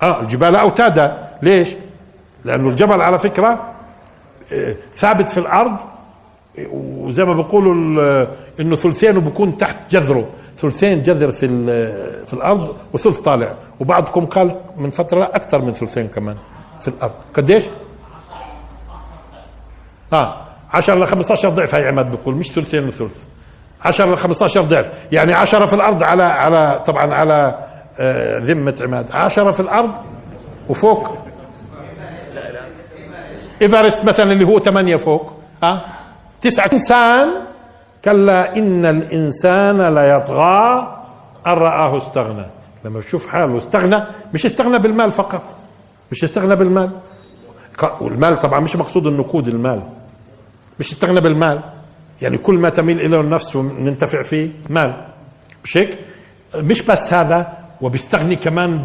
آه 0.02 0.20
الجبال 0.20 0.56
أوتادا. 0.56 1.28
ليش؟ 1.42 1.74
لأنه 2.44 2.68
الجبل 2.68 3.00
على 3.00 3.18
فكرة 3.18 3.72
آه، 4.52 4.76
ثابت 4.94 5.30
في 5.30 5.38
الأرض. 5.38 5.76
وزي 6.72 7.24
ما 7.24 7.32
بيقولوا 7.34 7.74
إنه 8.60 8.76
ثلثينه 8.76 9.20
بيكون 9.20 9.56
تحت 9.56 9.76
جذره. 9.90 10.28
ثلثين 10.58 11.02
جذر 11.02 11.30
في 11.30 11.46
في 12.26 12.32
الأرض 12.32 12.76
وثلث 12.92 13.18
طالع. 13.18 13.54
وبعضكم 13.80 14.26
قال 14.26 14.56
من 14.76 14.90
فترة 14.90 15.24
أكثر 15.24 15.58
من 15.62 15.72
ثلثين 15.72 16.08
كمان 16.08 16.36
في 16.80 16.88
الأرض. 16.88 17.12
قديش؟ 17.34 17.64
آه 20.12 20.34
10 20.72 20.94
ل 20.94 21.06
15 21.06 21.48
ضعف 21.48 21.74
هي 21.74 21.88
عماد 21.88 22.10
بيقول 22.10 22.34
مش 22.34 22.52
ثلثين 22.52 22.88
وثلث 22.88 23.16
10 23.84 24.14
ل 24.14 24.16
15 24.16 24.60
ضعف. 24.62 24.90
يعني 25.12 25.32
10 25.34 25.66
في 25.66 25.72
الأرض 25.72 26.02
على 26.02 26.22
على 26.22 26.82
طبعا 26.86 27.14
على 27.14 27.54
آه 28.00 28.38
ذمة 28.38 28.74
عماد. 28.80 29.06
10 29.12 29.50
في 29.50 29.60
الأرض 29.60 29.90
وفوق. 30.68 31.18
ايفرست 33.62 34.04
مثلا 34.04 34.32
اللي 34.32 34.44
هو 34.44 34.58
8 34.58 34.96
فوق 34.96 35.32
ها؟ 35.62 35.68
آه؟ 35.72 35.80
تسعة. 36.40 36.70
إنسان 36.72 37.28
كلا 38.04 38.56
إن 38.56 38.86
الإنسان 38.86 39.94
ليطغى 39.94 40.96
أن 41.46 41.52
رآه 41.52 41.98
استغنى. 41.98 42.46
لما 42.84 42.98
بشوف 42.98 43.26
حاله 43.26 43.56
استغنى 43.58 44.02
مش 44.34 44.46
استغنى 44.46 44.78
بالمال 44.78 45.12
فقط 45.12 45.42
مش 46.12 46.24
استغنى 46.24 46.56
بالمال. 46.56 46.90
والمال 48.00 48.38
طبعا 48.38 48.60
مش 48.60 48.76
مقصود 48.76 49.06
النقود 49.06 49.48
المال. 49.48 49.82
مش 50.80 50.92
استغنى 50.92 51.20
بالمال 51.20 51.60
يعني 52.22 52.38
كل 52.38 52.54
ما 52.54 52.70
تميل 52.70 53.00
اليه 53.00 53.20
النفس 53.20 53.56
وننتفع 53.56 54.22
فيه 54.22 54.48
مال. 54.70 54.94
مش 55.64 55.76
هيك؟ 55.76 55.98
مش 56.54 56.82
بس 56.82 57.12
هذا 57.12 57.58
وبيستغني 57.80 58.36
كمان 58.36 58.84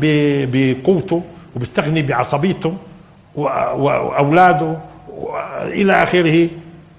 بقوته 0.51 1.23
وبيستغني 1.55 2.01
بعصبيته 2.01 2.73
وأولاده 3.35 4.77
إلى 5.61 6.03
آخره. 6.03 6.49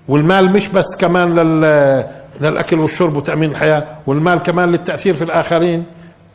والمال 0.08 0.52
مش 0.52 0.68
بس 0.68 0.96
كمان 1.00 1.34
لل 1.34 2.06
للأكل 2.40 2.78
والشرب 2.78 3.16
وتأمين 3.16 3.50
الحياة 3.50 3.86
والمال 4.06 4.38
كمان 4.38 4.68
للتأثير 4.72 5.14
في 5.14 5.22
الآخرين. 5.24 5.84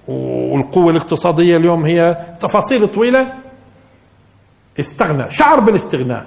والقوة 0.07 0.91
الاقتصادية 0.91 1.57
اليوم 1.57 1.85
هي 1.85 2.25
تفاصيل 2.39 2.87
طويلة. 2.87 3.33
استغنى. 4.79 5.31
شعر 5.31 5.59
بالاستغناء. 5.59 6.25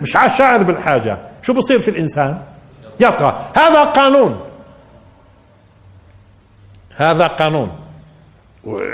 مش 0.00 0.12
شاعر 0.38 0.62
بالحاجة. 0.62 1.18
شو 1.46 1.52
بصير 1.52 1.78
في 1.78 1.90
الإنسان؟ 1.90 2.42
يطغى 3.00 3.46
هذا 3.56 3.84
قانون. 3.84 4.40
هذا 6.96 7.26
قانون. 7.26 7.70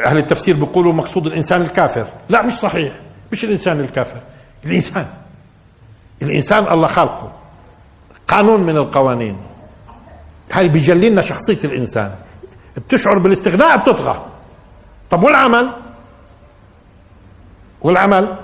أهل 0.07 0.19
التفسير 0.19 0.57
بيقولوا 0.57 0.93
مقصود 0.93 1.27
الإنسان 1.27 1.63
الكافر. 1.63 2.07
لا 2.29 2.43
مش 2.43 2.53
صحيح. 2.53 2.93
مش 3.33 3.45
الإنسان 3.45 3.81
الكافر. 3.81 4.21
الإنسان. 4.65 5.07
الإنسان 6.23 6.73
الله 6.73 6.87
خالقه 6.87 7.33
قانون 8.29 8.61
من 8.61 8.77
القوانين. 8.77 9.37
هاي 10.53 10.69
بيجلي 10.69 11.11
لنا 11.11 11.23
شخصية 11.23 11.59
الإنسان. 11.65 12.15
بتشعر 12.77 13.19
بالاستغناء 13.19 13.77
بتطغى. 13.77 14.27
طب 15.11 15.23
والعمل؟ 15.23 15.73
والعمل؟ 17.81 18.37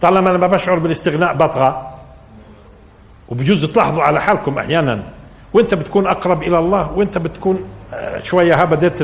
طالما 0.00 0.30
أنا 0.30 0.38
ما 0.38 0.46
بشعر 0.46 0.78
بالاستغناء 0.78 1.34
بطغى. 1.34 1.95
وبجوز 3.28 3.64
تلاحظوا 3.64 4.02
على 4.02 4.20
حالكم 4.22 4.58
أحيانا. 4.58 5.02
وأنت 5.54 5.74
بتكون 5.74 6.06
أقرب 6.06 6.42
إلى 6.42 6.58
الله 6.58 6.92
وأنت 6.92 7.18
بتكون 7.18 7.64
آه، 7.94 8.18
شوية 8.18 8.62
ها 8.62 8.64
بديت 8.64 9.02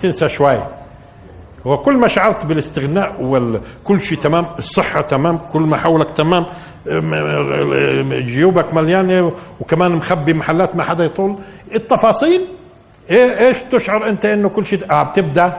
تنسى 0.00 0.28
شوي. 0.28 0.58
وكل 1.64 1.96
ما 1.96 2.08
شعرت 2.08 2.46
بالاستغناء 2.46 3.16
وكل 3.20 4.00
شيء 4.00 4.18
تمام 4.18 4.46
الصحة 4.58 5.00
تمام 5.00 5.38
كل 5.52 5.60
ما 5.60 5.76
حولك 5.76 6.16
تمام 6.16 6.46
جيوبك 8.10 8.74
مليانة 8.74 9.32
وكمان 9.60 9.92
مخبي 9.92 10.32
محلات 10.34 10.76
ما 10.76 10.84
حدا 10.84 11.04
يطول. 11.04 11.36
التفاصيل 11.74 12.40
إيه 13.10 13.48
إيش 13.48 13.56
تشعر 13.72 14.08
أنت 14.08 14.24
إنه 14.24 14.48
كل 14.48 14.66
شيء 14.66 14.92
آه 14.92 15.02
بتبدأ؟ 15.02 15.52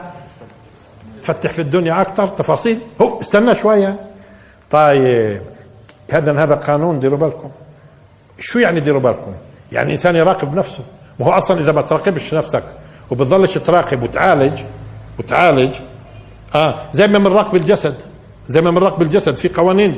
تفتح 1.21 1.51
في 1.51 1.59
الدنيا 1.59 2.01
أكثر 2.01 2.27
تفاصيل. 2.27 2.79
هو 3.01 3.21
استنى 3.21 3.55
شوية. 3.55 3.95
طيب 4.71 5.41
هذا 6.11 6.43
هذا 6.43 6.55
قانون 6.55 6.99
ديروا 6.99 7.17
بالكم. 7.17 7.49
شو 8.39 8.59
يعني 8.59 8.79
ديروا 8.79 9.01
بالكم؟ 9.01 9.33
يعني 9.71 9.91
إنسان 9.91 10.15
يراقب 10.15 10.55
نفسه. 10.55 10.83
وهو 11.19 11.31
أصلا 11.31 11.59
إذا 11.59 11.71
ما 11.71 11.81
تراقبش 11.81 12.33
نفسك 12.33 12.63
وبتضلش 13.11 13.57
تراقب 13.57 14.03
وتعالج 14.03 14.61
وتعالج 15.19 15.75
آه 16.55 16.75
زي 16.91 17.07
ما 17.07 17.19
بنراقب 17.19 17.55
الجسد 17.55 17.95
زي 18.47 18.61
ما 18.61 18.71
بنراقب 18.71 19.01
الجسد 19.01 19.35
في 19.35 19.49
قوانين. 19.49 19.95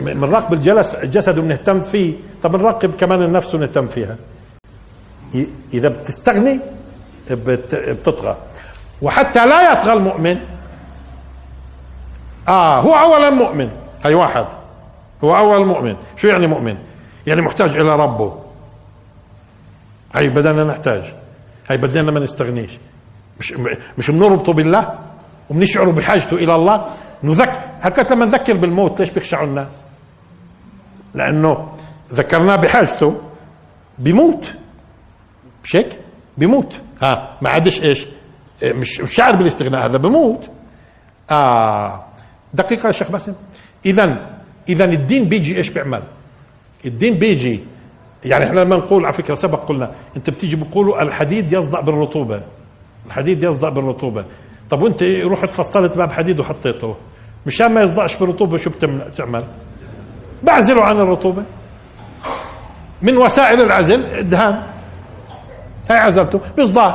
بنراقب 0.00 0.52
الجلس 0.52 0.94
الجسد 0.94 1.38
وبنهتم 1.38 1.80
فيه. 1.80 2.14
طب 2.42 2.56
نراقب 2.56 2.94
كمان 2.94 3.22
النفس 3.22 3.54
ونهتم 3.54 3.86
فيها. 3.86 4.16
إذا 5.74 5.88
بتستغني 5.88 6.58
بتطغى. 7.30 8.36
وحتى 9.02 9.46
لا 9.46 9.72
يطغى 9.72 9.92
المؤمن. 9.92 10.38
آه 12.48 12.80
هو 12.80 12.94
اولا 12.94 13.30
مؤمن. 13.30 13.70
هي 14.04 14.14
واحد. 14.14 14.46
هو 15.24 15.36
أول 15.36 15.66
مؤمن. 15.66 15.96
شو 16.16 16.28
يعني 16.28 16.46
مؤمن؟ 16.46 16.76
يعني 17.26 17.40
محتاج 17.42 17.76
إلى 17.76 17.96
ربه. 17.96 18.38
هي 20.14 20.28
بدنا 20.28 20.64
نحتاج. 20.64 21.14
هي 21.68 21.76
بدنا 21.76 22.10
ما 22.10 22.20
نستغنيش. 22.20 22.70
مش 23.40 23.52
مش 23.98 24.10
بنربطه 24.10 24.52
بالله 24.52 24.98
وبنشعر 25.50 25.90
بحاجته 25.90 26.36
إلى 26.36 26.54
الله؟ 26.54 26.86
نذكر 27.22 27.58
هكذا 27.80 28.14
لما 28.14 28.26
نذكر 28.26 28.56
بالموت 28.56 29.00
ليش 29.00 29.10
بيخشعوا 29.10 29.46
الناس؟ 29.46 29.82
لأنه 31.14 31.72
ذكرناه 32.12 32.56
بحاجته 32.56 33.20
بيموت 33.98 34.54
مش 35.64 35.76
هيك؟ 35.76 35.98
بيموت 36.38 36.80
ها 37.02 37.38
ما 37.42 37.50
عادش 37.50 37.82
إيش؟ 37.82 38.06
مش 38.62 39.02
شاعر 39.06 39.36
بالاستغناء 39.36 39.86
هذا 39.86 39.98
بموت. 39.98 40.50
آه 41.30 42.04
دقيقة 42.54 42.86
يا 42.86 42.92
شيخ 42.92 43.10
باسم. 43.10 43.34
اذا 43.86 44.30
اذا 44.68 44.84
الدين 44.84 45.24
بيجي 45.24 45.56
إيش 45.56 45.68
بيعمل؟ 45.68 46.02
الدين 46.84 47.14
بيجي. 47.14 47.60
يعني 48.24 48.44
إحنا 48.44 48.60
لما 48.60 48.76
نقول 48.76 49.04
على 49.04 49.14
فكرة 49.14 49.34
سبق 49.34 49.58
قلنا 49.68 49.90
أنت 50.16 50.30
بتيجي 50.30 50.56
بقولوا 50.56 51.02
الحديد 51.02 51.52
يصدأ 51.52 51.80
بالرطوبة. 51.80 52.40
الحديد 53.06 53.42
يصدأ 53.42 53.68
بالرطوبة. 53.68 54.24
طب 54.70 54.82
وأنت 54.82 55.02
رحت 55.02 55.48
فصلت 55.54 55.96
باب 55.96 56.12
حديد 56.12 56.40
وحطيته. 56.40 56.96
مشان 57.46 57.74
ما 57.74 57.82
يصدأش 57.82 58.16
بالرطوبة 58.16 58.56
شو 58.58 58.70
بتعمل؟ 58.70 59.44
بعزله 60.42 60.82
عن 60.82 60.96
الرطوبة. 60.96 61.42
من 63.02 63.16
وسائل 63.16 63.60
العزل 63.60 64.00
الدهان. 64.04 64.62
هاي 65.90 65.98
عزلته 65.98 66.40
بيصداش 66.56 66.94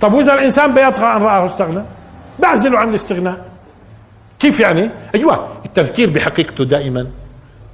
طب 0.00 0.12
وإذا 0.12 0.34
الإنسان 0.34 0.74
بيطغى 0.74 1.06
عن 1.06 1.22
رآه 1.22 1.46
استغنى؟ 1.46 1.82
بعزله 2.38 2.78
عن 2.78 2.88
الاستغناء. 2.88 3.48
كيف 4.38 4.60
يعني؟ 4.60 4.90
أيوه 5.14 5.48
التذكير 5.64 6.10
بحقيقته 6.10 6.64
دائما. 6.64 7.06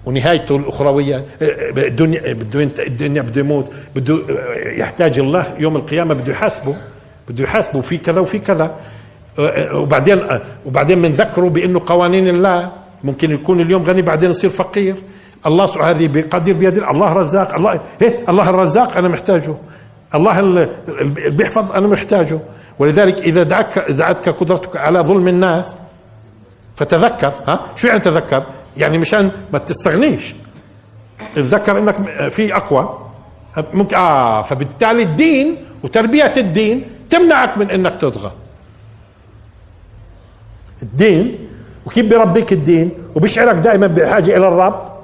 ونهايته 0.06 0.56
الأخروية 0.56 1.24
الدنيا 1.42 2.32
بده 2.32 2.62
الدنيا 2.62 3.22
بده 3.22 3.40
يموت 3.40 3.66
بده 3.96 4.18
يحتاج 4.76 5.18
الله 5.18 5.46
يوم 5.58 5.76
القيامة 5.76 6.14
بده 6.14 6.32
يحاسبه 6.32 6.76
بده 7.28 7.44
يحاسبه 7.44 7.80
في 7.80 7.98
كذا 7.98 8.20
وفي 8.20 8.38
كذا. 8.38 8.74
وبعدين 9.74 10.20
وبعدين 10.66 11.02
بنذكره 11.02 11.48
بأنه 11.48 11.82
قوانين 11.86 12.28
الله 12.28 12.72
ممكن 13.04 13.30
يكون 13.30 13.60
اليوم 13.60 13.82
غني 13.82 14.02
بعدين 14.02 14.30
يصير 14.30 14.50
فقير. 14.50 14.96
الله 15.46 15.90
هذه 15.90 16.08
بقدير 16.14 16.54
بيد 16.54 16.78
الله 16.78 17.12
رزاق 17.12 17.54
الله 17.54 17.80
إيه؟ 18.02 18.18
الله 18.28 18.50
الرزاق 18.50 18.96
أنا 18.96 19.08
محتاجه. 19.08 19.54
الله 20.14 20.40
اللي 20.40 20.68
بيحفظ 21.30 21.72
أنا 21.72 21.86
محتاجه. 21.86 22.38
ولذلك 22.78 23.18
إذا 23.18 23.42
دعك 23.42 23.90
دعتك 23.90 24.28
قدرتك 24.28 24.76
على 24.76 25.00
ظلم 25.00 25.28
الناس 25.28 25.76
فتذكر 26.76 27.32
ها؟ 27.48 27.60
شو 27.76 27.86
يعني 27.86 28.00
تذكر؟ 28.00 28.42
يعني 28.76 28.98
مشان 28.98 29.30
ما 29.52 29.58
تستغنيش. 29.58 30.34
تذكر 31.34 31.78
إنك 31.78 32.28
في 32.28 32.56
أقوى. 32.56 32.98
ممكن 33.72 33.96
آه 33.96 34.42
فبالتالي 34.42 35.02
الدين 35.02 35.56
وتربية 35.82 36.32
الدين 36.36 36.84
تمنعك 37.10 37.58
من 37.58 37.70
إنك 37.70 37.94
تطغى. 37.94 38.32
الدين 40.82 41.48
وكيف 41.86 42.06
بيربيك 42.06 42.52
الدين؟ 42.52 42.90
وبيشعرك 43.14 43.54
دائما 43.54 43.86
بحاجه 43.86 44.36
إلى 44.36 44.48
الرب. 44.48 44.94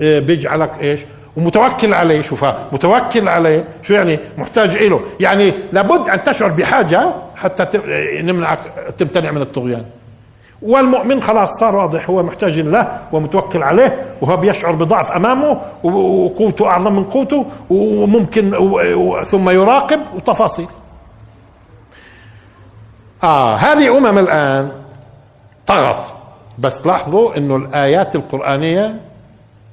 إيه 0.00 0.20
بيجعلك 0.20 0.70
إيش؟ 0.80 1.00
ومتوكل 1.36 1.94
عليه. 1.94 2.22
شوفها 2.22 2.68
متوكل 2.72 3.28
عليه. 3.28 3.64
شو 3.82 3.94
يعني؟ 3.94 4.18
محتاج 4.38 4.76
له 4.76 5.00
يعني 5.20 5.54
لابد 5.72 6.08
أن 6.08 6.22
تشعر 6.22 6.48
بحاجة 6.48 7.12
حتى 7.36 7.78
نمنعك 8.22 8.58
تمتنع 8.98 9.30
من 9.30 9.42
الطغيان. 9.42 9.84
والمؤمن 10.64 11.22
خلاص 11.22 11.50
صار 11.60 11.76
واضح 11.76 12.10
هو 12.10 12.22
محتاج 12.22 12.58
له 12.58 12.98
ومتوكل 13.12 13.62
عليه 13.62 14.04
وهو 14.20 14.36
بيشعر 14.36 14.72
بضعف 14.72 15.12
أمامه 15.12 15.60
وقوته 15.82 16.66
أعظم 16.66 16.92
من 16.92 17.04
قوته 17.04 17.46
وممكن 17.70 18.50
ثم 19.24 19.50
يراقب 19.50 20.00
وتفاصيل. 20.14 20.66
آه 23.24 23.56
هذه 23.56 23.98
أمم 23.98 24.18
الآن 24.18 24.70
طغت. 25.66 26.12
بس 26.58 26.86
لاحظوا 26.86 27.36
إنه 27.36 27.56
الآيات 27.56 28.16
القرآنية 28.16 29.00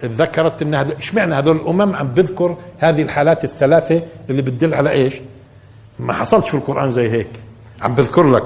ذكرت 0.05 0.61
إن 0.61 0.75
هذا 0.75 0.97
اشمعنى 0.97 1.35
هذول 1.35 1.55
الأمم؟ 1.55 1.95
عم 1.95 2.07
بذكر 2.07 2.55
هذه 2.79 3.01
الحالات 3.01 3.43
الثلاثة 3.43 4.01
اللي 4.29 4.41
بتدل 4.41 4.73
على 4.73 4.91
إيش؟ 4.91 5.13
ما 5.99 6.13
حصلش 6.13 6.49
في 6.49 6.57
القرآن 6.57 6.91
زي 6.91 7.09
هيك. 7.11 7.29
عم 7.81 7.95
بذكر 7.95 8.31
لك. 8.31 8.45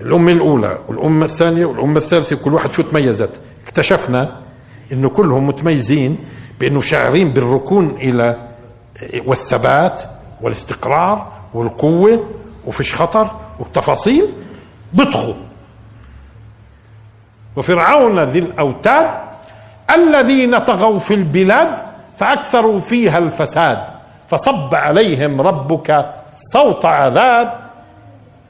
الأمة 0.00 0.32
الأولى 0.32 0.78
والأمة 0.88 1.24
الثانية 1.24 1.64
والأمة 1.66 1.98
الثالثة 1.98 2.36
كل 2.36 2.54
واحد 2.54 2.72
شو 2.72 2.82
تميزت؟ 2.82 3.30
اكتشفنا 3.66 4.36
إنه 4.92 5.08
كلهم 5.08 5.46
متميزين 5.46 6.18
بإنه 6.60 6.80
شاعرين 6.80 7.32
بالركون 7.32 7.90
إلى 7.90 8.36
والثبات 9.26 10.02
والاستقرار 10.40 11.32
والقوة 11.54 12.26
وفيش 12.66 12.94
خطر 12.94 13.30
والتفاصيل 13.58 14.26
بيطغوا 14.92 15.34
وفرعون 17.56 18.24
ذي 18.24 18.38
الأوتاد 18.38 19.10
الذين 19.94 20.58
طغوا 20.58 20.98
في 20.98 21.14
البلاد 21.14 21.76
فأكثروا 22.16 22.80
فيها 22.80 23.18
الفساد 23.18 23.78
فصب 24.28 24.74
عليهم 24.74 25.40
ربك 25.40 26.06
صوت 26.32 26.84
عذاب 26.84 27.63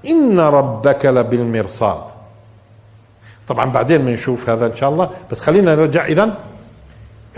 إن 0.06 0.40
ربك 0.40 1.06
لبالمرصاد. 1.06 2.02
طبعا 3.48 3.64
بعدين 3.64 4.04
بنشوف 4.04 4.50
هذا 4.50 4.66
إن 4.66 4.76
شاء 4.76 4.90
الله 4.90 5.10
بس 5.30 5.40
خلينا 5.40 5.74
نرجع 5.74 6.06
اذا 6.06 6.38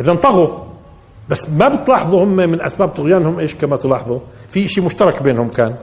اذا 0.00 0.14
طغوا. 0.14 0.58
بس 1.28 1.50
ما 1.50 1.68
بتلاحظوا 1.68 2.24
هم 2.24 2.36
من 2.36 2.60
أسباب 2.60 2.88
طغيانهم 2.88 3.38
إيش 3.38 3.54
كما 3.54 3.76
تلاحظوا؟ 3.76 4.18
في 4.48 4.68
شيء 4.68 4.84
مشترك 4.84 5.22
بينهم 5.22 5.48
كان. 5.48 5.76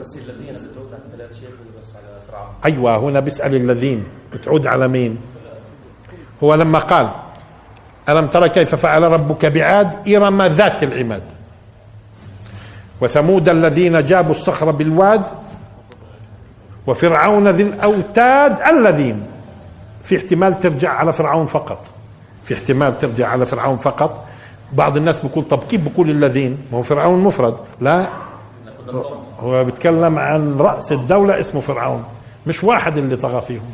بس 0.00 0.16
الذين 0.16 0.54
بتعود 0.54 0.92
على 0.92 1.02
ثلاث 1.16 1.40
شيخ 1.40 1.48
على 1.96 2.74
أيوه 2.74 2.96
هنا 2.96 3.20
بيسأل 3.20 3.54
الذين. 3.54 4.04
بتعود 4.32 4.66
على 4.66 4.88
مين؟ 4.88 5.18
هو 6.44 6.54
لما 6.54 6.78
قال 6.78 7.10
ألم 8.08 8.26
ترى 8.26 8.48
كيف 8.48 8.74
فعل 8.74 9.02
ربك 9.02 9.46
بعاد 9.46 10.08
إرم 10.08 10.42
ذات 10.42 10.82
العماد؟ 10.82 11.22
وثمود 13.00 13.48
الذين 13.48 14.06
جابوا 14.06 14.30
الصخر 14.30 14.70
بالواد 14.70 15.22
وفرعون 16.86 17.48
ذي 17.48 17.62
الأوتاد 17.62 18.60
الذين 18.60 19.22
في 20.02 20.16
احتمال 20.16 20.60
ترجع 20.60 20.92
على 20.92 21.12
فرعون 21.12 21.46
فقط. 21.46 21.80
في 22.44 22.54
احتمال 22.54 22.98
ترجع 22.98 23.28
على 23.28 23.46
فرعون 23.46 23.76
فقط. 23.76 24.24
بعض 24.72 24.96
الناس 24.96 25.20
بيقول 25.20 25.44
طب 25.44 25.64
كيف 25.64 25.80
بقول 25.80 26.10
الذين؟ 26.10 26.58
ما 26.72 26.78
هو 26.78 26.82
فرعون 26.82 27.20
مفرد. 27.20 27.54
لا. 27.80 28.06
هو 29.40 29.64
بيتكلم 29.64 30.18
عن 30.18 30.58
رأس 30.58 30.92
الدولة 30.92 31.40
اسمه 31.40 31.60
فرعون. 31.60 32.04
مش 32.46 32.64
واحد 32.64 32.96
اللي 32.98 33.16
طغى 33.16 33.40
فيهم. 33.40 33.70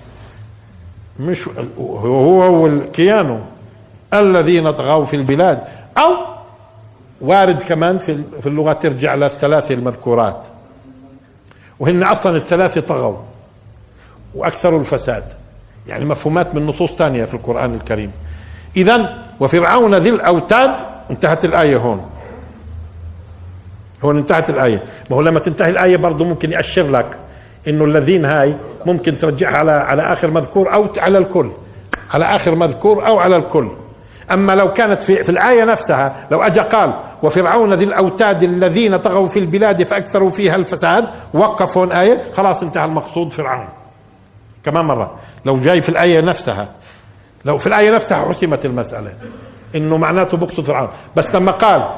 مش 1.20 1.48
هو 1.78 2.62
والكيانو. 2.62 3.38
الذين 4.14 4.70
طغوا 4.70 5.06
في 5.06 5.16
البلاد. 5.16 5.58
أو 5.98 6.31
وارد 7.22 7.62
كمان 7.62 7.98
في 7.98 8.46
اللغة 8.46 8.72
ترجع 8.72 9.14
للثلاثه 9.14 9.74
المذكورات. 9.74 10.44
وهن 11.80 12.02
أصلا 12.02 12.36
الثلاثه 12.36 12.80
طغوا 12.80 13.16
وأكثروا 14.34 14.80
الفساد. 14.80 15.24
يعني 15.86 16.04
مفهومات 16.04 16.54
من 16.54 16.66
نصوص 16.66 16.92
ثانية 16.92 17.24
في 17.24 17.34
القرآن 17.34 17.74
الكريم. 17.74 18.12
إذا 18.76 19.22
وفرعون 19.40 19.94
ذي 19.94 20.08
الأوتاد 20.08 20.76
انتهت 21.10 21.44
الآية 21.44 21.76
هون. 21.76 22.10
هون 24.04 24.16
انتهت 24.16 24.50
الآية. 24.50 24.82
ما 25.10 25.16
هو 25.16 25.20
لما 25.20 25.40
تنتهي 25.40 25.70
الآية 25.70 25.96
برضه 25.96 26.24
ممكن 26.24 26.52
يأشر 26.52 26.90
لك 26.90 27.18
إنه 27.68 27.84
الذين 27.84 28.24
هاي 28.24 28.56
ممكن 28.86 29.18
ترجعها 29.18 29.56
على 29.56 29.72
على 29.72 30.12
آخر 30.12 30.30
مذكور 30.30 30.74
أو 30.74 30.88
على 30.98 31.18
الكل. 31.18 31.50
على 32.10 32.24
آخر 32.24 32.54
مذكور 32.54 33.06
أو 33.06 33.18
على 33.18 33.36
الكل. 33.36 33.68
أما 34.32 34.52
لو 34.52 34.72
كانت 34.72 35.02
في, 35.02 35.22
في 35.22 35.28
الآية 35.28 35.64
نفسها 35.64 36.26
لو 36.30 36.42
أجا 36.42 36.62
قال 36.62 36.92
وفرعون 37.22 37.74
ذي 37.74 37.84
الأوتاد 37.84 38.42
الذين 38.42 38.96
طغوا 38.96 39.26
في 39.26 39.38
البلاد 39.38 39.82
فأكثروا 39.82 40.30
فيها 40.30 40.56
الفساد 40.56 41.08
وقف 41.34 41.78
هون 41.78 41.92
آية 41.92 42.22
خلاص 42.32 42.62
انتهى 42.62 42.84
المقصود 42.84 43.32
فرعون. 43.32 43.68
كمان 44.64 44.84
مرة 44.84 45.14
لو 45.44 45.56
جاي 45.56 45.80
في 45.80 45.88
الآية 45.88 46.20
نفسها 46.20 46.68
لو 47.44 47.58
في 47.58 47.66
الآية 47.66 47.90
نفسها 47.90 48.28
حسمت 48.28 48.64
المسألة 48.64 49.10
إنه 49.74 49.96
معناته 49.96 50.36
بقصد 50.36 50.64
فرعون. 50.64 50.88
بس 51.16 51.34
لما 51.34 51.52
قال 51.52 51.88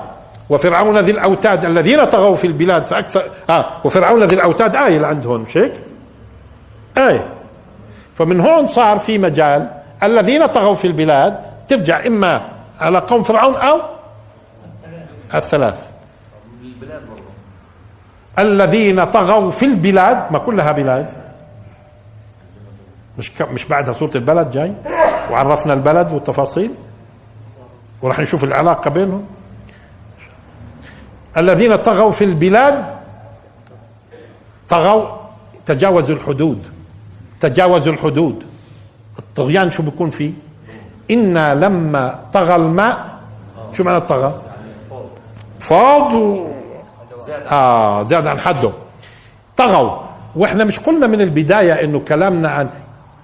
وفرعون 0.50 0.98
ذي 0.98 1.10
الأوتاد 1.12 1.64
الذين 1.64 2.04
طغوا 2.04 2.34
في 2.36 2.46
البلاد 2.46 2.86
فأكثر 2.86 3.22
آه 3.50 3.66
وفرعون 3.84 4.22
ذي 4.22 4.34
الأوتاد 4.36 4.76
آية 4.76 4.96
اللي 4.96 5.06
عندهم 5.06 5.40
مش 5.40 5.56
هيك؟ 5.56 5.72
آية. 6.98 7.28
فمن 8.14 8.40
هون 8.40 8.66
صار 8.66 8.98
في 8.98 9.18
مجال 9.18 9.70
الذين 10.02 10.46
طغوا 10.46 10.74
في 10.74 10.86
البلاد 10.86 11.38
ترجع 11.68 12.06
إما 12.06 12.48
على 12.80 12.98
قوم 12.98 13.22
فرعون 13.22 13.54
أو 13.54 13.80
الثلاث. 15.34 15.90
الذين 18.38 19.04
طغوا 19.04 19.50
في 19.50 19.64
البلاد 19.64 20.32
ما 20.32 20.38
كلها 20.38 20.72
بلاد. 20.72 21.10
مش 23.18 23.40
مش 23.40 23.64
بعدها 23.64 23.92
سورة 23.92 24.10
البلد 24.14 24.50
جاي. 24.50 24.72
وعرفنا 25.30 25.72
البلد 25.72 26.12
والتفاصيل. 26.12 26.70
وراح 28.02 28.18
نشوف 28.18 28.44
العلاقة 28.44 28.90
بينهم. 28.90 29.26
الذين 31.36 31.76
طغوا 31.76 32.10
في 32.10 32.24
البلاد 32.24 32.92
طغوا 34.68 35.16
تجاوزوا 35.66 36.16
الحدود. 36.16 36.62
تجاوزوا 37.40 37.92
الحدود. 37.92 38.44
الطغيان 39.18 39.70
شو 39.70 39.82
بيكون 39.82 40.10
فيه؟ 40.10 40.32
إنا 41.10 41.54
لما 41.54 42.18
طغى 42.32 42.56
الماء 42.56 43.06
شو 43.72 43.84
معنى 43.84 44.00
طغى؟ 44.00 44.34
فاض. 45.60 46.14
و... 46.14 46.46
آه 47.50 48.02
زاد 48.02 48.26
عن 48.26 48.40
حده. 48.40 48.70
طغوا. 49.56 49.90
وإحنا 50.36 50.64
مش 50.64 50.78
قلنا 50.80 51.06
من 51.06 51.20
البداية 51.20 51.72
إنه 51.84 52.00
كلامنا 52.00 52.48
عن 52.50 52.68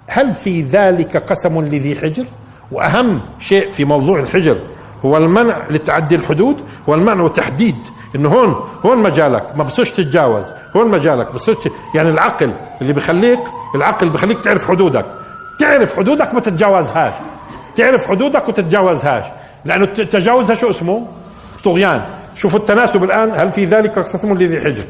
هل 0.07 0.35
في 0.35 0.63
ذلك 0.63 1.17
قسم 1.17 1.61
لذي 1.61 1.97
حجر؟ 2.01 2.25
وأهم 2.73 3.21
شيء 3.39 3.71
في 3.71 3.85
موضوع 3.85 4.19
الحجر 4.19 4.57
هو 5.05 5.17
المنع 5.17 5.57
لتعدي 5.71 6.15
الحدود 6.15 6.57
والمنع 6.87 7.23
وتحديد 7.23 7.77
إنه 8.17 8.29
هون 8.29 8.55
هون 8.87 8.99
مجالك 8.99 9.57
ما 9.57 9.65
بصيرش 9.65 9.91
تتجاوز 9.91 10.45
هون 10.77 10.89
مجالك 10.89 11.33
بصيرش 11.33 11.69
يعني 11.95 12.09
العقل 12.11 12.51
اللي 12.83 12.93
بخليك 12.93 13.41
العقل 13.75 14.09
بخليك 14.09 14.41
تعرف 14.41 14.69
حدودك. 14.69 15.07
تعرف 15.59 15.97
حدودك 15.97 16.35
ما 16.35 16.41
تتجاوزهاش. 16.41 17.13
تعرف 17.77 18.07
حدودك 18.07 18.49
وتتجاوزهاش. 18.49 19.25
لأنه 19.65 19.87
تجاوزها 19.87 20.57
شو 20.57 20.71
اسمه؟ 20.71 21.07
طغيان. 21.65 22.07
شوفوا 22.37 22.59
التناسب 22.59 23.05
الآن 23.05 23.31
هل 23.31 23.53
في 23.53 23.65
ذلك 23.65 23.99
قسم 23.99 24.39
لذي 24.39 24.61
حجر؟ 24.61 24.85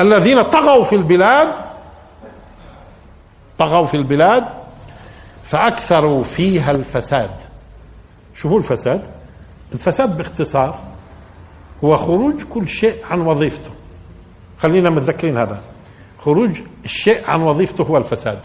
الذين 0.00 0.42
طغوا 0.42 0.84
في 0.84 0.96
البلاد 0.96 1.48
طغوا 3.58 3.86
في 3.86 3.96
البلاد 3.96 4.44
فأكثروا 5.44 6.24
فيها 6.24 6.70
الفساد. 6.70 7.30
شو 8.34 8.48
هو 8.48 8.58
الفساد. 8.58 9.06
الفساد 9.72 10.16
باختصار 10.16 10.78
هو 11.84 11.96
خروج 11.96 12.42
كل 12.42 12.68
شيء 12.68 12.94
عن 13.10 13.20
وظيفته. 13.20 13.70
خلينا 14.58 14.90
متذكرين 14.90 15.38
هذا. 15.38 15.60
خروج 16.18 16.60
الشيء 16.84 17.30
عن 17.30 17.40
وظيفته 17.40 17.84
هو 17.84 17.96
الفساد. 17.96 18.38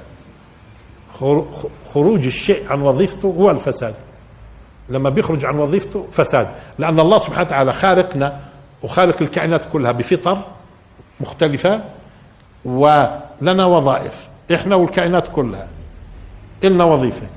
خروج 1.93 2.25
الشيء 2.25 2.71
عن 2.71 2.81
وظيفته 2.81 3.27
هو 3.27 3.51
الفساد. 3.51 3.95
لما 4.89 5.09
بيخرج 5.09 5.45
عن 5.45 5.59
وظيفته 5.59 6.07
فساد. 6.11 6.47
لأن 6.79 6.99
الله 6.99 7.17
سبحانه 7.17 7.47
وتعالى 7.47 7.73
خالقنا 7.73 8.39
وخالق 8.83 9.21
الكائنات 9.21 9.65
كلها 9.65 9.91
بفطر 9.91 10.41
مختلفة 11.19 11.81
ولنا 12.65 13.65
وظائف. 13.65 14.27
إحنا 14.53 14.75
والكائنات 14.75 15.27
كلها. 15.27 15.67
إلنا 16.63 16.83
وظيفة. 16.83 17.27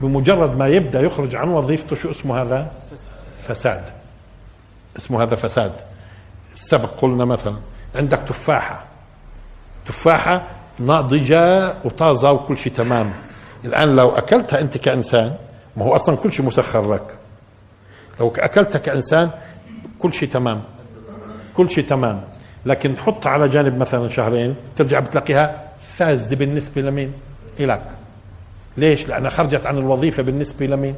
بمجرد 0.00 0.58
ما 0.58 0.68
يبدأ 0.68 1.00
يخرج 1.00 1.34
عن 1.34 1.48
وظيفته 1.48 1.96
شو 1.96 2.10
اسمه 2.10 2.42
هذا؟ 2.42 2.70
فساد. 3.48 3.82
اسمه 4.96 5.22
هذا 5.22 5.34
فساد. 5.34 5.72
السبق 6.54 6.90
قلنا 7.00 7.24
مثلا 7.24 7.56
عندك 7.94 8.18
تفاحة. 8.18 8.84
تفاحة 9.86 10.46
ناضجة 10.78 11.74
وطازة 11.84 12.32
وكل 12.32 12.58
شيء 12.58 12.72
تمام. 12.72 13.12
الآن 13.66 13.96
لو 13.96 14.08
أكلتها 14.10 14.60
أنت 14.60 14.78
كإنسان 14.78 15.34
ما 15.76 15.84
هو 15.84 15.96
أصلا 15.96 16.16
كل 16.16 16.32
شيء 16.32 16.46
مسخر 16.46 16.94
لك. 16.94 17.18
لو 18.20 18.28
أكلتها 18.28 18.78
كإنسان 18.78 19.30
كل 19.98 20.14
شيء 20.14 20.28
تمام. 20.28 20.62
كل 21.54 21.70
شيء 21.70 21.84
تمام. 21.84 22.20
لكن 22.66 22.96
حطها 22.96 23.30
على 23.30 23.48
جانب 23.48 23.78
مثلا 23.78 24.08
شهرين 24.08 24.56
ترجع 24.76 25.00
بتلاقيها 25.00 25.62
فازة 25.96 26.36
بالنسبة 26.36 26.82
لمين؟ 26.82 27.12
إلك. 27.60 27.82
ليش؟ 28.76 29.08
لأنها 29.08 29.30
خرجت 29.30 29.66
عن 29.66 29.78
الوظيفة 29.78 30.22
بالنسبة 30.22 30.66
لمين؟ 30.66 30.94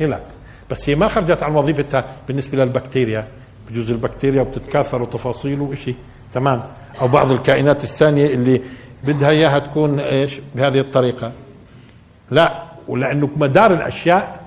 إلك. 0.00 0.22
بس 0.70 0.88
هي 0.88 0.94
ما 0.94 1.08
خرجت 1.08 1.42
عن 1.42 1.54
وظيفتها 1.54 2.04
بالنسبة 2.28 2.64
للبكتيريا. 2.64 3.28
بجوز 3.70 3.90
البكتيريا 3.90 4.40
وبتتكاثر 4.42 5.02
وتفاصيل 5.02 5.60
وإشي. 5.60 5.94
تمام. 6.32 6.62
أو 7.00 7.08
بعض 7.08 7.32
الكائنات 7.32 7.84
الثانية 7.84 8.26
اللي 8.26 8.62
بدها 9.04 9.30
إياها 9.30 9.58
تكون 9.58 10.00
إيش؟ 10.00 10.40
بهذه 10.54 10.78
الطريقة. 10.80 11.32
لا 12.30 12.62
ولأنه 12.88 13.28
مدار 13.36 13.72
الأشياء 13.72 14.40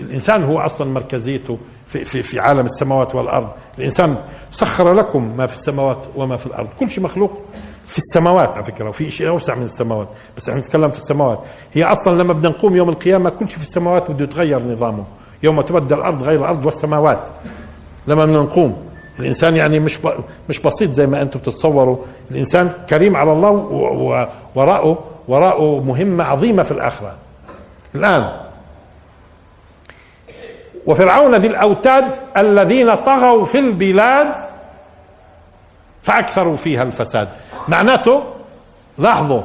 الإنسان 0.00 0.44
هو 0.44 0.58
أصلا 0.58 0.92
مركزيته 0.92 1.58
في, 1.86 2.04
في, 2.04 2.22
في 2.22 2.40
عالم 2.40 2.66
السماوات 2.66 3.14
والأرض. 3.14 3.48
الإنسان 3.78 4.16
سخر 4.50 4.94
لكم 4.94 5.36
ما 5.36 5.46
في 5.46 5.54
السماوات 5.54 5.98
وما 6.16 6.36
في 6.36 6.46
الأرض. 6.46 6.68
كل 6.80 6.90
شيء 6.90 7.04
مخلوق 7.04 7.40
في 7.86 7.98
السماوات 7.98 8.54
على 8.54 8.64
فكرة 8.64 8.88
وفي 8.88 9.10
شيء 9.10 9.28
أوسع 9.28 9.54
من 9.54 9.62
السماوات. 9.62 10.08
بس 10.36 10.48
إحنا 10.48 10.60
نتكلم 10.60 10.90
في 10.90 10.98
السماوات. 10.98 11.40
هي 11.72 11.84
أصلا 11.84 12.22
لما 12.22 12.32
بدنا 12.32 12.48
نقوم 12.48 12.76
يوم 12.76 12.88
القيامة 12.88 13.30
كل 13.30 13.48
شيء 13.48 13.58
في 13.58 13.64
السماوات 13.64 14.10
بده 14.10 14.24
يتغير 14.24 14.62
نظامه. 14.62 15.04
يوم 15.42 15.60
تبدل 15.60 15.96
الأرض 15.96 16.22
غير 16.22 16.38
الأرض 16.38 16.66
والسماوات. 16.66 17.28
لما 18.06 18.24
بدنا 18.24 18.38
نقوم. 18.38 18.76
الإنسان 19.18 19.56
يعني 19.56 19.78
مش 19.80 19.98
مش 20.48 20.58
بسيط 20.58 20.90
زي 20.90 21.06
ما 21.06 21.22
أنتم 21.22 21.40
بتتصوروا. 21.40 21.96
الإنسان 22.30 22.72
كريم 22.90 23.16
على 23.16 23.32
الله 23.32 23.50
وراءه. 24.54 24.98
وراءه 25.28 25.80
مهمة 25.86 26.24
عظيمة 26.24 26.62
في 26.62 26.70
الآخرة. 26.70 27.14
الآن. 27.94 28.40
وفرعون 30.86 31.34
ذي 31.34 31.46
الأوتاد 31.46 32.16
الذين 32.36 32.94
طغوا 32.94 33.44
في 33.44 33.58
البلاد 33.58 34.34
فأكثروا 36.02 36.56
فيها 36.56 36.82
الفساد. 36.82 37.28
معناته 37.68 38.22
لاحظوا 38.98 39.42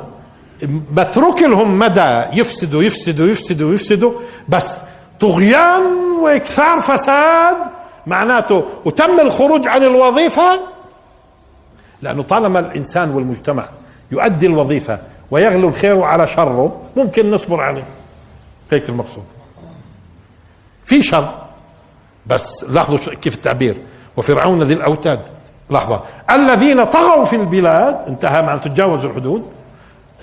بترك 0.91 1.41
لهم 1.41 1.79
مدى 1.79 2.23
يفسدوا 2.33 2.83
يفسدوا 2.83 3.27
يفسدوا 3.27 3.73
يفسدوا 3.73 4.11
بس 4.49 4.79
طغيان 5.19 5.83
وإكثار 6.23 6.79
فساد 6.79 7.55
معناته 8.07 8.63
وتم 8.85 9.19
الخروج 9.19 9.67
عن 9.67 9.83
الوظيفة 9.83 10.59
لأنه 12.01 12.23
طالما 12.23 12.59
الإنسان 12.59 13.09
والمجتمع 13.09 13.65
يؤدي 14.11 14.45
الوظيفة 14.47 14.99
ويغلو 15.33 15.67
الخير 15.67 16.01
على 16.01 16.27
شره. 16.27 16.81
ممكن 16.97 17.31
نصبر 17.31 17.61
عليه. 17.61 17.83
هيك 18.71 18.89
المقصود. 18.89 19.23
في 20.85 21.03
شر 21.03 21.33
بس 22.25 22.63
لاحظوا 22.69 22.97
كيف 22.97 23.35
التعبير. 23.35 23.77
وفرعون 24.17 24.63
ذي 24.63 24.73
الأوتاد. 24.73 25.19
لحظة. 25.69 26.03
الذين 26.29 26.83
طغوا 26.85 27.25
في 27.25 27.35
البلاد 27.35 27.95
انتهى 28.07 28.41
معنى 28.41 28.59
تجاوزوا 28.59 29.09
الحدود 29.09 29.45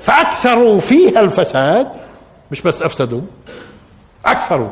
فأكثروا 0.03 0.81
فيها 0.81 1.21
الفساد. 1.21 1.89
مش 2.51 2.63
بس 2.63 2.83
أفسدوا 2.83 3.21
أكثروا 4.25 4.71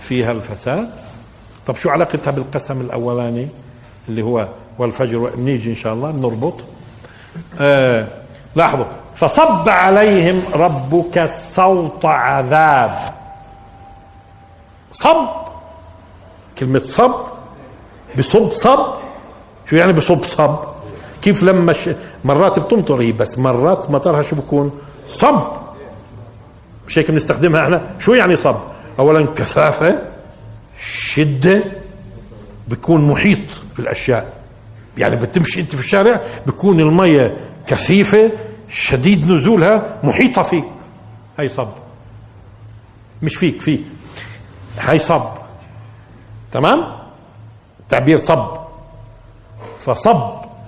فيها 0.00 0.32
الفساد. 0.32 0.90
طب 1.66 1.76
شو 1.76 1.90
علاقتها 1.90 2.30
بالقسم 2.30 2.80
الأولاني؟ 2.80 3.48
اللي 4.08 4.22
هو 4.22 4.48
والفجر 4.78 5.30
بنيجي 5.36 5.70
إن 5.70 5.74
شاء 5.74 5.94
الله 5.94 6.10
بنربط 6.10 6.54
آه 7.60 8.06
لاحظوا. 8.56 8.84
فصب 9.14 9.68
عليهم 9.68 10.42
ربك 10.54 11.30
صوت 11.54 12.04
عذاب. 12.04 12.98
صب. 14.92 15.28
كلمة 16.58 16.78
صب. 16.78 17.14
بصب 18.18 18.50
صب. 18.50 18.86
شو 19.70 19.76
يعني 19.76 19.92
بصب 19.92 20.24
صب؟ 20.24 20.58
كيف 21.22 21.42
لما 21.42 21.72
ش... 21.72 21.90
مرات 22.24 22.58
بتمطر؟ 22.58 23.00
هي 23.00 23.12
بس 23.12 23.38
مرات 23.38 23.90
مطرها 23.90 24.22
شو 24.22 24.36
بكون؟ 24.36 24.80
صب. 25.06 25.42
مش 26.88 26.98
هيك 26.98 27.10
بنستخدمها 27.10 27.62
إحنا؟ 27.62 27.80
شو 27.98 28.14
يعني 28.14 28.36
صب؟ 28.36 28.56
اولا 28.98 29.26
كثافة 29.36 29.98
شدة 30.80 31.64
بيكون 32.68 33.08
محيط 33.08 33.38
بالأشياء. 33.76 34.32
يعني 34.98 35.16
بتمشي 35.16 35.60
أنت 35.60 35.74
في 35.74 35.80
الشارع 35.80 36.20
بيكون 36.46 36.80
المية 36.80 37.36
كثيفة 37.66 38.30
شديد 38.68 39.30
نزولها 39.30 39.96
محيطة 40.02 40.42
فيك. 40.42 40.64
هي 41.38 41.48
صب. 41.48 41.68
مش 43.22 43.36
فيك 43.36 43.62
فيك. 43.62 43.80
هي 44.78 44.98
صب. 44.98 45.22
تمام؟ 46.52 46.84
تعبير 47.88 48.18
صب. 48.18 48.46
فصب 49.78 50.20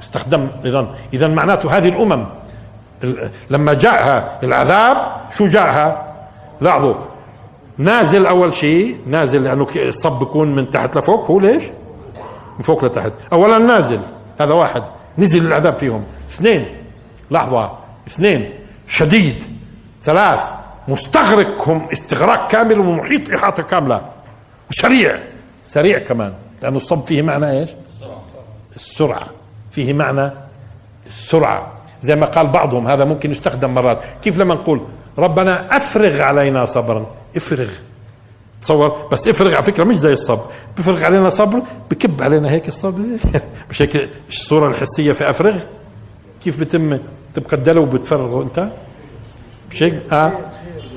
استخدم 0.03 0.49
اذا 0.65 0.95
اذا 1.13 1.29
معناته 1.29 1.77
هذه 1.79 1.89
الأمم 1.89 2.27
لما 3.51 3.75
جاءها 3.75 4.39
العذاب 4.43 5.21
شو 5.33 5.47
جاءها؟ 5.47 6.15
لاحظوا. 6.61 6.95
نازل 7.79 8.27
أول 8.27 8.55
شيء 8.55 8.97
نازل 9.07 9.45
لأنه 9.45 9.67
الصب 9.77 10.19
بيكون 10.19 10.55
من 10.55 10.71
تحت 10.71 10.97
لفوق. 10.97 11.31
هو 11.31 11.41
ليش؟ 11.41 11.65
من 12.57 12.63
فوق 12.63 12.85
لتحت. 12.85 13.13
اولا 13.33 13.59
نازل. 13.59 14.01
هذا 14.41 14.55
واحد. 14.55 14.83
نزل 15.19 15.47
العذاب 15.47 15.73
فيهم. 15.73 16.05
اثنين. 16.31 16.67
لحظة. 17.31 17.79
اثنين 18.07 18.51
شديد. 18.89 19.35
ثلاث 20.03 20.41
مستغرقهم 20.89 21.89
استغراق 21.93 22.51
كامل 22.51 22.81
ومحيط 22.81 23.31
إحاطة 23.31 23.63
كاملة. 23.63 24.03
وسريع. 24.71 25.19
سريع 25.67 25.99
كمان. 25.99 26.33
لأنه 26.63 26.77
الصب 26.77 27.05
فيه 27.05 27.23
معنى 27.23 27.61
إيش؟ 27.61 27.71
السرعة. 28.77 29.27
فيه 29.71 29.93
معنى 29.93 30.31
السرعة. 31.07 31.73
زي 32.03 32.17
ما 32.17 32.27
قال 32.27 32.47
بعضهم 32.47 32.87
هذا 32.87 33.05
ممكن 33.05 33.31
يستخدم 33.31 33.75
مرات. 33.75 34.01
كيف 34.23 34.39
لما 34.39 34.55
نقول 34.55 34.81
ربنا 35.19 35.77
أفرغ 35.77 36.21
علينا 36.23 36.65
صبرا؟ 36.65 37.07
افرغ. 37.37 37.71
تصور؟ 38.63 39.09
بس 39.13 39.29
افرغ 39.29 39.55
على 39.55 39.63
فكرة 39.63 39.85
مش 39.85 39.97
زي 39.97 40.13
الصبر. 40.13 40.45
بفرغ 40.79 41.05
علينا 41.05 41.31
صبر 41.31 41.63
بكب 41.91 42.23
علينا 42.23 42.51
هيك 42.51 42.69
الصبر. 42.69 43.01
مش 43.71 43.83
هيك 43.83 44.09
الصورة 44.29 44.69
الحسية 44.69 45.13
في 45.13 45.31
أفرغ؟ 45.31 45.59
كيف 46.45 46.61
بتم؟ 46.61 46.99
تبقى 47.39 47.57
الدلو 47.57 47.85
بتفرغه 47.85 48.43
أنت؟ 48.43 48.69
مش 49.71 49.83
آه. 50.13 50.33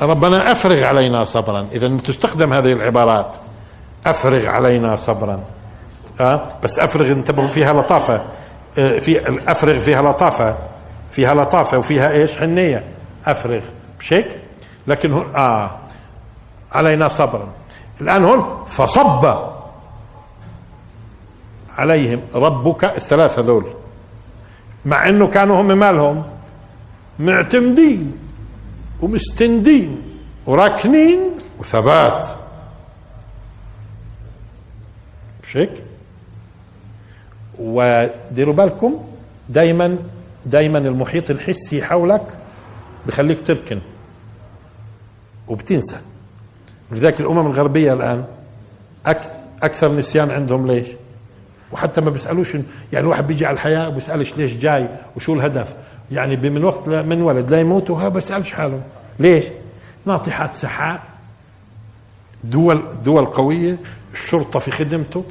ربنا 0.01 0.51
أفرغ 0.51 0.83
علينا 0.83 1.23
صبرا. 1.23 1.67
اذا 1.71 1.97
تستخدم 1.97 2.53
هذه 2.53 2.67
العبارات. 2.67 3.35
أفرغ 4.05 4.47
علينا 4.47 4.95
صبرا. 4.95 5.43
آه. 6.19 6.47
بس 6.63 6.79
أفرغ 6.79 7.11
انتبهوا 7.11 7.47
فيها 7.47 7.73
لطافة. 7.73 8.21
آه 8.77 8.99
في 8.99 9.39
أفرغ 9.51 9.79
فيها 9.79 10.01
لطافة. 10.01 10.57
فيها 11.11 11.35
لطافة 11.35 11.77
وفيها 11.77 12.11
إيش؟ 12.11 12.31
حنية. 12.37 12.83
أفرغ. 13.25 13.61
مش 13.99 14.13
هيك 14.13 14.27
لكن 14.87 15.13
آه. 15.35 15.71
علينا 16.71 17.07
صبرا. 17.07 17.47
الآن 18.01 18.23
هون 18.23 18.63
فصب. 18.67 19.35
عليهم. 21.77 22.21
ربك 22.35 22.83
الثلاثة 22.83 23.41
هذول 23.41 23.65
مع 24.86 25.09
إنه 25.09 25.27
كانوا 25.27 25.61
هم 25.61 25.79
مالهم 25.79 26.23
معتمدين 27.19 28.17
ومستندين 29.01 30.01
وراكنين 30.45 31.19
وثبات. 31.59 32.27
مش 35.43 35.57
هيك؟ 35.57 35.71
وديروا 37.59 38.53
بالكم 38.53 39.03
دائما 39.49 39.97
دائما 40.45 40.77
المحيط 40.77 41.29
الحسي 41.29 41.84
حولك 41.84 42.27
بخليك 43.07 43.47
تركن 43.47 43.79
وبتنسى. 45.47 45.97
لذلك 46.91 47.19
الأمم 47.19 47.47
الغربية 47.47 47.93
الآن 47.93 48.25
أكثر 49.63 49.91
نسيان 49.91 50.32
عندهم 50.32 50.67
ليش؟ 50.67 50.88
وحتى 51.74 52.01
ما 52.01 52.09
بيسألوش 52.09 52.53
يعني 52.53 52.65
الواحد 52.93 53.28
بيجي 53.28 53.45
على 53.45 53.53
الحياة 53.53 53.88
وبيسألش 53.88 54.34
ليش 54.38 54.53
جاي 54.53 54.88
وشو 55.15 55.34
الهدف 55.34 55.67
يعني 56.11 56.49
من 56.49 56.63
وقت 56.63 56.88
من 56.89 57.22
ولد 57.22 57.51
لا 57.51 57.59
يموت 57.59 57.89
وها 57.89 58.09
بيسألش 58.09 58.51
حاله 58.51 58.82
ليش؟ 59.19 59.45
ناطحات 60.05 60.55
سحاب 60.55 60.99
دول 62.43 62.82
دول 63.03 63.26
قوية 63.26 63.78
الشرطة 64.13 64.59
في 64.59 64.72
خدمته 64.72 65.24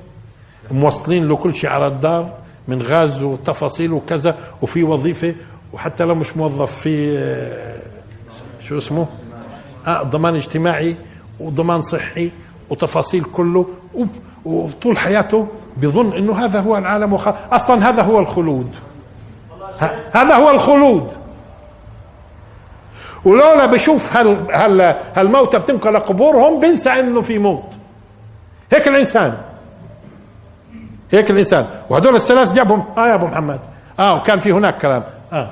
موصلين 0.71 1.29
له 1.29 1.37
كل 1.37 1.55
شيء 1.55 1.71
على 1.71 1.87
الدار 1.87 2.33
من 2.69 2.83
غاز 2.83 3.23
وتفاصيل 3.23 3.93
وكذا 3.93 4.39
وفي 4.63 4.83
وظيفة 4.85 5.35
وحتى 5.73 6.05
لو 6.05 6.15
مش 6.15 6.37
موظف 6.37 6.73
في 6.81 7.19
آه، 7.19 7.79
شو 8.61 8.79
اسمه؟ 8.79 9.07
آه 9.87 10.03
ضمان 10.03 10.35
اجتماعي 10.35 10.97
وضمان 11.41 11.83
صحي 11.83 12.31
وتفاصيل 12.71 13.25
كله 13.25 13.67
وطول 14.45 14.99
حياته 14.99 15.47
بظن 15.77 16.17
إنه 16.17 16.45
هذا 16.45 16.61
هو 16.61 16.77
العالم 16.77 17.13
وخ... 17.13 17.29
أصلا 17.53 17.89
هذا 17.89 18.03
هو 18.03 18.19
الخلود. 18.19 18.77
هذا 20.13 20.35
هو 20.35 20.51
الخلود. 20.51 21.13
ولولا 23.25 23.67
بشوف 23.67 24.17
هال 24.17 24.53
هال 24.53 24.97
هالموتى 25.17 25.59
بتنقل 25.59 25.99
قبورهم 25.99 26.61
بنسى 26.61 26.91
إنه 26.91 27.21
في 27.21 27.39
موت. 27.39 27.73
هيك 28.73 28.89
الإنسان. 28.89 29.39
هيك 31.13 31.31
الإنسان. 31.31 31.67
وهدول 31.91 32.17
الثلاث 32.17 32.53
جابهم. 32.53 32.85
آه 32.99 33.09
يا 33.09 33.15
أبو 33.15 33.27
محمد. 33.27 33.61
آه 34.01 34.15
وكان 34.17 34.39
في 34.39 34.53
هناك 34.53 34.81
كلام. 34.81 35.03
آه. 35.33 35.51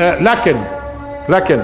آه 0.00 0.20
لكن 0.20 0.56
لكن 1.28 1.62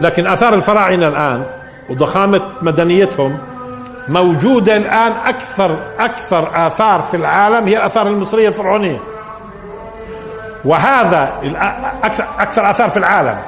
لكن 0.00 0.26
آثار 0.26 0.54
الفراعنة 0.54 1.08
الآن 1.08 1.44
وضخامة 1.90 2.42
مدنيتهم 2.62 3.38
موجودة 4.08 4.76
الآن 4.76 5.12
أكثر 5.12 5.76
أكثر 5.98 6.66
آثار 6.66 7.02
في 7.02 7.16
العالم 7.16 7.68
هي 7.68 7.76
الآثار 7.76 8.06
المصرية 8.06 8.48
الفرعونية. 8.48 8.98
وهذا 10.64 11.32
أكثر 12.04 12.24
أكثر 12.38 12.70
آثار 12.70 12.90
في 12.90 12.96
العالم. 12.96 13.38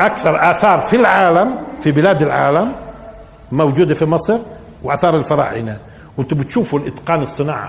أكثر 0.00 0.50
آثار 0.50 0.80
في 0.80 0.96
العالم 0.96 1.58
في 1.82 1.90
بلاد 1.92 2.22
العالم 2.22 2.72
موجودة 3.52 3.94
في 3.94 4.04
مصر 4.04 4.38
وآثار 4.82 5.16
الفراعنة. 5.16 5.78
وأنتم 6.16 6.36
بتشوفوا 6.36 6.78
الإتقان 6.78 7.22
الصناعة 7.22 7.68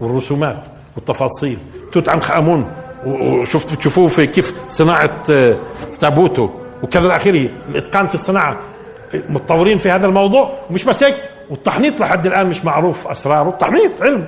والرسومات 0.00 0.64
والتفاصيل. 0.96 1.58
توت 1.92 2.08
عنخ 2.08 2.30
آمون. 2.30 2.70
وشفت 3.06 3.72
بتشوفوه 3.72 4.08
في 4.08 4.26
كيف 4.26 4.54
صناعة 4.70 5.10
آه، 5.30 5.56
تابوته 6.00 6.50
وكذا 6.82 7.16
اخره 7.16 7.48
الإتقان 7.70 8.06
في 8.06 8.14
الصناعة. 8.14 8.56
متطورين 9.28 9.78
في 9.78 9.90
هذا 9.90 10.06
الموضوع. 10.06 10.52
ومش 10.70 10.84
بس 10.84 11.02
هيك. 11.02 11.14
والتحنيط 11.50 12.00
لحد 12.00 12.26
الآن 12.26 12.46
مش 12.46 12.64
معروف 12.64 13.08
أسراره. 13.08 13.48
التحنيط 13.48 14.02
علم. 14.02 14.26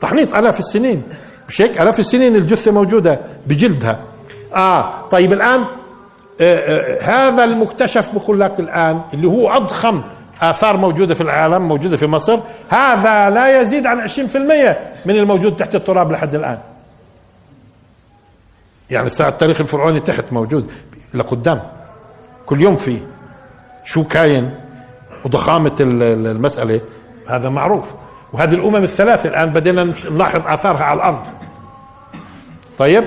تحنيط 0.00 0.34
آلاف 0.34 0.58
السنين. 0.58 1.02
مش 1.48 1.62
هيك؟ 1.62 1.80
آلاف 1.80 1.98
السنين 1.98 2.36
الجثة 2.36 2.72
موجودة 2.72 3.18
بجلدها. 3.46 3.98
آه 4.54 5.08
طيب 5.10 5.32
الآن 5.32 5.60
آه 5.60 5.64
آه 6.40 7.02
هذا 7.02 7.44
المكتشف 7.44 8.14
بقول 8.14 8.40
لك 8.40 8.60
الآن 8.60 9.00
اللي 9.14 9.26
هو 9.26 9.48
أضخم 9.50 10.02
آثار 10.42 10.76
موجودة 10.76 11.14
في 11.14 11.20
العالم 11.20 11.68
موجودة 11.68 11.96
في 11.96 12.06
مصر 12.06 12.38
هذا 12.68 13.30
لا 13.30 13.60
يزيد 13.60 13.86
عن 13.86 14.08
20% 14.08 14.12
من 15.06 15.16
الموجود 15.16 15.56
تحت 15.56 15.74
التراب 15.74 16.12
لحد 16.12 16.34
الآن. 16.34 16.58
يعني 18.90 19.08
ساعة 19.08 19.28
التاريخ 19.28 19.60
الفرعوني 19.60 20.00
تحت 20.00 20.32
موجود 20.32 20.70
لقدام. 21.14 21.60
كل 22.46 22.60
يوم 22.60 22.76
في 22.76 22.98
شو 23.84 24.04
كاين 24.04 24.54
وضخامة 25.24 25.74
المسألة 25.80 26.80
هذا 27.28 27.48
معروف. 27.48 27.84
وهذه 28.32 28.54
الأمم 28.54 28.84
الثلاثة 28.84 29.28
الآن 29.28 29.52
بدينا 29.52 29.94
نلاحظ 30.10 30.46
آثارها 30.46 30.84
على 30.84 30.96
الأرض. 30.96 31.26
طيب؟ 32.78 33.04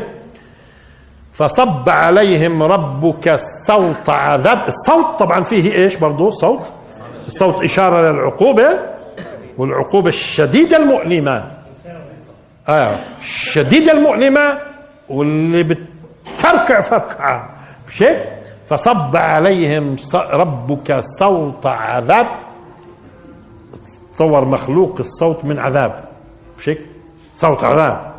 فصب 1.34 1.90
عليهم 1.90 2.64
ربك 2.64 3.40
صوت 3.68 4.10
عذاب. 4.10 4.68
الصوت 4.68 5.20
طبعا 5.20 5.44
فيه 5.44 5.74
إيش 5.74 5.96
برضو؟ 5.96 6.30
صوت؟ 6.30 6.72
الصوت 7.28 7.64
إشارة 7.64 8.12
للعقوبة 8.12 8.80
والعقوبة 9.58 10.08
الشديدة 10.08 10.78
المؤلمة. 10.78 11.52
آه 12.70 12.96
الشديدة 13.22 13.92
المؤلمة 13.92 14.58
واللي 15.10 15.64
بتفرقع 15.64 16.82
فرقعة 16.82 17.49
مش؟ 17.88 18.04
فصب 18.68 19.16
عليهم 19.16 19.95
ربك 20.16 21.01
صوت 21.20 21.66
عذاب. 21.66 22.28
تصور 24.14 24.45
مخلوق 24.45 24.95
الصوت 24.99 25.45
من 25.45 25.60
عذاب. 25.60 26.04
مش؟ 26.58 26.72
صوت 27.36 27.64
عذاب. 27.64 28.14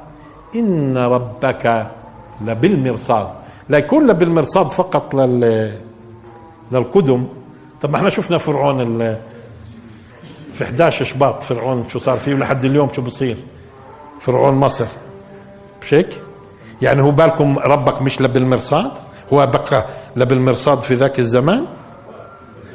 إن 0.55 0.99
ربك 0.99 1.87
لبالمرصاد. 2.41 3.29
لا 3.69 3.79
يكون 3.79 4.13
بالمرصاد 4.13 4.71
فقط 4.71 5.15
لل 5.15 5.73
للقدم. 6.73 7.27
طب 7.83 7.91
ما 7.91 7.97
إحنا 7.97 8.11
شفنا 8.11 8.39
فرعون 8.39 9.17
في 10.55 10.65
11 10.65 11.05
شباط 11.05 11.43
فرعون 11.43 11.85
شو 11.89 11.99
صار 11.99 12.19
فيه 12.19 12.35
ولحد 12.35 12.65
اليوم 12.65 12.89
شو 12.93 13.03
بصير؟ 13.03 13.37
فرعون 14.21 14.55
مصر. 14.55 14.87
مش 15.83 15.95
هيك؟ 15.95 16.21
يعني 16.83 17.03
هو 17.03 17.11
بالكم 17.11 17.59
ربك 17.59 18.03
مش 18.03 18.21
لبالمرصاد 18.23 18.91
هو 19.33 19.47
بقى 19.47 19.85
لبالمرصاد 20.17 20.83
في 20.83 20.95
ذاك 20.95 21.19
الزمان؟ 21.19 21.65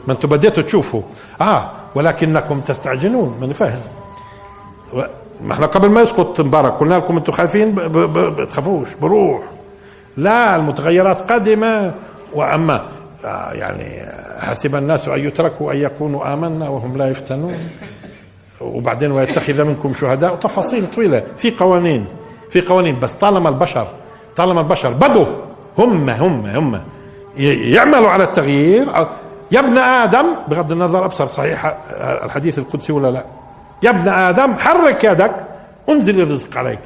ما 0.07 0.13
أنتم 0.13 0.29
بديتوا 0.29 0.63
تشوفوا. 0.63 1.01
آه 1.41 1.69
ولكنكم 1.95 2.59
تستعجلون 2.61 3.37
ماني 3.41 3.53
فاهم 3.53 3.81
ما 5.41 5.53
إحنا 5.53 5.65
قبل 5.65 5.89
ما 5.89 6.01
يسقط 6.01 6.41
مبارك 6.41 6.73
قلنا 6.73 6.95
لكم 6.95 7.17
أنتم 7.17 7.31
خايفين 7.31 7.75
بتخافوش 8.37 8.87
بروح. 9.01 9.41
لا 10.17 10.55
المتغيرات 10.55 11.31
قادمة. 11.31 11.91
وأما 12.33 12.83
آه 13.25 13.51
يعني 13.51 14.05
حسب 14.39 14.75
الناس 14.75 15.07
أن 15.07 15.19
يتركوا 15.25 15.71
أن 15.73 15.77
يكونوا 15.77 16.33
آمنا 16.33 16.69
وهم 16.69 16.97
لا 16.97 17.09
يفتنون. 17.09 17.57
وبعدين 18.61 19.11
ويتخذ 19.11 19.63
منكم 19.63 19.93
شهداء. 19.93 20.35
تفاصيل 20.35 20.85
طويلة. 20.95 21.23
في 21.37 21.51
قوانين. 21.51 22.05
في 22.49 22.61
قوانين 22.61 22.99
بس 22.99 23.13
طالما 23.13 23.49
البشر 23.49 23.87
طالما 24.35 24.61
البشر 24.61 24.89
بدوا 24.89 25.25
هم 25.77 26.09
هم 26.09 26.45
هم 26.45 26.81
يعملوا 27.37 28.09
على 28.09 28.23
التغيير 28.23 28.87
يا 29.51 29.59
ابن 29.59 29.77
آدم 29.77 30.25
بغض 30.47 30.71
النظر 30.71 31.05
أبصر 31.05 31.27
صحيح 31.27 31.77
الحديث 31.99 32.59
القدسي 32.59 32.93
ولا 32.93 33.11
لا؟ 33.11 33.23
يا 33.83 33.89
ابن 33.89 34.07
آدم 34.07 34.53
حرك 34.53 35.03
يدك 35.03 35.35
انزل 35.89 36.21
الرزق 36.21 36.57
عليك. 36.57 36.79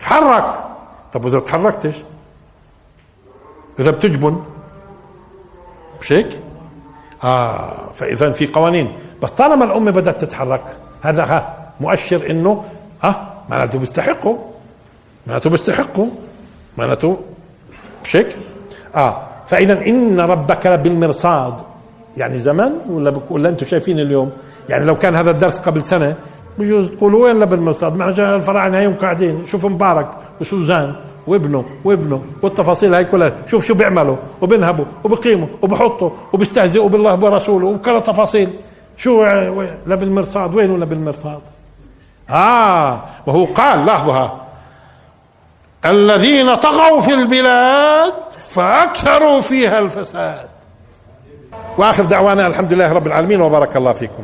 تحرك. 0.00 0.54
طب 1.12 1.24
وإذا 1.24 1.40
تحركتش؟ 1.40 1.94
إذا 3.80 3.90
بتجبن. 3.90 4.42
مش 6.00 6.12
هيك؟ 6.12 6.38
آه 7.24 7.92
فاذا 7.94 8.32
في 8.32 8.46
قوانين. 8.46 8.92
بس 9.22 9.30
طالما 9.32 9.64
الأمة 9.64 9.90
بدأت 9.90 10.20
تتحرك 10.24 10.64
هذا 11.02 11.24
ها 11.24 11.56
مؤشر 11.80 12.30
إنه 12.30 12.64
آه 13.04 13.16
معناته 13.48 13.78
بيستحقوا. 13.78 14.36
معناته 15.28 15.50
بيستحقوا 15.50 16.06
معناته 16.78 17.18
مش 18.04 18.16
هيك؟ 18.16 18.36
آه. 18.96 19.22
فاذا 19.46 19.86
إن 19.86 20.20
ربك 20.20 20.66
بالمرصاد 20.68 21.54
يعني 22.16 22.38
زمان 22.38 22.72
ولا 22.90 23.12
ولا 23.30 23.48
أنتم 23.48 23.66
شايفين 23.66 24.00
اليوم؟ 24.00 24.30
يعني 24.68 24.84
لو 24.84 24.98
كان 24.98 25.14
هذا 25.14 25.30
الدرس 25.30 25.58
قبل 25.58 25.84
سنة 25.84 26.14
بجوز 26.58 26.90
تقولوا 26.90 27.24
وين 27.24 27.44
بالمرصاد 27.44 27.96
ما 27.96 28.08
الفراعنة 28.36 28.78
هيهم 28.78 28.94
قاعدين. 28.94 29.46
شوفوا 29.46 29.70
مبارك 29.70 30.08
وسوزان 30.40 30.94
وابنه 31.26 31.64
وابنه 31.84 32.22
والتفاصيل 32.42 32.94
هاي 32.94 33.04
كلها. 33.04 33.32
شوف 33.46 33.66
شو 33.66 33.74
بيعملوا 33.74 34.16
وبينهبوا 34.40 34.84
وبقيموا 35.04 35.46
وبحطوا 35.62 36.10
وبيستهزئوا 36.32 36.88
بالله 36.88 37.14
وبرسوله 37.14 37.66
وكل 37.66 38.02
تفاصيل. 38.02 38.50
شو 38.96 39.24
لا 39.86 39.94
بالمرصاد 39.94 40.54
وين 40.54 40.70
ولا 40.70 40.84
بالمرصاد 40.84 41.40
آه. 42.30 43.00
وهو 43.26 43.44
قال 43.44 43.86
لاحظها 43.86 44.47
الذين 45.90 46.54
طغوا 46.54 47.00
في 47.00 47.14
البلاد 47.14 48.12
فأكثروا 48.50 49.40
فيها 49.40 49.78
الفساد. 49.78 50.48
وآخر 51.78 52.04
دعوانا 52.04 52.46
الحمد 52.46 52.72
لله 52.72 52.92
رب 52.92 53.06
العالمين 53.06 53.40
وبارك 53.40 53.76
الله 53.76 53.92
فيكم. 53.92 54.22